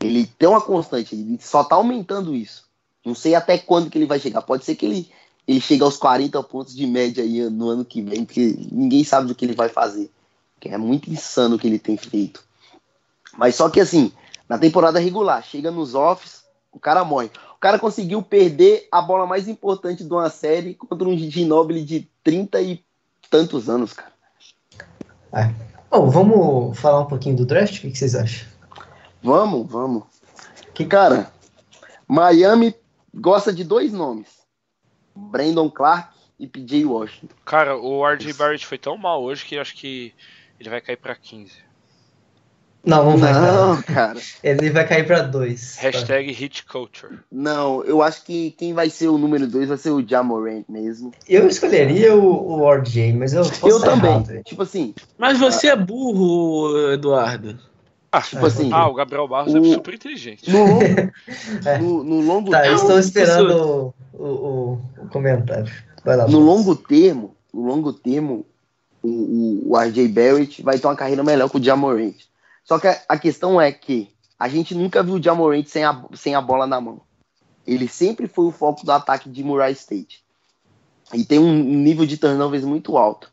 Ele 0.00 0.26
tem 0.26 0.48
uma 0.48 0.60
constante, 0.60 1.14
ele 1.14 1.38
só 1.40 1.64
tá 1.64 1.76
aumentando 1.76 2.34
isso. 2.34 2.64
Não 3.04 3.14
sei 3.14 3.34
até 3.34 3.58
quando 3.58 3.90
que 3.90 3.98
ele 3.98 4.06
vai 4.06 4.18
chegar. 4.20 4.42
Pode 4.42 4.64
ser 4.64 4.74
que 4.76 4.86
ele, 4.86 5.10
ele 5.46 5.60
chegue 5.60 5.82
aos 5.82 5.96
40 5.96 6.42
pontos 6.42 6.74
de 6.74 6.86
média 6.86 7.22
aí 7.24 7.48
no 7.50 7.68
ano 7.68 7.84
que 7.84 8.00
vem, 8.02 8.24
porque 8.24 8.56
ninguém 8.70 9.02
sabe 9.04 9.26
do 9.28 9.34
que 9.34 9.44
ele 9.44 9.54
vai 9.54 9.68
fazer. 9.68 10.10
Que 10.60 10.68
é 10.68 10.78
muito 10.78 11.10
insano 11.10 11.56
o 11.56 11.58
que 11.58 11.66
ele 11.66 11.78
tem 11.78 11.96
feito. 11.96 12.42
Mas 13.36 13.54
só 13.56 13.68
que 13.68 13.80
assim, 13.80 14.12
na 14.48 14.58
temporada 14.58 14.98
regular, 14.98 15.42
chega 15.44 15.70
nos 15.70 15.94
offs, 15.94 16.44
o 16.72 16.78
cara 16.78 17.04
morre. 17.04 17.30
O 17.64 17.66
cara 17.66 17.78
conseguiu 17.78 18.22
perder 18.22 18.86
a 18.92 19.00
bola 19.00 19.24
mais 19.24 19.48
importante 19.48 20.04
de 20.04 20.12
uma 20.12 20.28
série 20.28 20.74
contra 20.74 21.08
um 21.08 21.16
Ginobili 21.16 21.82
de 21.82 22.06
30 22.22 22.60
e 22.60 22.84
tantos 23.30 23.70
anos, 23.70 23.94
cara. 23.94 24.12
Bom, 25.90 26.10
vamos 26.10 26.78
falar 26.78 27.00
um 27.00 27.06
pouquinho 27.06 27.36
do 27.36 27.46
draft? 27.46 27.78
O 27.78 27.80
que 27.80 27.90
que 27.90 27.96
vocês 27.96 28.14
acham? 28.14 28.46
Vamos, 29.22 29.66
vamos. 29.66 30.04
Que 30.74 30.84
cara, 30.84 31.32
Miami 32.06 32.74
gosta 33.14 33.50
de 33.50 33.64
dois 33.64 33.94
nomes: 33.94 34.28
Brandon 35.16 35.70
Clark 35.70 36.14
e 36.38 36.46
PJ 36.46 36.84
Washington. 36.84 37.34
Cara, 37.46 37.78
o 37.78 38.06
RJ 38.06 38.34
Barrett 38.34 38.66
foi 38.66 38.76
tão 38.76 38.98
mal 38.98 39.22
hoje 39.22 39.42
que 39.42 39.56
acho 39.56 39.74
que 39.74 40.12
ele 40.60 40.68
vai 40.68 40.82
cair 40.82 40.98
pra 40.98 41.16
15. 41.16 41.63
Não, 42.86 43.10
não 43.12 43.16
vai, 43.16 43.32
cara. 43.32 43.52
Não, 43.52 43.82
cara. 43.82 44.20
Ele 44.44 44.70
vai 44.70 44.86
cair 44.86 45.06
pra 45.06 45.22
dois. 45.22 45.76
tá? 45.76 45.82
Hashtag 45.82 46.30
hit 46.32 46.64
culture. 46.66 47.18
Não, 47.32 47.82
eu 47.84 48.02
acho 48.02 48.24
que 48.24 48.50
quem 48.52 48.74
vai 48.74 48.90
ser 48.90 49.08
o 49.08 49.16
número 49.18 49.46
dois 49.46 49.68
vai 49.68 49.78
ser 49.78 49.90
o 49.90 50.06
Jamorant 50.06 50.64
mesmo. 50.68 51.10
Eu 51.28 51.46
escolheria 51.46 52.14
o, 52.14 52.60
o 52.60 52.70
RJ, 52.74 53.12
mas 53.14 53.32
eu 53.32 53.42
posso 53.44 53.68
eu 53.68 53.80
também. 53.80 54.10
errado, 54.10 54.42
tipo 54.44 54.62
assim, 54.62 54.94
Mas 55.16 55.38
você 55.38 55.68
é 55.68 55.76
burro, 55.76 56.92
Eduardo. 56.92 57.58
Ah, 58.12 58.20
tipo 58.22 58.44
É, 58.44 58.46
assim, 58.48 58.70
ah, 58.72 58.86
o 58.86 58.94
Gabriel 58.94 59.26
Barros 59.26 59.52
o- 59.52 59.58
é 59.58 59.72
super 59.74 59.94
inteligente. 59.94 60.48
no 60.48 60.64
longo, 60.64 60.84
É. 61.66 61.78
no, 61.78 62.04
no 62.04 62.20
longo 62.20 62.50
Tá, 62.50 62.58
eu 62.58 62.62
termo- 62.62 62.76
estou 62.80 62.98
esperando 63.00 63.94
o, 64.12 64.22
o, 64.22 64.80
o- 65.02 65.08
comentário. 65.10 65.72
Vai 66.04 66.16
lá. 66.16 66.28
no 66.28 66.38
longo 66.38 66.76
termo, 66.76 67.34
no 67.52 67.64
longo 67.66 67.92
termo, 67.92 68.44
o, 69.02 69.08
o, 69.08 69.72
o 69.72 69.76
RJ 69.80 70.06
Barrett 70.08 70.62
vai 70.62 70.78
ter 70.78 70.86
uma 70.86 70.94
carreira 70.94 71.24
melhor 71.24 71.48
que 71.50 71.56
o 71.56 71.62
Jamorant. 71.64 72.14
Só 72.64 72.78
que 72.78 72.86
a, 72.86 73.18
questão 73.18 73.60
é 73.60 73.70
que 73.70 74.10
a 74.38 74.48
gente 74.48 74.74
nunca 74.74 75.02
viu 75.02 75.14
o 75.14 75.22
Jamorant 75.22 75.66
sem 75.66 75.84
a, 75.84 76.04
sem 76.14 76.34
a 76.34 76.40
bola 76.40 76.66
na 76.66 76.80
mão. 76.80 77.00
Ele 77.66 77.86
sempre 77.88 78.26
foi 78.26 78.46
o 78.46 78.50
foco 78.50 78.84
do 78.84 78.92
ataque 78.92 79.28
de 79.28 79.44
Murray 79.44 79.72
State. 79.72 80.24
E 81.12 81.24
tem 81.24 81.38
um 81.38 81.52
nível 81.52 82.06
de 82.06 82.16
turnovers 82.16 82.64
muito 82.64 82.96
alto. 82.96 83.30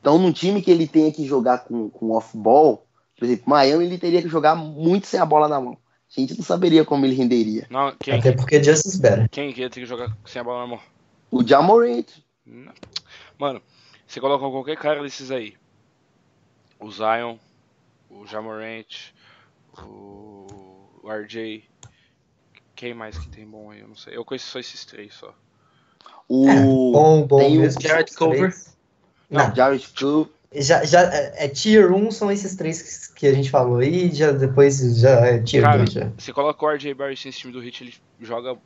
Então, 0.00 0.18
num 0.18 0.32
time 0.32 0.60
que 0.60 0.70
ele 0.70 0.86
tenha 0.86 1.12
que 1.12 1.24
jogar 1.24 1.58
com, 1.58 1.88
com 1.88 2.10
off-ball, 2.10 2.86
por 3.16 3.24
exemplo, 3.24 3.44
Miami, 3.46 3.84
ele 3.84 3.98
teria 3.98 4.20
que 4.20 4.28
jogar 4.28 4.54
muito 4.54 5.06
sem 5.06 5.18
a 5.18 5.24
bola 5.24 5.48
na 5.48 5.60
mão. 5.60 5.78
A 6.14 6.20
gente 6.20 6.36
não 6.36 6.44
saberia 6.44 6.84
como 6.84 7.06
ele 7.06 7.14
renderia. 7.14 7.66
Não, 7.70 7.94
quem, 7.98 8.18
Até 8.18 8.32
porque 8.32 8.62
Justice 8.62 9.00
Better. 9.00 9.30
quem 9.30 9.52
que 9.52 9.60
ia 9.60 9.70
ter 9.70 9.80
que 9.80 9.86
jogar 9.86 10.14
sem 10.26 10.40
a 10.40 10.44
bola 10.44 10.60
na 10.60 10.66
mão? 10.66 10.80
O 11.30 11.46
Jamorant. 11.46 12.06
Mano, 13.38 13.62
você 14.06 14.20
coloca 14.20 14.50
qualquer 14.50 14.76
cara 14.76 15.02
desses 15.02 15.30
aí. 15.30 15.54
O 16.78 16.90
Zion, 16.90 17.36
o 18.12 18.26
Jamorant, 18.26 19.12
o 19.78 20.46
o 21.02 21.10
RJ. 21.10 21.64
Quem 22.76 22.94
mais 22.94 23.18
que 23.18 23.28
tem 23.28 23.46
bom 23.46 23.70
aí? 23.70 23.80
Eu 23.80 23.88
não 23.88 23.96
sei. 23.96 24.16
Eu 24.16 24.24
conheço 24.24 24.46
só 24.46 24.58
esses 24.58 24.84
três 24.84 25.14
só. 25.14 25.34
o 26.28 26.48
É, 26.48 26.60
bom, 26.92 27.26
bom 27.26 27.38
tem 27.38 27.58
o. 27.58 27.70
Jared 27.70 28.04
três. 28.04 28.16
Culver. 28.16 28.54
Não, 29.30 29.54
Jared 29.54 29.88
Cook, 29.98 30.30
já, 30.54 30.84
já 30.84 31.02
é, 31.12 31.46
é 31.46 31.48
Tier 31.48 31.92
1 31.92 32.10
são 32.10 32.30
esses 32.30 32.54
três 32.54 33.08
que, 33.08 33.20
que 33.20 33.26
a 33.26 33.32
gente 33.32 33.50
falou 33.50 33.78
aí, 33.78 34.14
já 34.14 34.30
depois 34.30 34.78
já 34.98 35.20
é 35.26 35.38
Tier 35.42 35.62
Cara, 35.62 35.78
2 35.78 35.92
já. 35.92 36.10
Você 36.18 36.32
coloca 36.32 36.64
o 36.64 36.70
RJ 36.70 36.92
Barrett 36.94 37.26
nesse 37.26 37.38
time 37.38 37.52
do 37.52 37.60
Hit, 37.60 37.82
ele 37.82 37.94
joga 38.20 38.58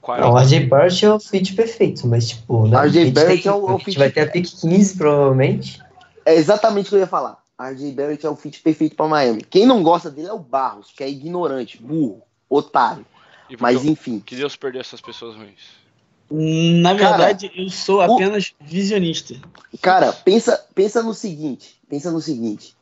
40. 0.00 0.26
Não, 0.26 0.34
o 0.34 0.38
RJ 0.38 0.66
Barrett 0.66 1.04
é 1.04 1.12
o 1.12 1.20
fit 1.20 1.54
perfeito, 1.54 2.06
mas 2.06 2.28
tipo, 2.28 2.66
né, 2.66 2.76
RJ 2.78 3.10
Barrett 3.12 3.46
é 3.48 3.52
o- 3.52 3.74
o 3.74 3.78
fit 3.78 3.98
vai 3.98 4.10
ter 4.10 4.20
a 4.20 4.26
pick 4.30 4.46
15 4.46 4.96
provavelmente. 4.96 5.78
É 6.24 6.34
exatamente 6.34 6.86
o 6.86 6.88
que 6.90 6.94
eu 6.96 7.00
ia 7.00 7.06
falar. 7.06 7.44
RJ 7.58 7.92
Barrett 7.92 8.26
é 8.26 8.30
o 8.30 8.36
fit 8.36 8.60
perfeito 8.60 8.94
para 8.96 9.08
Miami. 9.08 9.42
Quem 9.42 9.66
não 9.66 9.82
gosta 9.82 10.10
dele 10.10 10.28
é 10.28 10.32
o 10.32 10.38
Barros, 10.38 10.92
que 10.94 11.02
é 11.02 11.08
ignorante, 11.08 11.80
burro, 11.82 12.22
otário. 12.50 13.06
E 13.48 13.56
Mas 13.58 13.84
eu- 13.84 13.90
enfim. 13.92 14.20
que 14.20 14.36
Deus 14.36 14.56
perdeu 14.56 14.80
essas 14.80 15.00
pessoas 15.00 15.36
ruins. 15.36 15.86
Na 16.30 16.96
Cara, 16.96 17.16
verdade, 17.16 17.52
eu 17.54 17.70
sou 17.70 17.98
o- 17.98 18.00
apenas 18.14 18.52
visionista. 18.60 19.34
Cara, 19.80 20.12
pensa, 20.12 20.66
pensa 20.74 21.02
no 21.02 21.14
seguinte. 21.14 21.80
Pensa 21.88 22.10
no 22.10 22.20
seguinte. 22.20 22.76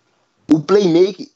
O 0.51 0.61
playmaker 0.61 1.29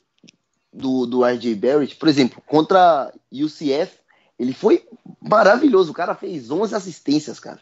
do, 0.72 1.04
do 1.06 1.22
RJ 1.24 1.54
Barrett, 1.54 1.96
por 1.96 2.08
exemplo, 2.08 2.42
contra 2.46 3.12
UCF, 3.30 3.92
ele 4.38 4.54
foi 4.54 4.86
maravilhoso. 5.20 5.90
O 5.90 5.94
cara 5.94 6.14
fez 6.14 6.50
11 6.50 6.74
assistências, 6.74 7.38
cara. 7.38 7.60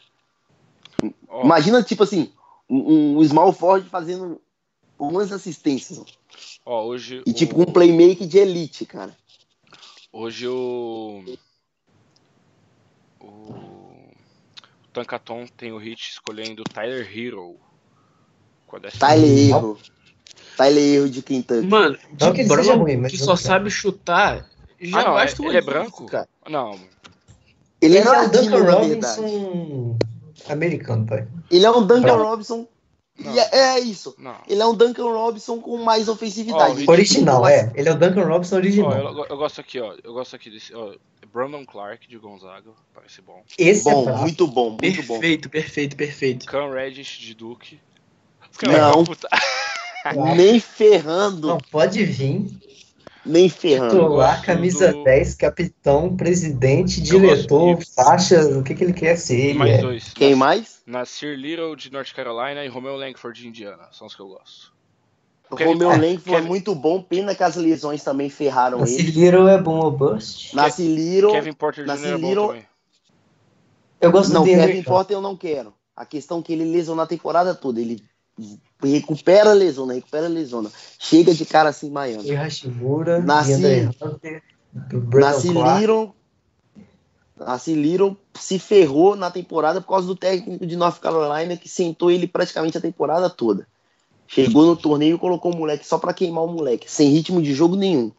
Ó, 1.29 1.43
Imagina, 1.45 1.83
tipo 1.83 2.05
assim, 2.05 2.31
um, 2.71 3.19
um 3.19 3.25
small 3.25 3.53
forward 3.53 3.89
fazendo 3.89 4.41
11 4.99 5.35
assistências. 5.35 6.03
ó, 6.65 6.85
hoje. 6.85 7.23
E 7.27 7.31
o- 7.31 7.35
tipo, 7.35 7.61
um 7.61 7.67
playmaker 7.67 8.27
de 8.27 8.39
elite, 8.39 8.85
cara. 8.87 9.17
Hoje 10.13 10.47
o. 10.49 11.23
O. 13.21 13.27
O 13.27 14.13
Tankaton 14.93 15.47
tem 15.57 15.73
o 15.73 15.79
Hit 15.79 16.11
escolhendo 16.13 16.65
Tyler 16.65 17.07
Hero. 17.17 17.57
Com 18.67 18.77
a 18.77 18.79
décima- 18.79 19.01
Tyler 19.09 19.39
Erro. 19.49 19.79
Tyler 20.57 20.83
Erro 20.95 21.11
de 21.11 21.23
Kentucky. 21.23 21.67
Mano, 21.67 21.99
Não 22.19 22.29
de 22.29 22.33
que 22.35 22.41
ele 22.41 22.49
seja 22.49 22.63
branco 22.63 22.79
ruim, 22.85 22.97
mas 22.97 23.13
que 23.13 23.19
só 23.19 23.27
não 23.27 23.37
sabe 23.37 23.71
chutar, 23.71 24.49
já 24.81 25.01
Ah, 25.01 25.05
não, 25.05 25.13
basta 25.15 25.43
ele 25.43 25.51
um 25.51 25.53
é 25.53 25.61
branco? 25.61 26.07
cara. 26.07 26.29
Não, 26.49 26.79
Ele 27.81 27.99
é 27.99 28.01
Ele 28.01 28.09
é 28.09 28.11
o 28.11 28.15
latino, 28.23 28.43
Duncan. 28.57 28.73
Robinson 28.73 29.99
americano, 30.49 31.07
pai. 31.07 31.29
Ele 31.51 31.65
é 31.67 31.71
um 31.71 31.87
Duncan. 31.87 32.17
Robinson. 32.17 32.67
Não. 33.18 33.35
E 33.35 33.38
é, 33.38 33.48
é 33.52 33.81
isso. 33.81 34.14
não. 34.18 34.37
Ele 34.46 34.61
é 34.61 34.66
um 34.66 34.74
Duncan 34.74 35.09
Robinson 35.11 35.59
com 35.61 35.79
mais 35.79 36.09
ofensividade. 36.09 36.85
Ó, 36.87 36.90
Original, 36.92 37.46
é. 37.48 37.72
Ele 37.74 37.88
é 37.88 37.92
o 37.92 37.98
Duncan 37.98 38.24
Robinson 38.24 38.57
original. 38.57 38.92
eu, 38.92 39.26
eu 39.31 39.37
gosto 39.37 39.61
aqui, 39.61 39.81
ó. 39.81 39.94
Eu 40.05 40.12
gosto 40.12 40.37
aqui 40.37 40.50
desse. 40.50 40.74
Ó, 40.74 40.92
Brandon 41.33 41.64
Clark 41.64 42.09
de 42.09 42.18
Gonzaga. 42.18 42.70
Parece 42.94 43.22
bom. 43.22 43.42
Esse 43.59 43.88
é 43.88 43.92
Bom, 43.92 44.16
muito 44.18 44.46
bom, 44.46 44.76
muito 44.81 45.02
bom. 45.02 45.14
Perfeito, 45.18 45.48
perfeito, 45.50 45.96
perfeito. 45.96 46.46
Cam 46.46 46.70
Reddish 46.70 47.18
de 47.18 47.35
Duke. 47.35 47.81
Não. 48.62 49.05
Nem 50.37 50.61
ferrando. 50.61 51.48
Não, 51.48 51.59
pode 51.70 52.05
vir. 52.05 52.46
Nem 53.24 53.48
ferrando. 53.48 53.90
Titular, 53.94 54.35
gosto 54.37 54.46
camisa 54.46 54.92
do- 54.92 55.02
10, 55.05 55.35
capitão, 55.35 56.16
presidente, 56.16 57.00
diretor, 57.00 57.79
faixa, 57.94 58.40
o 58.57 58.62
que, 58.62 58.72
que 58.74 58.85
ele 58.85 58.92
quer 58.92 59.16
ser? 59.16 59.37
Ele 59.50 59.59
Mais 59.59 59.72
é. 59.72 59.79
dois. 59.79 60.12
Quem 60.14 60.35
mais? 60.37 60.76
Nasir 60.87 61.37
Little 61.37 61.75
de 61.77 61.90
North 61.92 62.12
Carolina 62.14 62.64
e 62.64 62.68
Romeo 62.68 62.96
Langford 62.96 63.40
de 63.40 63.49
Indiana. 63.49 63.88
São 63.92 64.07
os 64.07 64.14
que 64.14 64.20
eu 64.22 64.29
gosto. 64.29 64.72
Kevin- 65.57 65.72
Romeu 65.72 65.88
Langford 65.90 66.18
foi 66.22 66.35
Kevin- 66.35 66.49
muito 66.49 66.75
bom, 66.75 67.03
pena 67.03 67.35
que 67.35 67.42
as 67.42 67.57
lesões 67.57 68.03
também 68.03 68.29
ferraram 68.31 68.83
Esse 68.83 69.01
ele. 69.01 69.11
Little 69.12 69.49
é 69.49 69.61
bom 69.61 69.79
ou 69.81 69.90
bust? 69.90 70.55
Nasce 70.55 70.83
Little. 70.87 71.33
Kevin 71.33 71.53
Porter 71.53 71.85
Jr. 71.85 71.88
Nasir 71.88 72.07
é 72.14 72.18
bom 72.18 72.29
Little- 72.29 72.46
também. 72.49 72.66
Eu 74.01 74.11
gosto 74.12 74.33
Não, 74.33 74.44
DeAndre 74.44 74.66
Kevin 74.68 74.83
Porter 74.83 75.16
eu 75.16 75.20
não 75.20 75.37
quero. 75.37 75.72
A 75.96 76.05
questão 76.05 76.40
é 76.40 76.42
que 76.42 76.53
ele 76.53 76.64
lesionou 76.64 77.03
a 77.03 77.07
temporada 77.07 77.55
toda. 77.55 77.81
Ele 77.81 78.03
recupera 78.83 79.51
a 79.51 79.55
lesão, 79.55 79.87
recupera 79.87 80.27
a 80.27 80.29
lesão. 80.29 80.70
Chega 80.99 81.33
de 81.33 81.44
cara 81.46 81.70
assim, 81.70 81.90
Miami. 81.90 82.29
E 82.29 82.35
Hashimura, 82.35 83.20
Nasci- 83.20 83.88
Hunter, 84.03 84.42
Clark. 87.37 87.75
Little. 87.75 88.16
Se 88.35 88.59
ferrou 88.59 89.14
na 89.16 89.31
temporada 89.31 89.81
por 89.81 89.88
causa 89.88 90.07
do 90.07 90.16
técnico 90.16 90.66
de 90.66 90.77
North 90.77 90.99
Carolina 91.01 91.57
que 91.57 91.68
sentou 91.68 92.11
ele 92.11 92.27
praticamente 92.27 92.77
a 92.79 92.81
temporada 92.81 93.29
toda. 93.31 93.66
Chegou 94.29 94.66
no 94.66 94.77
torneio 94.77 95.16
e 95.16 95.18
colocou 95.18 95.53
o 95.53 95.57
moleque 95.57 95.87
só 95.87 95.99
pra 95.99 96.12
queimar 96.12 96.44
o 96.44 96.49
moleque, 96.49 96.90
sem 96.90 97.11
ritmo 97.11 97.40
de 97.40 97.55
jogo 97.55 97.77
nenhum. 97.77 98.11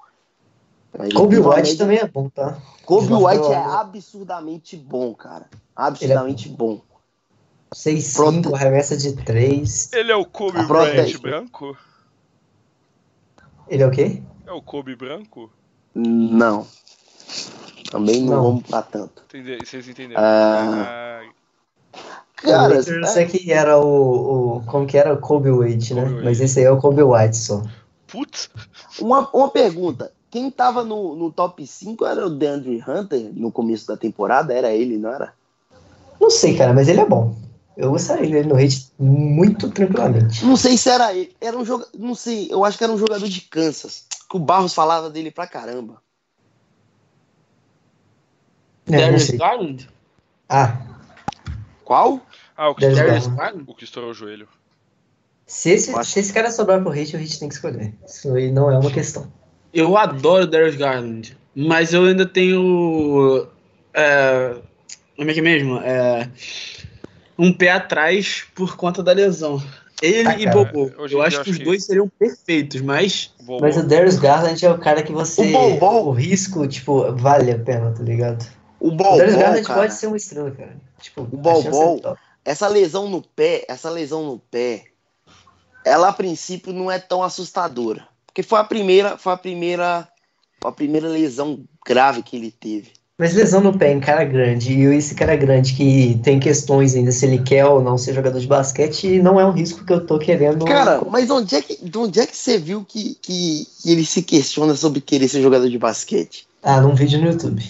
Aí 0.98 1.08
ele 1.10 1.14
Kobe 1.16 1.38
White 1.38 1.56
média- 1.56 1.78
também 1.78 1.98
é 1.98 2.08
bom, 2.08 2.30
tá? 2.30 2.58
Kobe 2.86 3.14
White 3.14 3.52
é 3.52 3.58
absurdamente 3.58 4.78
bom, 4.78 5.14
cara. 5.14 5.48
Absurdamente 5.76 6.48
bom. 6.48 6.80
6'5", 7.74 8.42
Prote- 8.44 8.56
arremessa 8.56 8.96
de 8.96 9.14
3. 9.14 9.92
Ele 9.92 10.12
é 10.12 10.16
o 10.16 10.24
Kobe 10.26 10.64
Bryant 10.66 11.18
branco? 11.20 11.78
Ele 13.68 13.84
é 13.84 13.88
o 13.88 13.92
quê? 13.92 14.24
É 14.46 14.52
o 14.54 14.62
Kobe 14.62 14.96
branco? 14.96 15.52
Não. 15.94 16.66
Também 17.90 18.22
não, 18.24 18.36
Não. 18.36 18.44
vamos 18.44 18.64
pra 18.64 18.82
tanto. 18.82 19.24
Entende- 19.34 19.66
Vocês 19.66 19.88
entenderam? 19.88 20.22
Ah. 20.24 21.22
Ah, 21.24 22.02
Cara, 22.36 22.76
eu 22.76 23.08
sei 23.08 23.26
que 23.26 23.52
era 23.52 23.80
o, 23.80 24.58
o. 24.58 24.64
Como 24.68 24.86
que 24.86 24.98
era? 24.98 25.14
O 25.14 25.18
Kobe 25.20 25.50
Wade, 25.50 25.94
né? 25.96 26.04
Kobe. 26.04 26.24
Mas 26.24 26.40
esse 26.40 26.60
aí 26.60 26.66
é 26.66 26.72
o 26.72 26.78
Kobe 26.80 27.02
White 27.02 27.36
só. 27.36 27.64
putz, 28.06 28.50
uma, 29.00 29.28
uma 29.34 29.50
pergunta. 29.50 30.12
Quem 30.30 30.52
tava 30.52 30.84
no, 30.84 31.16
no 31.16 31.32
top 31.32 31.66
5 31.66 32.06
era 32.06 32.28
o 32.28 32.30
DeAndre 32.30 32.84
Hunter 32.88 33.32
no 33.34 33.52
começo 33.52 33.88
da 33.88 33.98
temporada? 33.98 34.54
Era 34.54 34.72
ele, 34.72 34.98
não 34.98 35.10
era? 35.12 35.34
Não 36.20 36.30
sei, 36.30 36.56
cara, 36.56 36.74
mas 36.74 36.88
ele 36.88 37.00
é 37.00 37.06
bom. 37.06 37.36
Eu 37.76 37.92
gostaria 37.92 38.30
dele 38.30 38.50
no 38.50 38.56
hate 38.58 38.88
muito 39.00 39.70
tranquilamente. 39.72 40.44
Não 40.46 40.58
sei 40.58 40.78
se 40.78 40.90
era 40.90 41.14
ele. 41.14 41.34
Era 41.40 41.58
um 41.58 41.64
jogador. 41.66 41.90
Não 41.98 42.14
sei, 42.14 42.48
eu 42.52 42.64
acho 42.66 42.78
que 42.78 42.84
era 42.84 42.92
um 42.94 42.98
jogador 42.98 43.28
de 43.28 43.42
Kansas. 43.42 44.06
Que 44.30 44.36
o 44.36 44.40
Barros 44.40 44.74
falava 44.74 45.10
dele 45.10 45.32
pra 45.32 45.48
caramba. 45.48 46.02
É, 48.92 48.98
Darius. 48.98 49.30
Garland? 49.32 49.90
Ah, 50.50 50.78
Qual? 51.84 52.26
Ah, 52.56 52.70
o 52.70 52.76
que, 52.76 52.82
Darius 52.88 53.26
estourou, 53.28 53.62
o 53.68 53.74
que 53.76 53.84
estourou 53.84 54.12
o 54.12 54.14
joelho. 54.14 54.48
se 55.46 55.70
esse, 55.72 55.94
acho- 55.96 56.12
se 56.12 56.20
esse 56.20 56.34
cara 56.34 56.52
sobrar 56.52 56.82
pro 56.82 56.92
hate, 56.92 57.16
o 57.16 57.20
hate 57.20 57.40
tem 57.40 57.48
que 57.48 57.56
escolher. 57.56 57.94
Isso 58.06 58.34
aí 58.34 58.52
não 58.52 58.70
é 58.72 58.78
uma 58.78 58.92
questão. 58.92 59.32
Eu 59.74 59.96
adoro 59.98 60.48
Darius 60.48 60.76
Garland, 60.76 61.38
mas 61.56 61.94
eu 61.94 62.04
ainda 62.06 62.26
tenho. 62.26 63.48
É, 63.94 64.56
como 65.16 65.30
é 65.30 65.34
que 65.34 65.40
é 65.40 65.44
mesmo? 65.44 65.78
É, 65.80 66.30
um 67.38 67.54
pé 67.54 67.72
atrás 67.72 68.46
por 68.56 68.76
conta 68.76 69.02
da 69.04 69.12
lesão. 69.12 69.62
Ele 70.02 70.28
Ah, 70.30 70.40
e 70.40 70.46
Bobo. 70.48 70.92
Eu 71.10 71.22
acho 71.22 71.44
que 71.44 71.50
os 71.52 71.58
que- 71.58 71.64
dois 71.64 71.86
seriam 71.86 72.08
perfeitos, 72.20 72.82
mas. 72.82 73.34
Bom, 73.42 73.60
Mas 73.62 73.78
o 73.78 73.84
Darius 73.88 74.18
Garland 74.18 74.64
é 74.64 74.70
o 74.72 74.78
cara 74.78 75.02
que 75.02 75.12
você. 75.12 75.42
O 75.42 75.52
Bol-Bol. 75.52 76.08
O 76.08 76.12
risco, 76.12 76.68
tipo, 76.68 77.14
vale 77.16 77.52
a 77.52 77.58
pena, 77.60 77.92
tá 77.92 78.04
ligado? 78.04 78.46
O 78.80 78.92
Bol 78.92 79.18
Bol, 79.18 79.64
cara. 79.64 79.80
pode 79.80 79.94
ser 79.94 80.08
uma 80.08 80.18
estrela, 80.18 80.52
cara. 80.52 80.76
Tipo, 81.00 81.22
O 81.22 81.38
Bol 81.38 81.62
chance 81.64 81.72
Bol. 81.72 82.02
é. 82.06 82.16
Essa 82.46 82.68
lesão 82.68 83.10
no 83.10 83.22
pé, 83.22 83.66
essa 83.68 83.90
lesão 83.90 84.24
no 84.26 84.40
pé, 84.40 84.86
ela 85.86 86.10
a 86.10 86.14
princípio 86.14 86.72
não 86.72 86.90
é 86.90 87.00
tão 87.00 87.24
assustadora. 87.24 88.08
Porque 88.26 88.44
foi 88.44 88.60
a 88.60 88.64
primeira, 88.64 89.18
foi 89.18 89.34
a 89.34 89.38
primeira, 89.38 90.08
a 90.64 90.72
primeira 90.72 91.08
lesão 91.08 91.60
grave 91.86 92.22
que 92.22 92.38
ele 92.38 92.52
teve. 92.52 92.92
Mas 93.18 93.34
lesão 93.34 93.62
no 93.62 93.76
pé 93.76 93.92
em 93.92 94.00
cara 94.00 94.24
grande, 94.24 94.72
e 94.72 94.84
esse 94.96 95.16
cara 95.16 95.36
grande 95.36 95.74
que 95.74 96.20
tem 96.24 96.40
questões 96.40 96.94
ainda 96.94 97.12
se 97.12 97.26
ele 97.26 97.40
quer 97.40 97.66
ou 97.66 97.82
não 97.82 97.98
ser 97.98 98.14
jogador 98.14 98.40
de 98.40 98.46
basquete, 98.46 99.20
não 99.24 99.40
é 99.40 99.46
um 99.46 99.52
risco 99.52 99.84
que 99.84 99.92
eu 99.92 100.06
tô 100.06 100.20
querendo. 100.20 100.66
Cara, 100.66 101.02
mas 101.10 101.28
onde 101.32 101.56
é 101.56 101.62
que, 101.64 101.84
de 101.84 101.98
onde 101.98 102.20
é 102.20 102.28
que 102.28 102.38
você 102.38 102.60
viu 102.60 102.86
que, 102.88 103.16
que, 103.16 103.66
que 103.82 103.92
ele 103.92 104.06
se 104.06 104.22
questiona 104.22 104.76
sobre 104.76 105.02
querer 105.02 105.28
ser 105.28 105.42
jogador 105.42 105.68
de 105.68 105.80
basquete? 105.80 106.48
Ah, 106.62 106.80
num 106.80 106.94
vídeo 106.94 107.20
no 107.20 107.32
YouTube. 107.32 107.64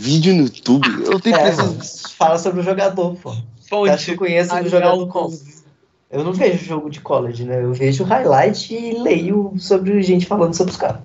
Vídeo 0.00 0.34
no 0.34 0.44
YouTube? 0.44 0.88
Eu 1.04 1.20
tenho 1.20 1.36
É, 1.36 1.52
fala 2.16 2.38
sobre 2.38 2.60
o 2.60 2.62
jogador, 2.62 3.14
pô. 3.16 3.34
Você 3.60 3.90
acha 3.90 4.04
que 4.06 4.10
eu 4.12 4.16
conheço 4.16 4.54
o 4.54 4.68
jogador? 4.68 5.06
Gonzalez. 5.06 5.60
Eu 6.10 6.24
não 6.24 6.32
vejo 6.32 6.64
jogo 6.64 6.90
de 6.90 7.00
college, 7.00 7.44
né? 7.44 7.62
Eu 7.62 7.72
vejo 7.72 8.02
highlight 8.02 8.74
e 8.74 8.98
leio 8.98 9.54
sobre 9.58 10.02
gente 10.02 10.26
falando 10.26 10.54
sobre 10.54 10.72
os 10.72 10.78
caras. 10.78 11.02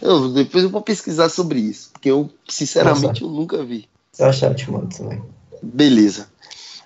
eu, 0.00 0.32
depois 0.32 0.64
eu 0.64 0.70
vou 0.70 0.80
pesquisar 0.80 1.28
sobre 1.28 1.58
isso, 1.58 1.90
porque 1.92 2.10
eu, 2.10 2.30
sinceramente, 2.48 3.20
eu 3.22 3.28
nunca 3.28 3.62
vi. 3.64 3.86
Se 4.12 4.22
eu 4.22 4.28
achar, 4.28 4.52
eu 4.52 4.54
te 4.54 4.70
mando 4.70 4.96
também. 4.96 5.20
Beleza. 5.62 6.28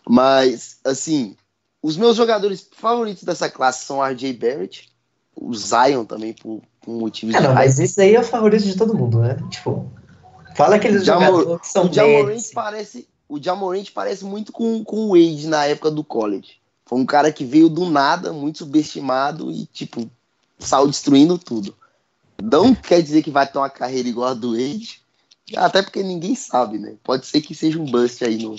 Mas, 0.09 0.79
assim, 0.85 1.37
os 1.83 1.97
meus 1.97 2.17
jogadores 2.17 2.67
favoritos 2.77 3.23
dessa 3.23 3.49
classe 3.51 3.85
são 3.85 4.03
RJ 4.05 4.33
Barrett, 4.33 4.89
o 5.37 5.55
Zion 5.55 6.05
também, 6.05 6.33
por, 6.33 6.61
por 6.81 6.93
motivos 6.95 7.35
É, 7.35 7.39
de 7.39 7.47
não, 7.47 7.55
mas 7.55 7.79
esse 7.79 8.01
aí 8.01 8.15
é 8.17 8.21
o 8.21 8.25
favorito 8.25 8.65
de 8.65 8.77
todo 8.77 8.97
mundo, 8.97 9.21
né? 9.21 9.37
Tipo, 9.51 9.89
fala 10.59 10.75
aqueles 10.75 11.05
jogadores 11.05 11.61
que 11.61 11.69
são 11.69 11.87
O 11.87 11.93
Jamorant 11.93 12.43
parece, 12.53 13.09
o 13.29 13.41
Jamorant 13.41 13.87
parece 13.95 14.25
muito 14.25 14.51
com, 14.51 14.83
com 14.83 15.07
o 15.07 15.09
Wade 15.11 15.47
na 15.47 15.65
época 15.65 15.89
do 15.89 16.03
college. 16.03 16.59
Foi 16.85 16.99
um 16.99 17.07
cara 17.07 17.31
que 17.31 17.45
veio 17.45 17.69
do 17.69 17.89
nada, 17.89 18.33
muito 18.33 18.59
subestimado 18.59 19.53
e, 19.53 19.67
tipo, 19.67 20.11
saiu 20.59 20.89
destruindo 20.89 21.39
tudo. 21.39 21.77
Não 22.43 22.75
quer 22.75 23.01
dizer 23.01 23.23
que 23.23 23.31
vai 23.31 23.47
ter 23.47 23.59
uma 23.59 23.71
carreira 23.71 24.09
igual 24.09 24.31
a 24.31 24.35
do 24.35 24.53
Wade, 24.53 25.01
até 25.57 25.81
porque 25.81 26.03
ninguém 26.03 26.35
sabe, 26.35 26.79
né? 26.79 26.95
Pode 27.05 27.27
ser 27.27 27.41
que 27.41 27.55
seja 27.55 27.79
um 27.79 27.85
bust 27.85 28.25
aí 28.25 28.39
no, 28.39 28.57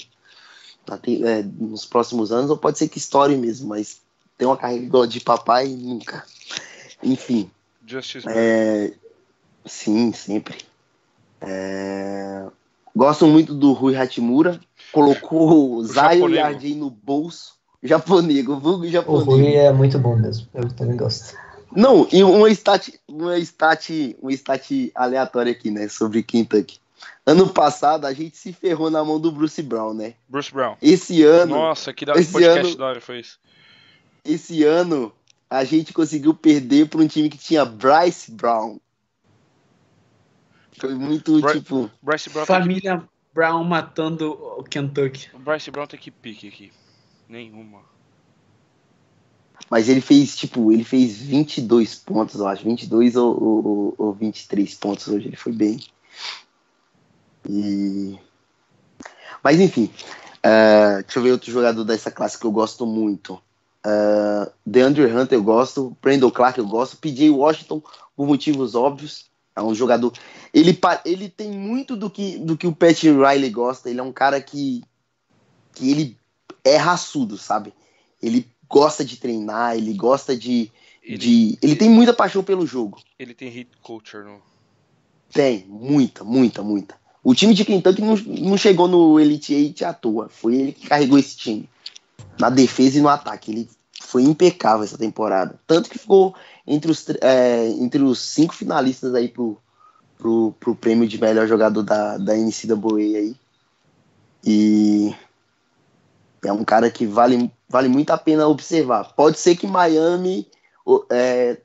na 0.88 1.00
é, 1.28 1.44
nos 1.44 1.86
próximos 1.86 2.32
anos, 2.32 2.50
ou 2.50 2.58
pode 2.58 2.78
ser 2.78 2.88
que 2.88 2.98
estoure 2.98 3.36
mesmo, 3.36 3.68
mas 3.68 4.00
ter 4.38 4.46
uma 4.46 4.58
carreira 4.58 4.86
igual 4.86 5.04
a 5.04 5.08
de 5.08 5.20
papai, 5.20 5.68
nunca. 5.68 6.26
Enfim. 7.04 7.52
Justice 7.86 8.28
É, 8.30 8.94
sim, 9.66 10.14
sempre. 10.14 10.69
É, 11.42 12.46
gosto 12.96 13.26
muito 13.28 13.54
do 13.54 13.72
Rui 13.74 13.96
Hatimura. 13.96 14.60
Colocou 14.92 15.76
o 15.76 15.84
Zion 15.84 16.30
e. 16.30 16.40
RJ 16.40 16.76
no 16.76 16.90
bolso. 16.90 17.54
Japonego, 17.82 18.60
vulgo 18.60 18.86
O. 19.08 19.18
Rui 19.20 19.56
é 19.56 19.72
muito 19.72 19.98
bom 19.98 20.16
mesmo. 20.18 20.48
Eu 20.54 20.68
também 20.74 20.98
gosto. 20.98 21.36
Não, 21.74 22.08
e 22.12 22.24
uma 22.24 22.50
stat, 22.50 23.00
uma 23.08 23.38
stat, 23.38 24.18
uma 24.22 24.34
stat 24.34 24.92
aleatória 24.96 25.52
aqui, 25.52 25.70
né, 25.70 25.88
sobre 25.88 26.24
Kentucky. 26.24 26.80
Ano 27.26 27.48
passado 27.48 28.06
a 28.06 28.14
gente 28.14 28.38
se 28.38 28.52
ferrou 28.52 28.90
na 28.90 29.04
mão 29.06 29.20
do 29.20 29.32
Bruce 29.32 29.62
Brown, 29.62 29.94
né? 29.94 30.16
Bruce 30.28 30.52
Brown. 30.52 30.76
Esse 30.82 31.24
ano, 31.24 31.56
Nossa, 31.56 31.94
que 31.94 32.04
da 32.06 32.14
esse 32.14 32.32
podcast 32.32 32.68
ano- 32.70 32.78
da 32.78 32.86
hora 32.88 33.02
foi 33.02 33.20
isso. 33.20 33.40
esse 34.26 34.64
ano 34.64 35.14
a 35.50 35.64
gente 35.64 35.94
conseguiu 35.94 36.34
perder 36.34 36.88
para 36.88 37.02
um 37.02 37.08
time 37.08 37.30
que 37.30 37.38
tinha 37.38 37.64
Bryce 37.64 38.32
Brown. 38.32 38.80
Foi 40.80 40.96
muito 40.96 41.42
Bry- 41.42 41.54
tipo 41.54 41.90
Bryce 42.02 42.30
Brown, 42.30 42.46
Família 42.46 43.04
Brown 43.34 43.64
matando 43.64 44.32
o 44.32 44.64
Kentucky. 44.64 45.30
o 45.34 45.40
Bryce 45.40 45.70
Brown 45.70 45.88
tem 45.88 46.00
que 46.00 46.10
pique 46.10 46.48
aqui. 46.48 46.72
Nenhuma. 47.28 47.82
Mas 49.70 49.88
ele 49.88 50.02
fez, 50.02 50.36
tipo, 50.36 50.72
ele 50.72 50.84
fez 50.84 51.18
22 51.18 51.96
pontos, 51.96 52.40
eu 52.40 52.48
acho. 52.48 52.64
22 52.64 53.16
ou, 53.16 53.44
ou, 53.44 53.96
ou 53.98 54.14
23 54.14 54.74
pontos 54.76 55.08
hoje. 55.08 55.28
Ele 55.28 55.36
foi 55.36 55.52
bem. 55.52 55.80
E... 57.48 58.18
Mas, 59.44 59.60
enfim. 59.60 59.92
eh, 60.42 61.04
deixa 61.04 61.20
eu 61.20 61.24
ver 61.24 61.32
outro 61.34 61.52
jogador 61.52 61.84
dessa 61.84 62.10
classe 62.10 62.40
que 62.40 62.46
eu 62.46 62.52
gosto 62.52 62.86
muito. 62.86 63.40
Uh, 63.86 64.52
DeAndre 64.66 65.06
Hunter 65.06 65.38
eu 65.38 65.44
gosto. 65.44 65.96
Brandon 66.02 66.32
Clark 66.32 66.58
eu 66.58 66.68
gosto. 66.68 66.98
PJ 66.98 67.30
Washington, 67.30 67.82
por 68.16 68.26
motivos 68.26 68.76
óbvios. 68.76 69.30
É 69.60 69.64
um 69.64 69.76
jogador... 69.76 70.14
Ele, 70.54 70.78
ele 71.06 71.30
tem 71.30 71.52
muito 71.52 71.96
do 71.96 72.10
que, 72.10 72.38
do 72.38 72.58
que 72.58 72.68
o 72.68 72.76
Pat 72.76 73.04
Riley 73.04 73.50
gosta. 73.50 73.90
Ele 73.90 74.00
é 74.00 74.04
um 74.04 74.12
cara 74.12 74.42
que... 74.42 74.84
Que 75.74 75.92
ele 75.92 76.18
é 76.64 76.76
raçudo, 76.78 77.38
sabe? 77.38 77.74
Ele 78.22 78.46
gosta 78.68 79.04
de 79.04 79.18
treinar, 79.18 79.76
ele 79.76 79.94
gosta 79.94 80.38
de, 80.38 80.72
Ele, 81.04 81.18
de. 81.18 81.58
Ele 81.62 81.76
tem 81.76 81.90
muita 81.90 82.14
paixão 82.14 82.44
pelo 82.44 82.66
jogo. 82.66 83.00
ele 83.18 83.34
tem 83.34 83.50
hit 83.50 83.70
culture 83.82 84.24
no. 84.24 84.42
Tem, 85.32 85.66
muita, 85.68 86.24
muita, 86.24 86.62
muita. 86.62 86.96
O 87.24 87.36
time 87.36 87.54
de 87.54 87.66
Kentucky 87.66 88.02
não, 88.02 88.16
não 88.16 88.58
chegou 88.58 88.88
no 88.88 89.20
Elite 89.20 89.54
Eight 89.54 89.84
à 89.86 89.94
toa. 89.94 90.30
Foi 90.30 90.56
ele 90.56 90.72
que 90.72 90.88
carregou 90.88 91.18
esse 91.18 91.36
time. 91.36 91.70
Na 92.40 92.50
defesa 92.50 92.98
e 92.98 93.02
no 93.02 93.10
ataque. 93.10 93.52
Ele 93.52 93.70
foi 94.02 94.24
impecável 94.24 94.84
essa 94.84 94.98
temporada. 94.98 95.60
Tanto 95.68 95.90
que 95.90 96.00
ficou 96.00 96.36
entre 96.70 96.92
os, 96.92 97.04
é, 97.22 97.68
entre 97.68 98.04
os 98.04 98.20
cinco 98.20 98.54
finalistas 98.54 99.16
aí 99.16 99.28
pro, 99.28 99.58
pro, 100.20 100.54
pro 100.60 100.76
prêmio 100.76 101.08
de 101.08 101.20
melhor 101.20 101.48
jogador 101.48 101.82
da, 101.82 102.18
da 102.20 102.36
NCAA 102.36 103.18
aí. 103.18 103.36
E 104.46 105.16
é 106.46 106.54
um 106.54 106.64
cara 106.64 106.92
que 106.92 107.08
vale, 107.08 107.52
vale 107.68 107.90
muito 107.90 108.12
a 108.12 108.18
pena 108.18 108.48
observar. 108.48 109.14
Pode 109.16 109.40
ser 109.40 109.56
que 109.56 109.66
Miami 109.66 110.48
é, 111.12 111.58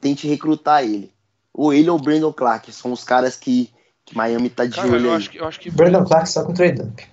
tente 0.00 0.26
recrutar 0.26 0.82
ele. 0.82 1.12
Ou 1.52 1.72
ele 1.72 1.90
ou 1.90 1.98
o 1.98 2.02
Brandon 2.02 2.32
Clark. 2.32 2.72
São 2.72 2.92
os 2.92 3.04
caras 3.04 3.36
que, 3.36 3.70
que 4.06 4.16
Miami 4.16 4.48
tá 4.48 4.64
de 4.64 4.74
Cara, 4.74 4.88
olho 4.88 5.06
eu 5.06 5.10
aí. 5.10 5.16
acho 5.18 5.30
que. 5.30 5.36
Eu 5.36 5.46
acho 5.46 5.60
que 5.60 5.70
Brandon 5.70 6.04
Clark 6.04 6.28
só 6.28 6.44
com 6.44 6.54
trade 6.54 6.80
up. 6.80 7.06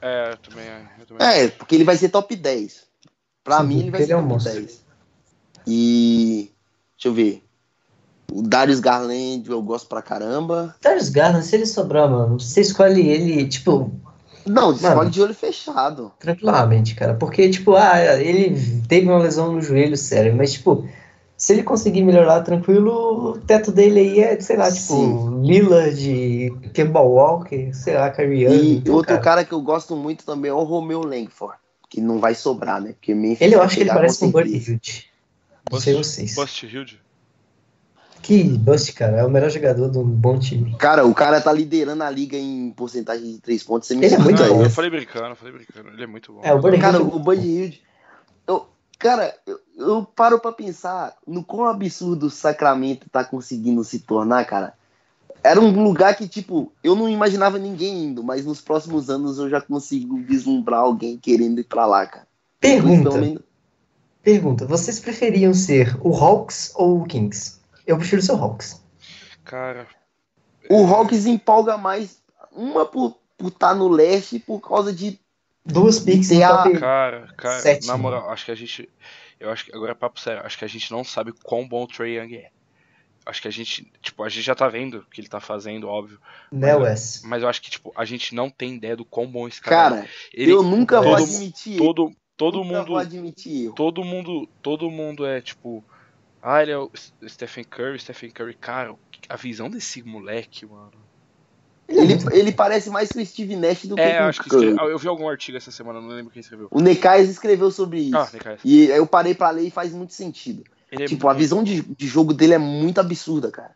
É, 0.00 0.32
eu 0.32 0.36
também. 0.38 0.66
Eu 0.98 1.06
também 1.06 1.26
É, 1.26 1.48
porque 1.48 1.74
ele 1.74 1.84
vai 1.84 1.96
ser 1.96 2.08
top 2.08 2.34
10. 2.34 2.84
Pra 3.44 3.58
Sim, 3.60 3.66
mim, 3.66 3.80
ele 3.80 3.90
vai 3.90 4.00
ele 4.00 4.06
ser 4.06 4.12
é 4.14 4.16
um 4.16 4.20
top 4.22 4.32
monstro. 4.32 4.52
10. 4.54 4.82
E. 5.66 6.50
Deixa 6.96 7.08
eu 7.08 7.14
ver. 7.14 7.42
O 8.30 8.40
Darius 8.42 8.80
Garland 8.80 9.44
eu 9.48 9.60
gosto 9.62 9.88
pra 9.88 10.00
caramba. 10.00 10.74
Darius 10.80 11.08
Garland, 11.10 11.44
se 11.44 11.54
ele 11.54 11.66
sobrar, 11.66 12.08
mano, 12.10 12.40
você 12.40 12.62
escolhe 12.62 13.06
ele, 13.08 13.46
tipo, 13.46 13.92
Não, 14.46 14.68
Mano. 14.68 14.76
escolhe 14.76 15.10
de 15.10 15.20
olho 15.22 15.34
fechado. 15.34 16.12
tranquilamente, 16.18 16.94
cara. 16.94 17.14
Porque, 17.14 17.50
tipo, 17.50 17.74
ah, 17.76 17.98
ele 18.20 18.56
teve 18.88 19.06
uma 19.06 19.18
lesão 19.18 19.52
no 19.52 19.60
joelho, 19.60 19.96
sério, 19.98 20.34
mas, 20.34 20.52
tipo, 20.54 20.88
se 21.36 21.52
ele 21.52 21.62
conseguir 21.62 22.02
melhorar 22.04 22.40
tranquilo, 22.40 23.32
o 23.32 23.38
teto 23.38 23.70
dele 23.70 24.00
aí 24.00 24.20
é, 24.20 24.40
sei 24.40 24.56
lá, 24.56 24.70
tipo, 24.72 24.94
Sim. 24.94 25.42
Lillard, 25.42 26.70
Kemba 26.72 27.00
Walker, 27.00 27.72
sei 27.74 27.94
lá, 27.96 28.08
Kyrie. 28.10 28.46
E 28.48 28.76
então, 28.76 28.94
outro 28.94 29.08
cara, 29.14 29.20
cara. 29.20 29.44
que 29.44 29.52
eu 29.52 29.60
gosto 29.60 29.94
muito 29.94 30.24
também 30.24 30.50
é 30.50 30.54
o 30.54 30.62
Romeo 30.62 31.04
Langford. 31.04 31.56
Que 31.90 32.00
não 32.00 32.18
vai 32.18 32.34
sobrar, 32.34 32.80
né? 32.80 32.92
Porque 32.92 33.14
Memphis 33.14 33.42
Ele 33.42 33.54
eu 33.56 33.60
acho 33.60 33.74
que 33.74 33.82
ele 33.82 33.90
parece 33.90 34.20
com 34.20 34.28
o 34.28 34.32
certeza. 34.32 34.80
Não 35.70 35.80
sei 35.80 35.94
vocês. 35.94 36.34
Bust 36.34 36.66
Hilde. 36.66 37.00
Que 38.20 38.44
Bust, 38.44 38.92
cara, 38.92 39.16
é 39.18 39.24
o 39.24 39.30
melhor 39.30 39.50
jogador 39.50 39.90
de 39.90 39.98
um 39.98 40.04
bom 40.04 40.38
time. 40.38 40.76
Cara, 40.76 41.04
o 41.04 41.12
cara 41.14 41.40
tá 41.40 41.52
liderando 41.52 42.04
a 42.04 42.10
liga 42.10 42.36
em 42.36 42.70
porcentagem 42.70 43.32
de 43.32 43.38
três 43.40 43.64
pontos. 43.64 43.88
Você 43.88 43.96
me 43.96 44.04
Ele 44.06 44.14
é 44.14 44.18
muito 44.18 44.30
explica 44.34 44.52
bom. 44.54 44.60
eu 44.60 44.66
isso. 44.66 44.74
falei 44.76 44.90
brincando, 44.90 45.26
eu 45.26 45.36
falei 45.36 45.52
brincando. 45.54 45.88
Ele 45.88 46.04
é 46.04 46.06
muito 46.06 46.32
bom. 46.32 46.40
É, 46.44 46.54
o 46.54 46.60
Buddy 46.60 46.78
Cara, 46.78 47.02
o 47.02 47.18
Buddy 47.18 47.48
Hilde. 47.48 47.82
Eu, 48.46 48.66
cara, 48.98 49.34
eu, 49.44 49.58
eu 49.76 50.04
paro 50.04 50.38
pra 50.38 50.52
pensar 50.52 51.16
no 51.26 51.42
quão 51.42 51.66
absurdo 51.66 52.26
o 52.26 52.30
Sacramento 52.30 53.10
tá 53.10 53.24
conseguindo 53.24 53.82
se 53.82 53.98
tornar, 53.98 54.44
cara. 54.44 54.74
Era 55.42 55.60
um 55.60 55.82
lugar 55.82 56.14
que, 56.14 56.28
tipo, 56.28 56.70
eu 56.84 56.94
não 56.94 57.08
imaginava 57.08 57.58
ninguém 57.58 58.04
indo, 58.04 58.22
mas 58.22 58.46
nos 58.46 58.60
próximos 58.60 59.10
anos 59.10 59.38
eu 59.38 59.50
já 59.50 59.60
consigo 59.60 60.16
vislumbrar 60.18 60.78
alguém 60.82 61.18
querendo 61.18 61.58
ir 61.60 61.64
pra 61.64 61.84
lá, 61.86 62.06
cara. 62.06 62.28
Pergunta. 62.60 63.10
Menos- 63.18 63.42
Pergunta, 64.22 64.66
vocês 64.66 65.00
preferiam 65.00 65.52
ser 65.52 65.96
o 66.00 66.14
Hawks 66.16 66.72
ou 66.76 67.00
o 67.02 67.04
Kings? 67.06 67.60
Eu 67.86 67.96
prefiro 67.98 68.22
ser 68.22 68.32
o 68.32 68.36
Hawks. 68.36 68.80
Cara, 69.44 69.86
O 70.70 70.86
Hawks 70.86 71.26
empolga 71.26 71.76
mais, 71.76 72.22
uma 72.52 72.86
por 72.86 73.16
estar 73.44 73.74
no 73.74 73.88
leste 73.88 74.38
por 74.38 74.60
causa 74.60 74.92
de. 74.92 75.18
Duas 75.64 76.00
picks 76.00 76.30
E 76.30 76.42
a- 76.42 76.48
cara, 76.78 77.28
cara, 77.36 77.60
Sete. 77.60 77.86
na 77.86 77.96
moral, 77.96 78.28
acho 78.30 78.44
que 78.44 78.50
a 78.50 78.54
gente. 78.54 78.88
Eu 79.38 79.50
acho 79.50 79.64
que. 79.64 79.74
Agora 79.74 79.92
é 79.92 79.94
papo 79.94 80.18
sério, 80.20 80.44
acho 80.44 80.56
que 80.58 80.64
a 80.64 80.68
gente 80.68 80.90
não 80.90 81.02
sabe 81.04 81.32
quão 81.44 81.66
bom 81.68 81.82
o 81.84 81.86
Trae 81.86 82.16
Young 82.18 82.36
é. 82.36 82.50
Acho 83.26 83.42
que 83.42 83.48
a 83.48 83.50
gente. 83.52 83.90
Tipo, 84.00 84.22
a 84.24 84.28
gente 84.28 84.42
já 84.44 84.54
tá 84.56 84.68
vendo 84.68 84.98
o 84.98 85.04
que 85.10 85.20
ele 85.20 85.28
tá 85.28 85.38
fazendo, 85.40 85.88
óbvio. 85.88 86.18
Né, 86.50 86.74
Wes? 86.74 87.22
Mas 87.24 87.42
eu 87.42 87.48
acho 87.48 87.62
que, 87.62 87.70
tipo, 87.70 87.92
a 87.96 88.04
gente 88.04 88.34
não 88.34 88.50
tem 88.50 88.74
ideia 88.74 88.96
do 88.96 89.04
quão 89.04 89.26
bom 89.26 89.46
esse 89.46 89.60
cara 89.60 89.96
é. 89.96 89.98
Cara, 90.00 90.10
Ele, 90.34 90.50
eu 90.52 90.62
nunca 90.64 91.00
vou 91.00 91.14
todo- 91.16 91.22
admitir. 91.24 91.78
todo, 91.78 92.12
todo 92.50 92.64
nunca 92.64 92.78
mundo. 92.78 92.86
vou 92.88 92.96
admitir 92.98 93.64
erro. 93.66 93.74
todo 93.74 94.04
mundo, 94.04 94.48
todo 94.60 94.90
mundo 94.90 95.24
é 95.26 95.40
tipo, 95.40 95.84
ah, 96.42 96.62
ele 96.62 96.72
é 96.72 96.78
o 96.78 96.90
Stephen 97.28 97.64
Curry, 97.64 97.98
Stephen 97.98 98.30
Curry, 98.30 98.54
cara, 98.54 98.94
a 99.28 99.36
visão 99.36 99.70
desse 99.70 100.02
moleque, 100.02 100.66
mano. 100.66 100.90
Ele, 101.88 102.14
ele 102.32 102.52
parece 102.52 102.88
mais 102.88 103.12
que 103.12 103.20
o 103.20 103.26
Steve 103.26 103.54
Nash 103.54 103.84
do 103.84 103.96
que 103.96 104.00
É, 104.00 104.22
o 104.22 104.24
acho 104.28 104.42
que 104.42 104.48
Curry. 104.48 104.70
escre- 104.70 104.90
eu 104.90 104.98
vi 104.98 105.08
algum 105.08 105.28
artigo 105.28 105.58
essa 105.58 105.70
semana, 105.70 106.00
não 106.00 106.08
lembro 106.08 106.32
quem 106.32 106.40
escreveu. 106.40 106.68
O 106.70 106.80
Nekais 106.80 107.28
escreveu 107.28 107.70
sobre 107.70 107.98
isso. 108.00 108.16
Ah, 108.16 108.28
Nekais. 108.32 108.60
E 108.64 108.90
aí 108.90 108.96
eu 108.98 109.06
parei 109.06 109.34
pra 109.34 109.50
ler 109.50 109.66
e 109.66 109.70
faz 109.70 109.92
muito 109.92 110.14
sentido. 110.14 110.64
Ele 110.90 111.02
é 111.02 111.06
tipo, 111.06 111.26
a 111.28 111.30
muito- 111.32 111.40
visão 111.40 111.62
de, 111.62 111.82
de 111.82 112.06
jogo 112.06 112.32
dele 112.32 112.54
é 112.54 112.58
muito 112.58 112.98
absurda, 112.98 113.50
cara. 113.50 113.72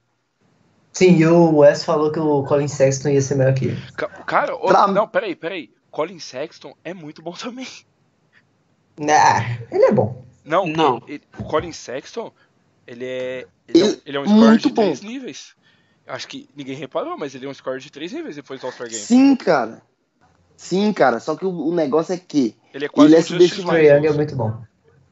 Sim, 0.92 1.16
e 1.18 1.26
o 1.26 1.56
Wes 1.58 1.84
falou 1.84 2.10
que 2.10 2.18
o 2.18 2.42
Colin 2.44 2.68
Sexton 2.68 3.10
ia 3.10 3.20
ser 3.20 3.34
melhor 3.34 3.52
que 3.52 3.66
ele. 3.66 3.82
Ca- 3.96 4.08
Cara, 4.08 4.54
ô, 4.54 4.66
Pra- 4.68 4.86
não, 4.86 5.06
peraí, 5.06 5.36
peraí. 5.36 5.70
Colin 5.90 6.18
Sexton 6.18 6.74
é 6.82 6.94
muito 6.94 7.20
bom 7.20 7.32
também. 7.36 7.66
Ah, 9.00 9.58
ele 9.70 9.84
é 9.84 9.92
bom. 9.92 10.24
Não, 10.44 10.66
Não. 10.66 11.02
ele- 11.06 11.22
o 11.38 11.44
Colin 11.44 11.72
Sexton, 11.72 12.32
ele 12.86 13.04
é. 13.04 13.46
Ele, 13.68 13.80
é, 13.80 13.84
um- 13.84 13.88
Ele- 13.88 14.02
ele 14.06 14.16
é 14.16 14.20
um 14.20 14.24
score 14.24 14.40
muito 14.48 14.68
de 14.68 14.74
bom. 14.74 14.82
três 14.82 15.00
níveis. 15.02 15.54
Acho 16.06 16.28
que 16.28 16.48
ninguém 16.56 16.76
reparou, 16.76 17.16
mas 17.18 17.34
ele 17.34 17.46
é 17.46 17.48
um 17.48 17.54
score 17.54 17.80
de 17.80 17.90
três 17.90 18.12
níveis 18.12 18.36
depois 18.36 18.60
do 18.60 18.66
All-Star 18.66 18.88
Game. 18.88 19.00
Sim, 19.02 19.34
cara. 19.34 19.82
Sim, 20.56 20.92
cara. 20.92 21.18
Só 21.18 21.34
que 21.34 21.44
o, 21.44 21.50
o 21.50 21.74
negócio 21.74 22.14
é 22.14 22.16
que 22.16 22.56
Ele 22.72 22.84
é 22.84 22.88
quase 22.88 23.08
Ele 23.10 23.16
é 23.16 23.22
subestimado. 23.22 23.78
Young 23.78 24.06
é 24.06 24.12
muito 24.12 24.36
bom. 24.36 24.56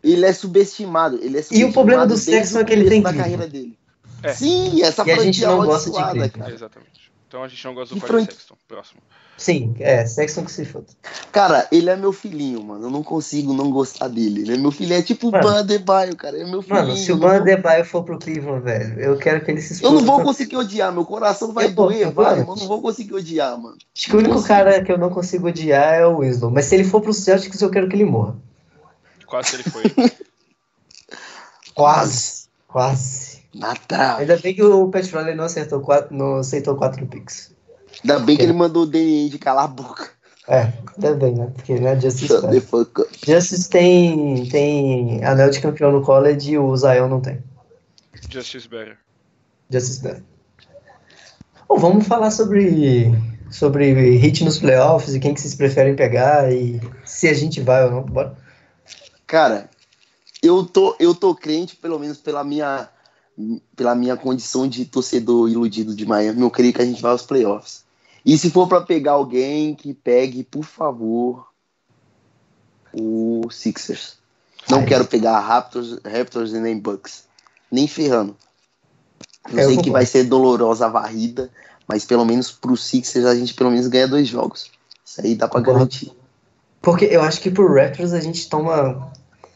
ele 0.03 0.25
é 0.25 0.33
subestimado. 0.33 1.17
Ele 1.21 1.39
é 1.39 1.43
E 1.51 1.65
o 1.65 1.73
problema 1.73 2.07
do 2.07 2.17
subestimado 2.17 2.45
Sexton 2.47 2.59
é 2.61 2.65
que 2.65 2.73
ele 2.73 2.89
tem 2.89 3.03
carreira 3.03 3.47
dele. 3.49 3.77
É. 4.23 4.33
Sim, 4.33 4.83
essa 4.83 5.07
E 5.07 5.11
a 5.11 5.19
gente 5.19 5.43
não 5.43 5.65
gosta 5.67 5.91
de 5.91 6.11
drible. 6.13 6.31
cara. 6.31 6.55
Exatamente. 6.55 7.04
Então 7.29 7.43
a 7.43 7.49
gente 7.49 7.65
não 7.65 7.75
gosta 7.75 7.95
do 7.95 8.01
fran- 8.01 8.25
Sexton. 8.25 8.55
Próximo. 8.69 9.01
Sim, 9.37 9.75
é, 9.81 10.07
Sexton 10.07 10.45
que 10.45 10.53
se 10.53 10.65
foda. 10.65 10.87
Cara, 11.33 11.67
ele 11.73 11.91
é 11.91 11.97
meu 11.97 12.13
filhinho, 12.13 12.63
mano. 12.63 12.87
Eu 12.87 12.91
não 12.91 13.03
consigo 13.03 13.53
não 13.53 13.69
gostar 13.69 14.07
dele. 14.07 14.43
Ele 14.43 14.55
é 14.55 14.57
meu 14.57 14.71
filhinho. 14.71 14.97
É 14.97 15.03
tipo 15.03 15.29
o 15.29 15.33
Mano. 15.33 15.43
Ban 15.43 15.59
Adebayo, 15.59 16.15
cara. 16.15 16.39
É 16.41 16.45
meu 16.45 16.63
filhinho. 16.63 16.83
Mano, 16.87 16.97
se 16.97 17.11
o 17.11 17.15
eu 17.15 17.19
Ban 17.19 17.37
Adebayo 17.39 17.85
for 17.85 18.05
pro 18.05 18.17
Cleveland, 18.17 18.63
velho, 18.63 19.01
eu 19.01 19.19
quero 19.19 19.45
que 19.45 19.51
ele 19.51 19.61
se 19.61 19.73
Eu 19.73 19.75
exploda. 19.75 19.97
não 19.97 20.05
vou 20.05 20.23
conseguir 20.23 20.57
odiar, 20.57 20.93
meu 20.93 21.05
coração 21.05 21.53
vai 21.53 21.65
Eu 21.67 21.73
doer, 21.75 22.03
eu 22.03 22.13
vou. 22.13 22.25
vai, 22.25 22.37
mas 22.45 22.47
eu 22.49 22.57
não 22.57 22.69
vou 22.69 22.81
conseguir 22.81 23.15
odiar, 23.15 23.59
mano. 23.61 23.77
Acho 23.97 24.07
que 24.07 24.15
o 24.15 24.19
único 24.21 24.41
cara 24.45 24.85
que 24.85 24.93
eu 24.93 24.99
não 24.99 25.11
consigo 25.11 25.49
odiar 25.49 25.95
é 25.95 26.07
o 26.07 26.19
Winslow. 26.21 26.53
Mas 26.53 26.67
se 26.67 26.77
ele 26.77 26.85
for 26.85 27.01
pro 27.01 27.13
Celtics, 27.13 27.61
eu 27.61 27.71
quero 27.71 27.89
que 27.89 27.97
ele 27.97 28.05
morra. 28.05 28.37
Quase 29.27 29.51
que 29.51 29.57
ele 29.57 29.65
foi. 29.65 29.83
Quase. 31.75 32.45
Quase. 32.69 33.43
Na 33.55 33.75
trave. 33.75 34.23
Ainda 34.23 34.37
bem 34.37 34.55
que 34.55 34.63
o 34.63 34.89
Pat 34.89 35.07
Riley 35.07 35.35
não 35.35 35.45
acertou 35.45 35.81
quatro, 35.81 36.15
não 36.15 36.37
aceitou 36.37 36.77
quatro 36.77 37.07
picks. 37.07 37.55
Ainda 38.03 38.19
bem 38.19 38.37
que 38.37 38.43
ele 38.43 38.53
mandou 38.53 38.83
o 38.83 38.87
Danny 38.87 39.29
de 39.29 39.39
calar 39.39 39.65
a 39.65 39.69
boca. 39.69 40.11
É, 40.49 40.73
ainda 40.95 41.15
bem, 41.15 41.35
né? 41.35 41.51
Porque, 41.55 41.75
né, 41.79 41.99
Justice. 41.99 42.35
Justice 43.27 43.69
tem, 43.71 44.47
tem 44.49 45.25
anel 45.25 45.51
de 45.51 45.61
campeão 45.61 45.93
no 45.93 46.03
college 46.03 46.53
e 46.53 46.59
o 46.59 46.77
Zion 46.77 47.09
não 47.09 47.21
tem. 47.21 47.43
Justice 48.29 48.69
Better. 48.69 48.99
Justice 49.71 50.03
Bell. 50.03 50.21
Bom, 51.69 51.79
vamos 51.79 52.07
falar 52.07 52.31
sobre, 52.31 53.15
sobre 53.51 53.93
hit 54.19 54.45
nos 54.45 54.59
playoffs 54.59 55.15
e 55.15 55.21
quem 55.21 55.33
que 55.33 55.41
vocês 55.41 55.55
preferem 55.55 55.97
pegar 55.97 56.53
e 56.53 56.81
se 57.05 57.29
a 57.29 57.35
gente 57.35 57.61
vai 57.61 57.85
ou 57.85 57.91
não. 57.91 58.03
Bora. 58.03 58.37
Cara, 59.27 59.71
eu 60.43 60.65
tô, 60.65 60.95
eu 61.01 61.15
tô 61.15 61.35
crente, 61.35 61.77
pelo 61.77 61.99
menos 61.99 62.19
pela 62.19 62.45
minha, 62.45 62.89
pela 63.75 63.95
minha 63.95 64.17
condição 64.17 64.69
de 64.69 64.85
torcedor 64.85 65.49
iludido 65.49 65.95
de 65.95 66.07
Miami, 66.07 66.41
eu 66.41 66.51
creio 66.51 66.73
que 66.73 66.83
a 66.83 66.85
gente 66.85 67.03
vai 67.03 67.13
aos 67.13 67.23
playoffs. 67.23 67.85
E 68.25 68.39
se 68.39 68.51
for 68.51 68.69
pra 68.69 68.81
pegar 68.81 69.13
alguém, 69.13 69.75
que 69.75 69.93
pegue, 69.93 70.45
por 70.45 70.65
favor, 70.65 71.47
o 72.93 73.43
Sixers. 73.51 74.17
Não 74.71 74.79
Ai. 74.81 74.87
quero 74.87 75.05
pegar 75.05 75.39
Raptors, 75.41 75.99
Raptors 76.05 76.53
e 76.53 76.61
nem 76.61 76.79
Bucks. 76.79 77.25
Nem 77.71 77.87
ferrando. 77.87 78.35
Eu 79.51 79.59
Eu 79.59 79.69
sei 79.69 79.79
que 79.79 79.91
vai 79.91 80.07
ser 80.07 80.25
dolorosa 80.25 80.87
a 80.87 80.89
varrida, 80.89 81.51
mas 81.87 82.05
pelo 82.05 82.25
menos 82.25 82.51
pro 82.51 82.77
Sixers 82.77 83.27
a 83.27 83.35
gente 83.35 83.53
pelo 83.53 83.71
menos 83.71 83.89
ganha 83.89 84.09
dois 84.09 84.27
jogos. 84.27 84.71
Isso 85.05 85.21
aí 85.21 85.35
dá 85.35 85.47
pra 85.47 85.61
Concordo. 85.61 85.81
garantir. 85.81 86.13
Porque 86.81 87.05
eu 87.07 87.23
acho 87.23 87.41
que 87.41 87.51
pro 87.51 87.75
Raptors 87.75 88.13
a 88.13 88.21
gente 88.21 88.49
toma 88.49 89.13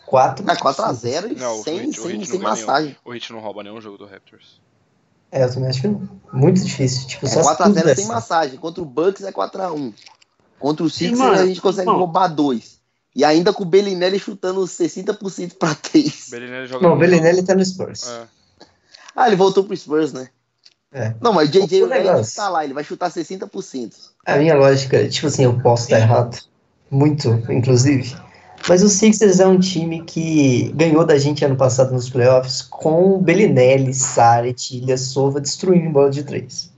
quatro. 0.09 0.45
Na 0.45 0.57
4x0 0.57 1.33
e 1.33 1.35
Não, 1.35 1.63
sem, 1.63 1.89
o 1.89 1.93
sem, 1.93 2.25
sem 2.25 2.41
massagem. 2.41 2.97
O 3.05 3.13
Hit 3.13 3.33
não 3.33 3.41
rouba 3.41 3.63
nenhum 3.63 3.81
jogo 3.81 3.99
do 3.99 4.07
Raptors. 4.07 4.61
É, 5.31 5.45
eu 5.45 5.53
também 5.53 5.69
acho 5.69 5.83
que 5.83 5.89
não. 5.89 6.09
Muito 6.33 6.65
difícil. 6.65 7.07
Tipo, 7.07 7.27
É 7.27 7.29
só 7.29 7.43
se 7.43 7.57
tudo 7.57 7.71
4x0 7.71 7.85
der 7.85 7.97
sem 7.97 8.07
massagem. 8.07 8.59
Contra 8.59 8.83
o 8.83 8.87
Bucks 8.87 9.23
é 9.23 9.31
4x1. 9.31 9.93
Contra 10.59 10.85
o 10.85 10.91
Sixers 10.91 11.19
mano, 11.19 11.35
a 11.35 11.47
gente 11.47 11.61
consegue 11.61 11.89
irmão. 11.89 11.99
roubar 11.99 12.29
dois. 12.29 12.79
E 13.15 13.25
ainda 13.25 13.53
com 13.53 13.63
o 13.63 13.67
Bellinelli 13.67 14.19
chutando 14.19 14.61
60% 14.63 15.55
pra 15.59 15.75
3. 15.75 16.29
Bellinelli 16.31 16.67
joga 16.67 16.87
Não, 16.87 16.95
o 16.95 16.99
Bellinelli 16.99 17.43
tá 17.43 17.55
no 17.55 17.65
Spurs. 17.65 18.09
É. 18.09 18.27
Ah, 19.15 19.27
ele 19.27 19.37
voltou 19.37 19.65
pro 19.65 19.77
Spurs, 19.77 20.13
né? 20.13 20.29
É. 20.93 21.15
Não, 21.21 21.33
mas 21.33 21.49
o 21.49 21.53
JJ 21.53 21.85
Redick 21.87 22.35
tá 22.35 22.49
lá, 22.49 22.65
ele 22.65 22.73
vai 22.73 22.83
chutar 22.85 23.11
60%. 23.11 23.93
A 24.25 24.37
minha 24.37 24.55
lógica, 24.55 25.07
tipo 25.09 25.27
assim, 25.27 25.45
eu 25.45 25.59
posso 25.61 25.85
estar 25.85 25.99
errado. 25.99 26.39
Muito, 26.91 27.29
inclusive. 27.51 28.17
Mas 28.69 28.83
o 28.83 28.89
Sixers 28.89 29.41
é 29.41 29.47
um 29.47 29.59
time 29.59 30.03
que 30.03 30.71
ganhou 30.75 31.05
da 31.05 31.17
gente 31.17 31.43
ano 31.43 31.57
passado 31.57 31.93
nos 31.93 32.11
playoffs 32.11 32.61
com 32.61 33.19
Bellinelli, 33.19 33.95
Saric, 33.95 34.77
Ilha 34.77 34.99
Sova 34.99 35.41
destruindo 35.41 35.89
bola 35.91 36.11
de 36.11 36.23
três. 36.23 36.71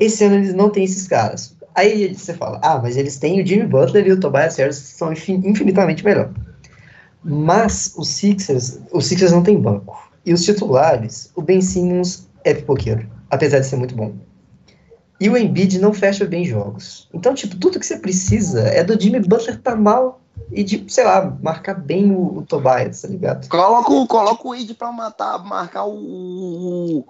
Esse 0.00 0.24
ano 0.24 0.36
eles 0.36 0.54
não 0.54 0.70
têm 0.70 0.84
esses 0.84 1.06
caras. 1.06 1.54
Aí 1.74 2.14
você 2.14 2.32
fala, 2.32 2.58
ah, 2.62 2.80
mas 2.82 2.96
eles 2.96 3.18
têm 3.18 3.42
o 3.42 3.46
Jimmy 3.46 3.66
Butler 3.66 4.06
e 4.06 4.12
o 4.12 4.20
Tobias 4.20 4.56
Harris 4.56 4.78
que 4.78 4.86
são 4.96 5.12
infin- 5.12 5.42
infinitamente 5.44 6.02
melhor. 6.02 6.30
Mas 7.22 7.92
o 7.96 8.04
Sixers, 8.04 8.80
o 8.90 9.02
Sixers 9.02 9.32
não 9.32 9.42
tem 9.42 9.60
banco. 9.60 10.10
E 10.24 10.32
os 10.32 10.44
titulares, 10.44 11.30
o 11.34 11.42
Ben 11.42 11.60
Simmons 11.60 12.26
é 12.42 12.54
pipoqueiro, 12.54 13.06
apesar 13.30 13.58
de 13.58 13.66
ser 13.66 13.76
muito 13.76 13.94
bom. 13.94 14.14
E 15.20 15.28
o 15.28 15.36
Embiid 15.36 15.78
não 15.78 15.92
fecha 15.92 16.24
bem 16.24 16.44
jogos. 16.44 17.08
Então, 17.12 17.34
tipo, 17.34 17.56
tudo 17.56 17.78
que 17.78 17.86
você 17.86 17.98
precisa 17.98 18.62
é 18.62 18.82
do 18.82 18.98
Jimmy 18.98 19.20
Butler 19.20 19.60
tá 19.60 19.76
mal 19.76 20.23
e 20.50 20.62
de, 20.62 20.84
sei 20.88 21.04
lá, 21.04 21.36
marcar 21.42 21.74
bem 21.74 22.10
o, 22.12 22.38
o 22.38 22.42
Tobias, 22.42 23.02
tá 23.02 23.08
ligado? 23.08 23.48
Coloca, 23.48 23.92
o- 23.92 24.06
coloca 24.06 24.46
o 24.46 24.50
Wade 24.50 24.74
pra 24.74 24.92
matar, 24.92 25.38
marcar 25.44 25.84
o, 25.84 25.94
o, 27.00 27.04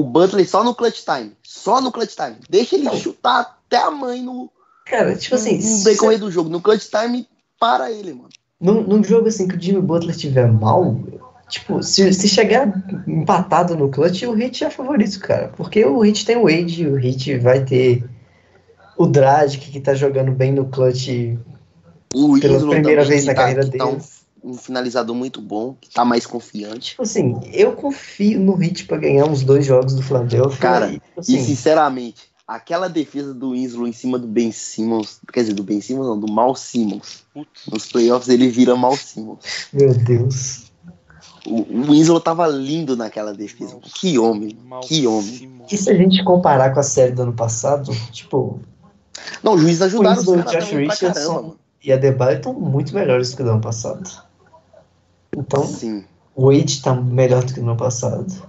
o 0.00 0.02
Butler 0.04 0.48
só 0.48 0.62
no 0.64 0.74
clutch 0.74 1.04
time. 1.04 1.32
Só 1.42 1.80
no 1.80 1.90
clutch 1.92 2.14
time. 2.14 2.36
Deixa 2.48 2.76
ele 2.76 2.90
chutar 2.96 3.40
até 3.40 3.76
a 3.78 3.90
mãe 3.90 4.22
no, 4.22 4.50
Cara, 4.84 5.14
tipo 5.16 5.34
assim, 5.36 5.58
no 5.58 5.84
decorrer 5.84 6.18
do 6.18 6.30
jogo. 6.30 6.48
No 6.50 6.60
clutch 6.60 6.88
time, 6.88 7.26
para 7.58 7.90
ele, 7.90 8.12
mano. 8.14 8.28
num, 8.60 8.82
num 8.82 9.04
jogo 9.04 9.28
assim 9.28 9.46
que 9.46 9.56
o 9.56 9.60
Jimmy 9.60 9.80
Butler 9.82 10.16
tiver 10.16 10.50
mal, 10.50 10.96
tipo, 11.48 11.82
se, 11.82 12.12
se 12.12 12.26
chegar 12.28 12.72
empatado 13.06 13.76
no 13.76 13.88
clutch, 13.90 14.22
o 14.24 14.32
Hit 14.32 14.64
é 14.64 14.70
favorito, 14.70 15.20
cara. 15.20 15.52
Porque 15.56 15.84
o 15.84 16.00
Hit 16.00 16.24
tem 16.26 16.36
o 16.36 16.44
Wade, 16.44 16.86
o 16.86 16.96
Hit 16.96 17.38
vai 17.38 17.64
ter 17.64 18.04
o 18.96 19.06
Dragic, 19.06 19.70
que 19.70 19.80
tá 19.80 19.94
jogando 19.94 20.32
bem 20.32 20.52
no 20.52 20.66
clutch. 20.66 21.08
O 22.14 22.38
Pela 22.40 22.54
Winslow 22.54 22.70
primeira 22.70 23.04
vez 23.04 23.24
na 23.24 23.34
tá, 23.34 23.42
carreira 23.42 23.68
que 23.68 23.78
tá 23.78 23.86
um, 23.86 23.92
dele. 23.92 24.04
um 24.42 24.54
finalizador 24.54 25.14
muito 25.14 25.40
bom, 25.40 25.76
que 25.80 25.90
tá 25.90 26.04
mais 26.04 26.26
confiante. 26.26 26.90
Tipo 26.90 27.02
assim, 27.02 27.40
eu 27.52 27.72
confio 27.72 28.40
no 28.40 28.54
Hit 28.54 28.84
pra 28.86 28.96
ganhar 28.96 29.26
uns 29.26 29.42
dois 29.42 29.64
jogos 29.64 29.94
do 29.94 30.02
Philadelphia. 30.02 30.58
Cara, 30.58 30.90
e, 30.90 31.00
assim, 31.16 31.36
E 31.36 31.44
sinceramente, 31.44 32.30
aquela 32.46 32.88
defesa 32.88 33.32
do 33.32 33.52
Winslow 33.52 33.86
em 33.86 33.92
cima 33.92 34.18
do 34.18 34.26
Ben 34.26 34.50
Simmons, 34.50 35.20
quer 35.32 35.42
dizer, 35.42 35.54
do 35.54 35.62
Ben 35.62 35.80
Simmons 35.80 36.06
não, 36.08 36.18
do 36.18 36.30
Mal 36.30 36.56
Simmons. 36.56 37.22
Nos 37.70 37.86
playoffs 37.86 38.28
ele 38.28 38.48
vira 38.48 38.74
Mal 38.74 38.96
Simmons. 38.96 39.68
meu 39.72 39.94
Deus. 39.94 40.70
O, 41.46 41.60
o 41.60 41.82
Winslow 41.92 42.20
tava 42.20 42.46
lindo 42.48 42.96
naquela 42.96 43.32
defesa. 43.32 43.78
Que 43.82 44.18
homem, 44.18 44.58
que 44.82 45.06
homem. 45.06 45.50
E 45.70 45.76
se 45.76 45.88
a 45.88 45.94
gente 45.94 46.22
comparar 46.24 46.74
com 46.74 46.80
a 46.80 46.82
série 46.82 47.12
do 47.12 47.22
ano 47.22 47.32
passado, 47.32 47.92
tipo, 48.10 48.60
Não, 49.42 49.54
os 49.54 49.60
juízes 49.60 49.82
ajudaram 49.82 50.20
os 50.20 50.26
Winslow, 50.26 50.44
caras 50.44 50.64
Josh 50.64 50.74
Richardson 50.74 51.34
mano. 51.34 51.59
E 51.82 51.92
a 51.92 51.96
Debye 51.96 52.34
estão 52.36 52.52
muito 52.52 52.94
melhores 52.94 53.30
do 53.30 53.36
que 53.36 53.42
o 53.42 53.44
do 53.46 53.50
ano 53.52 53.60
passado. 53.60 54.08
Então, 55.36 55.64
Sim. 55.64 56.04
o 56.34 56.46
Wade 56.52 56.82
tá 56.82 56.94
melhor 56.94 57.44
do 57.44 57.54
que 57.54 57.60
no 57.60 57.68
ano 57.70 57.76
passado. 57.78 58.48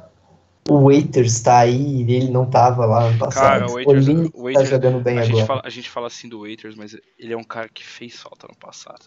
O 0.69 0.85
Waiters 0.85 1.39
tá 1.41 1.59
aí 1.59 2.03
e 2.03 2.13
ele 2.13 2.29
não 2.29 2.45
tava 2.45 2.85
lá 2.85 3.05
ano 3.05 3.17
passado. 3.17 3.43
Cara, 3.43 3.67
o 3.67 3.73
Waiters- 3.73 4.07
o 4.07 4.31
tá 4.31 4.41
Waiters- 4.43 4.69
jogando 4.69 4.99
bem 5.01 5.17
A 5.17 5.23
gente, 5.23 5.31
agora. 5.33 5.45
fala, 5.47 5.61
a 5.65 5.69
gente 5.69 5.89
fala 5.89 6.07
assim 6.07 6.29
do 6.29 6.41
Waiters, 6.41 6.75
mas 6.75 6.95
ele 7.17 7.33
é 7.33 7.37
um 7.37 7.43
cara 7.43 7.67
que 7.67 7.83
fez 7.85 8.15
falta 8.15 8.47
no 8.47 8.55
passado. 8.55 9.05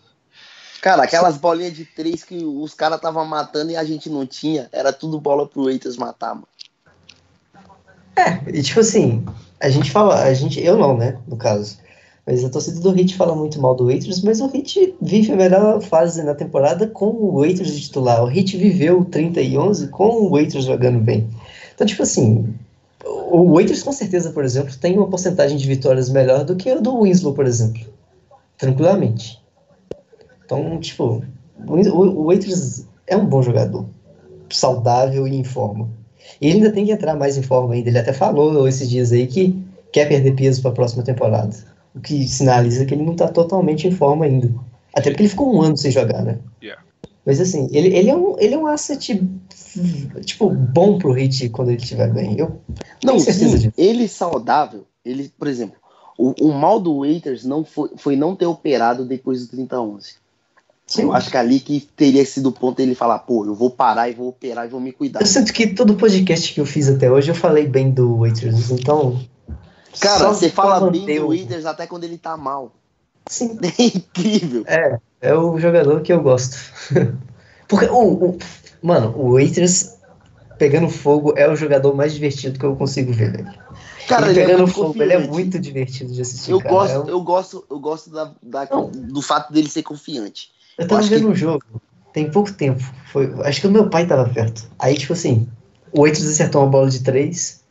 Cara, 0.83 1.05
aquelas 1.05 1.39
bolinhas 1.39 1.73
de 1.73 1.85
três 1.85 2.25
que 2.25 2.45
os 2.45 2.75
caras 2.75 2.97
estavam 2.97 3.25
matando 3.25 3.71
e 3.71 3.77
a 3.77 3.85
gente 3.85 4.11
não 4.11 4.27
tinha, 4.27 4.69
era 4.73 4.93
tudo 4.93 5.19
bola 5.21 5.47
pro 5.47 5.65
Waiters 5.65 5.97
matar, 5.97 6.35
mano. 6.35 6.49
E 8.53 8.63
tipo 8.63 8.81
assim, 8.81 9.25
a 9.61 9.69
gente 9.69 9.91
fala, 9.91 10.23
a 10.23 10.35
gente, 10.35 10.63
eu 10.63 10.77
não, 10.77 10.97
né, 10.97 11.19
no 11.27 11.37
caso. 11.37 11.79
Mas 12.27 12.43
a 12.43 12.49
torcida 12.49 12.81
do 12.81 12.99
Heat 12.99 13.17
fala 13.17 13.37
muito 13.37 13.61
mal 13.61 13.75
do 13.75 13.87
Waiters, 13.87 14.23
mas 14.23 14.41
o 14.41 14.47
Heat 14.47 14.95
vive 15.01 15.33
a 15.33 15.37
melhor 15.37 15.81
fase 15.83 16.23
na 16.23 16.35
temporada 16.35 16.87
com 16.87 17.07
o 17.07 17.41
Waiters 17.41 17.75
de 17.75 17.83
titular. 17.83 18.25
O 18.25 18.31
Heat 18.31 18.57
viveu 18.57 19.05
30 19.05 19.43
e 19.43 19.59
11 19.59 19.89
com 19.89 20.23
o 20.23 20.31
Waiters 20.31 20.65
jogando 20.65 20.99
bem. 20.99 21.29
Então, 21.75 21.87
tipo 21.87 22.03
assim, 22.03 22.55
o 23.05 23.53
Waiters 23.53 23.83
com 23.83 23.93
certeza, 23.93 24.31
por 24.31 24.43
exemplo, 24.43 24.75
tem 24.81 24.97
uma 24.97 25.09
porcentagem 25.09 25.59
de 25.59 25.67
vitórias 25.67 26.09
melhor 26.09 26.45
do 26.45 26.57
que 26.57 26.73
o 26.73 26.81
do 26.81 27.03
Winslow, 27.03 27.35
por 27.35 27.47
exemplo. 27.47 27.83
Tranquilamente. 28.57 29.39
Então, 30.47 30.81
tipo, 30.81 31.23
o 31.67 32.25
Waiters 32.25 32.87
é 33.07 33.17
um 33.17 33.27
bom 33.27 33.43
jogador. 33.43 33.85
Saudável 34.49 35.29
e 35.29 35.35
em 35.35 35.45
forma. 35.45 35.91
E 36.41 36.47
ele 36.47 36.57
ainda 36.57 36.73
tem 36.73 36.87
que 36.87 36.93
entrar 36.93 37.17
mais 37.17 37.37
em 37.37 37.43
forma 37.43 37.75
ainda. 37.75 37.91
Ele 37.91 37.99
até 37.99 38.15
falou 38.15 38.67
esses 38.67 38.89
dias 38.89 39.13
aí 39.13 39.27
que 39.27 39.63
quer 39.93 40.09
perder 40.09 40.35
peso 40.35 40.63
para 40.63 40.71
a 40.71 40.75
próxima 40.75 41.03
temporada. 41.03 41.74
O 41.95 42.01
que 42.01 42.27
sinaliza 42.27 42.85
que 42.85 42.95
ele 42.95 43.05
não 43.05 43.13
está 43.13 43.29
totalmente 43.29 43.87
em 43.87 43.93
forma 43.93 44.25
ainda. 44.25 44.53
Até 44.95 45.11
porque 45.11 45.23
ele 45.23 45.29
ficou 45.29 45.55
um 45.55 45.63
ano 45.63 45.77
sem 45.77 45.91
jogar, 45.91 46.23
né? 46.23 46.39
Yeah. 46.63 46.83
Mas 47.25 47.41
assim, 47.41 47.69
ele, 47.73 47.97
ele, 47.97 48.11
é 48.11 48.17
um, 48.17 48.39
ele 48.39 48.55
é 48.55 48.59
um 48.59 48.67
asset 48.67 49.21
tipo, 50.25 50.51
bom 50.51 50.99
pro 50.99 51.13
Hit 51.13 51.49
quando 51.49 51.71
ele 51.71 51.83
estiver 51.83 52.13
bem. 52.13 52.39
Eu 52.39 52.61
Não, 53.03 53.15
tenho 53.15 53.21
certeza 53.21 53.57
sim, 53.57 53.69
disso. 53.69 53.75
ele 53.77 54.09
saudável, 54.09 54.87
ele, 55.05 55.33
por 55.39 55.49
exemplo, 55.49 55.77
o, 56.19 56.35
o 56.41 56.53
mal 56.53 56.79
do 56.79 57.01
Waiters 57.01 57.45
não 57.45 57.65
foi, 57.65 57.91
foi 57.97 58.17
não 58.17 58.37
ter 58.37 58.47
operado 58.47 59.05
depois 59.05 59.47
do 59.47 59.57
30-11. 59.57 60.17
Sim. 60.87 61.03
Eu 61.03 61.13
acho 61.15 61.31
que 61.31 61.37
ali 61.37 61.61
que 61.61 61.81
teria 61.97 62.25
sido 62.27 62.51
o 62.51 62.53
ponto 62.53 62.79
ele 62.79 62.95
falar, 62.95 63.21
pô, 63.21 63.47
eu 63.47 63.55
vou 63.55 63.71
parar 63.71 64.11
e 64.11 64.13
vou 64.13 64.29
operar 64.29 64.67
e 64.67 64.69
vou 64.69 64.81
me 64.81 64.93
cuidar. 64.93 65.21
Eu 65.21 65.27
sinto 65.27 65.51
que 65.53 65.69
todo 65.69 65.95
podcast 65.95 66.53
que 66.53 66.61
eu 66.61 66.67
fiz 66.67 66.89
até 66.89 67.11
hoje 67.11 67.31
eu 67.31 67.35
falei 67.35 67.67
bem 67.67 67.91
do 67.91 68.19
Waiters, 68.19 68.71
então. 68.71 69.19
Cara, 70.01 70.19
só 70.19 70.33
você 70.33 70.51
fala 70.51 70.91
bem 70.91 71.05
do 71.07 71.25
o- 71.25 71.29
Waiters 71.29 71.67
até 71.67 71.87
quando 71.87 72.05
ele 72.05 72.19
tá 72.19 72.37
mal. 72.37 72.73
Sim, 73.29 73.59
É 73.79 73.83
incrível. 73.85 74.65
É, 74.67 74.99
é 75.21 75.35
o 75.35 75.59
jogador 75.59 76.01
que 76.03 76.13
eu 76.13 76.23
gosto. 76.23 76.57
Porque 77.69 77.87
o, 77.87 78.13
o- 78.31 78.39
mano, 78.83 79.15
o 79.17 79.33
Waiters 79.35 79.95
pegando 80.59 80.89
fogo 80.89 81.35
é 81.37 81.49
o 81.49 81.57
jogador 81.57 81.95
mais 81.95 82.13
divertido 82.15 82.59
que 82.59 82.65
eu 82.65 82.77
consigo 82.77 83.13
ver, 83.13 83.33
velho. 83.33 83.55
Cara, 84.07 84.27
ele 84.31 84.33
ele 84.33 84.41
é 84.41 84.45
pegando 84.47 84.63
muito 84.65 84.75
fogo, 84.75 85.03
ele 85.03 85.13
é 85.15 85.19
muito 85.19 85.59
divertido 85.59 86.13
de 86.13 86.21
assistir. 86.21 86.51
Eu 86.53 86.61
cara. 86.61 86.75
gosto, 86.75 86.95
É 86.95 86.99
um- 87.01 87.09
eu 87.09 87.21
gosto, 87.23 87.65
eu 87.71 87.79
gosto 87.81 88.11
da, 88.11 88.33
da- 88.43 88.65
do 88.67 89.23
fato 89.23 89.53
dele 89.53 89.69
ser 89.69 89.83
confiante. 89.83 90.51
Eu 90.77 90.87
tava 90.87 91.01
acho 91.01 91.09
vendo 91.11 91.23
que- 91.23 91.33
um 91.33 91.35
jogo, 91.35 91.65
tem 92.13 92.31
pouco 92.31 92.53
tempo. 92.53 92.83
Foi, 93.11 93.33
acho 93.45 93.61
que 93.63 93.67
o 93.67 93.71
meu 93.71 93.89
pai 93.89 94.07
tava 94.07 94.29
perto. 94.29 94.69
Aí, 94.79 94.95
tipo 94.97 95.15
assim, 95.15 95.49
o 95.91 96.03
Waiters 96.03 96.27
acertou 96.29 96.63
uma 96.63 96.71
bola 96.71 96.91
de 96.91 97.03
três. 97.03 97.64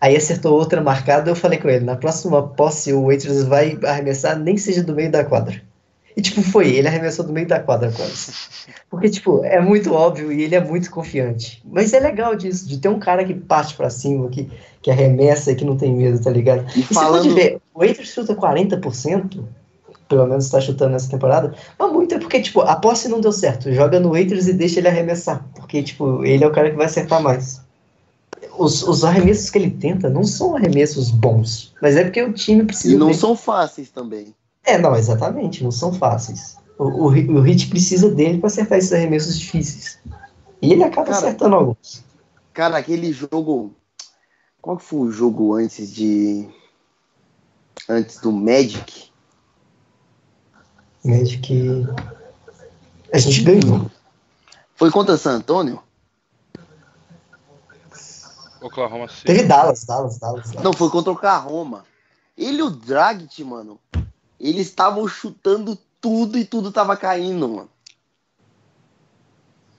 Aí 0.00 0.16
acertou 0.16 0.54
outra 0.54 0.80
marcada, 0.80 1.30
eu 1.30 1.36
falei 1.36 1.58
com 1.58 1.68
ele, 1.68 1.84
na 1.84 1.96
próxima 1.96 2.42
posse 2.42 2.92
o 2.92 3.06
Waiters 3.06 3.44
vai 3.44 3.78
arremessar, 3.84 4.38
nem 4.38 4.56
seja 4.56 4.82
do 4.82 4.94
meio 4.94 5.10
da 5.10 5.24
quadra. 5.24 5.60
E 6.16 6.22
tipo, 6.22 6.42
foi, 6.42 6.74
ele 6.74 6.88
arremessou 6.88 7.24
do 7.24 7.32
meio 7.32 7.46
da 7.46 7.60
quadra 7.60 7.92
quase. 7.92 8.32
Porque, 8.90 9.08
tipo, 9.08 9.44
é 9.44 9.60
muito 9.60 9.92
óbvio 9.92 10.32
e 10.32 10.42
ele 10.42 10.54
é 10.54 10.60
muito 10.60 10.90
confiante. 10.90 11.62
Mas 11.64 11.92
é 11.92 12.00
legal 12.00 12.34
disso, 12.34 12.68
de 12.68 12.78
ter 12.78 12.88
um 12.88 12.98
cara 12.98 13.24
que 13.24 13.34
parte 13.34 13.74
pra 13.76 13.88
cima, 13.88 14.28
que, 14.28 14.50
que 14.82 14.90
arremessa 14.90 15.52
e 15.52 15.54
que 15.54 15.64
não 15.64 15.76
tem 15.76 15.94
medo, 15.94 16.20
tá 16.20 16.30
ligado? 16.30 16.66
E 16.74 16.80
E 16.80 16.82
você 16.82 16.94
falando, 16.94 17.22
pode 17.22 17.34
ver, 17.34 17.58
o 17.72 17.78
Waiters 17.78 18.08
chuta 18.08 18.34
40%, 18.34 19.44
pelo 20.08 20.26
menos 20.26 20.46
está 20.46 20.60
chutando 20.60 20.92
nessa 20.92 21.08
temporada, 21.08 21.54
mas 21.78 21.92
muito 21.92 22.14
é 22.14 22.18
porque, 22.18 22.40
tipo, 22.40 22.62
a 22.62 22.74
posse 22.74 23.08
não 23.08 23.20
deu 23.20 23.32
certo. 23.32 23.72
Joga 23.72 24.00
no 24.00 24.10
Waiters 24.10 24.48
e 24.48 24.52
deixa 24.52 24.80
ele 24.80 24.88
arremessar, 24.88 25.44
porque, 25.54 25.82
tipo, 25.82 26.24
ele 26.24 26.42
é 26.42 26.46
o 26.46 26.52
cara 26.52 26.70
que 26.70 26.76
vai 26.76 26.86
acertar 26.86 27.22
mais. 27.22 27.62
Os, 28.58 28.82
os 28.82 29.04
arremessos 29.04 29.50
que 29.50 29.58
ele 29.58 29.70
tenta 29.70 30.08
não 30.08 30.24
são 30.24 30.56
arremessos 30.56 31.10
bons, 31.10 31.74
mas 31.80 31.96
é 31.96 32.04
porque 32.04 32.22
o 32.22 32.32
time 32.32 32.64
precisa 32.64 32.94
e 32.94 32.98
não 32.98 33.08
dele. 33.08 33.18
são 33.18 33.36
fáceis 33.36 33.90
também. 33.90 34.34
É, 34.64 34.78
não, 34.78 34.94
exatamente, 34.94 35.64
não 35.64 35.70
são 35.70 35.92
fáceis. 35.92 36.56
O, 36.78 36.84
o, 36.84 37.04
o 37.06 37.40
Hit 37.40 37.68
precisa 37.68 38.10
dele 38.10 38.38
para 38.38 38.46
acertar 38.46 38.78
esses 38.78 38.92
arremessos 38.92 39.38
difíceis. 39.38 39.98
E 40.62 40.72
ele 40.72 40.82
acaba 40.84 41.06
Cara, 41.06 41.18
acertando 41.18 41.56
alguns. 41.56 42.04
Cara, 42.52 42.78
aquele 42.78 43.12
jogo. 43.12 43.74
Qual 44.60 44.76
que 44.76 44.84
foi 44.84 45.00
o 45.00 45.12
jogo 45.12 45.54
antes 45.54 45.92
de. 45.92 46.48
Antes 47.88 48.18
do 48.20 48.30
Magic? 48.30 49.10
Magic. 51.04 51.86
A 53.12 53.18
gente 53.18 53.42
ganhou. 53.42 53.90
Foi 54.74 54.90
contra 54.90 55.16
San 55.16 55.36
Antônio? 55.36 55.82
Oklahoma 58.60 59.08
City. 59.08 59.24
Teve 59.26 59.42
Dallas, 59.44 59.84
Dallas, 59.84 60.18
Dallas. 60.18 60.50
Dallas. 60.50 60.64
Não, 60.64 60.72
foi 60.72 60.90
contra 60.90 61.10
o 61.10 61.14
Oklahoma. 61.14 61.84
Ele 62.36 62.58
e 62.58 62.62
o 62.62 62.70
Dragic, 62.70 63.42
mano. 63.44 63.78
Eles 64.38 64.66
estavam 64.68 65.06
chutando 65.06 65.78
tudo 66.00 66.38
e 66.38 66.44
tudo 66.44 66.72
tava 66.72 66.96
caindo, 66.96 67.48
mano. 67.48 67.70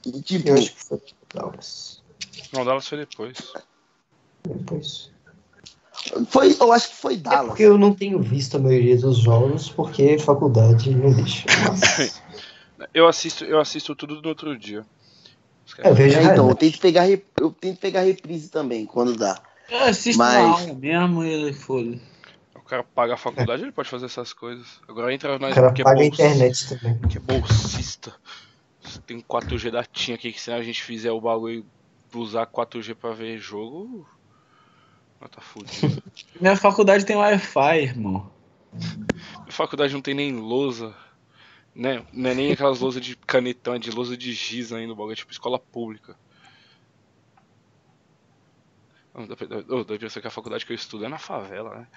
E 0.06 0.22
tipo, 0.22 0.50
Eu 0.50 0.56
acho 0.56 0.74
que 0.74 0.84
foi 0.84 1.02
Dallas. 1.34 2.04
Não, 2.54 2.66
Dallas 2.66 2.88
foi 2.88 2.98
depois. 3.00 3.38
Depois. 4.44 5.12
foi, 6.30 6.56
eu 6.60 6.72
acho 6.72 6.90
que 6.90 6.96
foi 6.96 7.14
É 7.16 7.18
Dallas. 7.18 7.48
porque 7.48 7.64
eu 7.64 7.78
não 7.78 7.94
tenho 7.94 8.22
visto 8.22 8.58
a 8.58 8.60
maioria 8.60 8.98
dos 8.98 9.18
jogos, 9.18 9.70
porque 9.70 10.18
faculdade 10.20 10.94
não 10.94 11.14
deixa. 11.14 11.46
Mas, 11.70 12.22
Eu 12.94 13.08
assisto, 13.08 13.46
eu 13.46 13.60
assisto 13.60 13.96
tudo 13.96 14.22
no 14.22 14.30
outro 14.30 14.58
dia. 14.58 14.86
Eu 15.80 15.94
vejo 15.96 16.18
É, 16.20 16.24
então, 16.24 16.50
eu 16.50 16.56
tento 16.56 16.80
pegar 16.80 17.04
rep- 17.04 17.26
eu 17.40 17.52
tento 17.52 17.80
pegar 17.80 18.02
reprise 18.02 18.50
também, 18.50 18.86
quando 18.86 19.16
dá. 19.16 19.42
Eu 19.70 19.84
assisto 19.86 20.18
Mas- 20.20 20.34
na 20.34 20.50
aula 20.52 20.74
mesmo 20.74 21.24
e 21.24 21.54
foda. 21.54 21.98
O 22.56 22.60
cara 22.72 22.84
paga 22.84 23.14
a 23.16 23.18
faculdade, 23.18 23.64
ele 23.64 23.72
pode 23.72 23.90
fazer 23.90 24.06
essas 24.06 24.32
coisas. 24.34 24.66
Agora 24.88 25.14
entra 25.14 25.36
O 25.36 25.40
nós 25.40 25.54
cara 25.54 25.72
que 25.74 25.82
é, 25.82 25.86
paga 25.86 26.04
internet 26.04 26.70
também. 26.70 27.00
que 27.10 27.18
é 27.18 27.22
bolsista. 27.22 28.14
Tem 29.06 29.20
4G 29.22 29.70
da 29.72 29.84
TIM 29.84 30.14
aqui, 30.14 30.32
que 30.32 30.42
se 30.42 30.52
a 30.52 30.62
gente 30.64 30.82
fizer 30.84 31.12
o 31.12 31.22
bagulho 31.22 31.66
usar 32.14 32.46
4G 32.46 32.96
pra 32.96 33.12
ver 33.12 33.38
jogo. 33.38 34.08
Nós 35.20 35.30
tá. 35.30 35.42
Minha 36.40 36.56
faculdade 36.56 37.06
tem 37.06 37.16
Wi-Fi, 37.16 37.78
irmão. 37.80 38.30
Minha 38.74 39.52
faculdade 39.52 39.94
não 39.94 40.02
tem 40.02 40.14
nem 40.16 40.34
lousa. 40.36 40.94
Né? 41.74 42.06
Não 42.12 42.30
é 42.30 42.34
nem 42.36 42.52
aquelas 42.52 42.80
lousas 42.80 43.04
de 43.04 43.16
canetão, 43.16 43.76
é 43.76 43.80
de 43.80 43.92
lousa 43.92 44.18
de 44.18 44.34
giz 44.34 44.74
ainda, 44.74 44.94
bagulho, 44.94 45.14
é 45.14 45.16
tipo 45.16 45.32
escola 45.32 45.58
pública. 45.58 46.16
Deve 49.88 50.10
ser 50.10 50.22
que 50.22 50.28
a 50.28 50.32
faculdade 50.32 50.66
que 50.66 50.72
eu 50.72 50.76
estudo 50.76 51.06
é 51.06 51.10
na 51.10 51.18
favela, 51.18 51.80
né? 51.80 51.88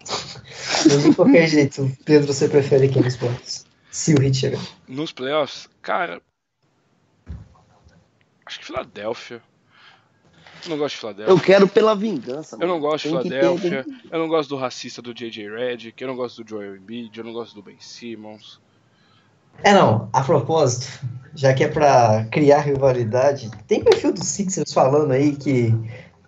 Mas 0.00 1.02
de 1.02 1.14
qualquer 1.14 1.48
jeito, 1.48 1.90
Pedro, 2.04 2.32
você 2.32 2.48
prefere 2.48 2.88
quem 2.88 3.02
nos 3.02 3.16
playoffs? 3.16 3.66
Se 3.90 4.14
o 4.14 4.20
Hit 4.20 4.36
chegar. 4.36 4.60
Nos 4.86 5.12
playoffs? 5.12 5.68
Cara. 5.82 6.20
Acho 8.44 8.58
que 8.60 8.66
Filadélfia. 8.66 9.42
Eu 10.64 10.70
não 10.70 10.78
gosto 10.78 10.94
de 10.94 11.00
Filadélfia. 11.00 11.32
Eu 11.32 11.40
quero 11.40 11.68
pela 11.68 11.94
vingança. 11.94 12.56
Eu 12.60 12.66
não 12.68 12.80
gosto 12.80 13.08
de 13.08 13.16
que 13.16 13.28
Filadélfia. 13.28 13.84
ter- 13.84 13.94
Eu 14.10 14.18
não 14.18 14.28
gosto 14.28 14.48
do 14.50 14.56
racista 14.56 15.00
do 15.02 15.14
JJ 15.14 15.48
Redick. 15.48 16.00
Eu 16.00 16.08
não 16.08 16.16
gosto 16.16 16.42
do 16.42 16.48
Joel 16.48 16.76
Embiid. 16.76 17.16
Eu 17.18 17.24
não 17.24 17.32
gosto 17.32 17.54
do 17.54 17.62
Ben 17.62 17.76
Simmons. 17.80 18.60
É, 19.62 19.72
não, 19.74 20.08
a 20.12 20.22
propósito, 20.22 20.86
já 21.34 21.52
que 21.52 21.64
é 21.64 21.68
pra 21.68 22.24
criar 22.30 22.60
rivalidade, 22.60 23.50
tem 23.66 23.82
perfil 23.82 24.12
do 24.12 24.24
Sixers 24.24 24.72
falando 24.72 25.10
aí 25.10 25.34
que, 25.34 25.74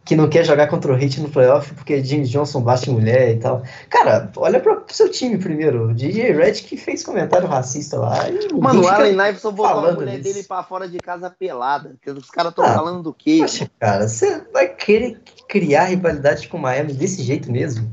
que 0.05 0.16
não 0.16 0.28
quer 0.28 0.44
jogar 0.44 0.66
contra 0.66 0.92
o 0.92 0.98
Heat 0.98 1.20
no 1.20 1.28
playoff 1.28 1.72
porque 1.74 2.03
James 2.03 2.28
Johnson 2.30 2.61
bate 2.62 2.90
mulher 2.90 3.32
e 3.34 3.38
tal. 3.38 3.62
Cara, 3.88 4.30
olha 4.36 4.59
pro 4.59 4.82
seu 4.88 5.09
time 5.11 5.38
primeiro. 5.38 5.90
O 5.90 5.94
DJ 5.94 6.32
Redick 6.32 6.76
fez 6.76 7.05
comentário 7.05 7.46
racista 7.46 7.98
lá. 7.98 8.28
E 8.28 8.32
ninguém 8.32 8.59
Mano, 8.61 8.82
o 8.82 8.88
Allen 8.88 9.12
Iverson 9.12 9.53
botou 9.53 9.86
a 9.88 9.92
mulher 9.92 10.18
disso. 10.18 10.34
dele 10.34 10.46
pra 10.46 10.62
fora 10.62 10.88
de 10.88 10.98
casa 10.98 11.30
pelada. 11.30 11.94
Os 12.07 12.30
caras 12.30 12.53
tão 12.55 12.64
Ah, 12.64 12.74
falando 12.74 13.03
do 13.03 13.12
quê? 13.14 13.38
Poxa, 13.40 13.70
cara, 13.78 14.09
você 14.09 14.42
vai 14.53 14.68
querer 14.68 15.20
criar 15.48 15.84
rivalidade 15.84 16.48
com 16.48 16.57
o 16.57 16.61
Miami 16.61 16.92
desse 16.92 17.22
jeito 17.22 17.53
mesmo? 17.53 17.88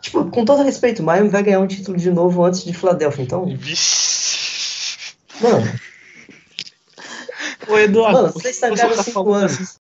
Tipo, 0.00 0.26
com 0.30 0.44
todo 0.44 0.62
respeito, 0.62 1.00
o 1.02 1.04
Miami 1.04 1.28
vai 1.28 1.42
ganhar 1.42 1.60
um 1.60 1.66
título 1.66 1.96
de 1.96 2.10
novo 2.10 2.44
antes 2.44 2.62
de 2.64 2.72
Filadélfia, 2.74 3.22
então. 3.22 3.46
Vixe. 3.56 5.14
Mano, 5.40 5.66
Ô, 7.68 7.76
Eduardo, 7.78 8.18
Mano, 8.22 8.32
vocês 8.32 8.58
que 8.58 8.60
você 8.60 8.66
estragaram 8.66 8.96
tá 8.96 9.02
cinco 9.02 9.24
falando 9.24 9.42
anos. 9.42 9.76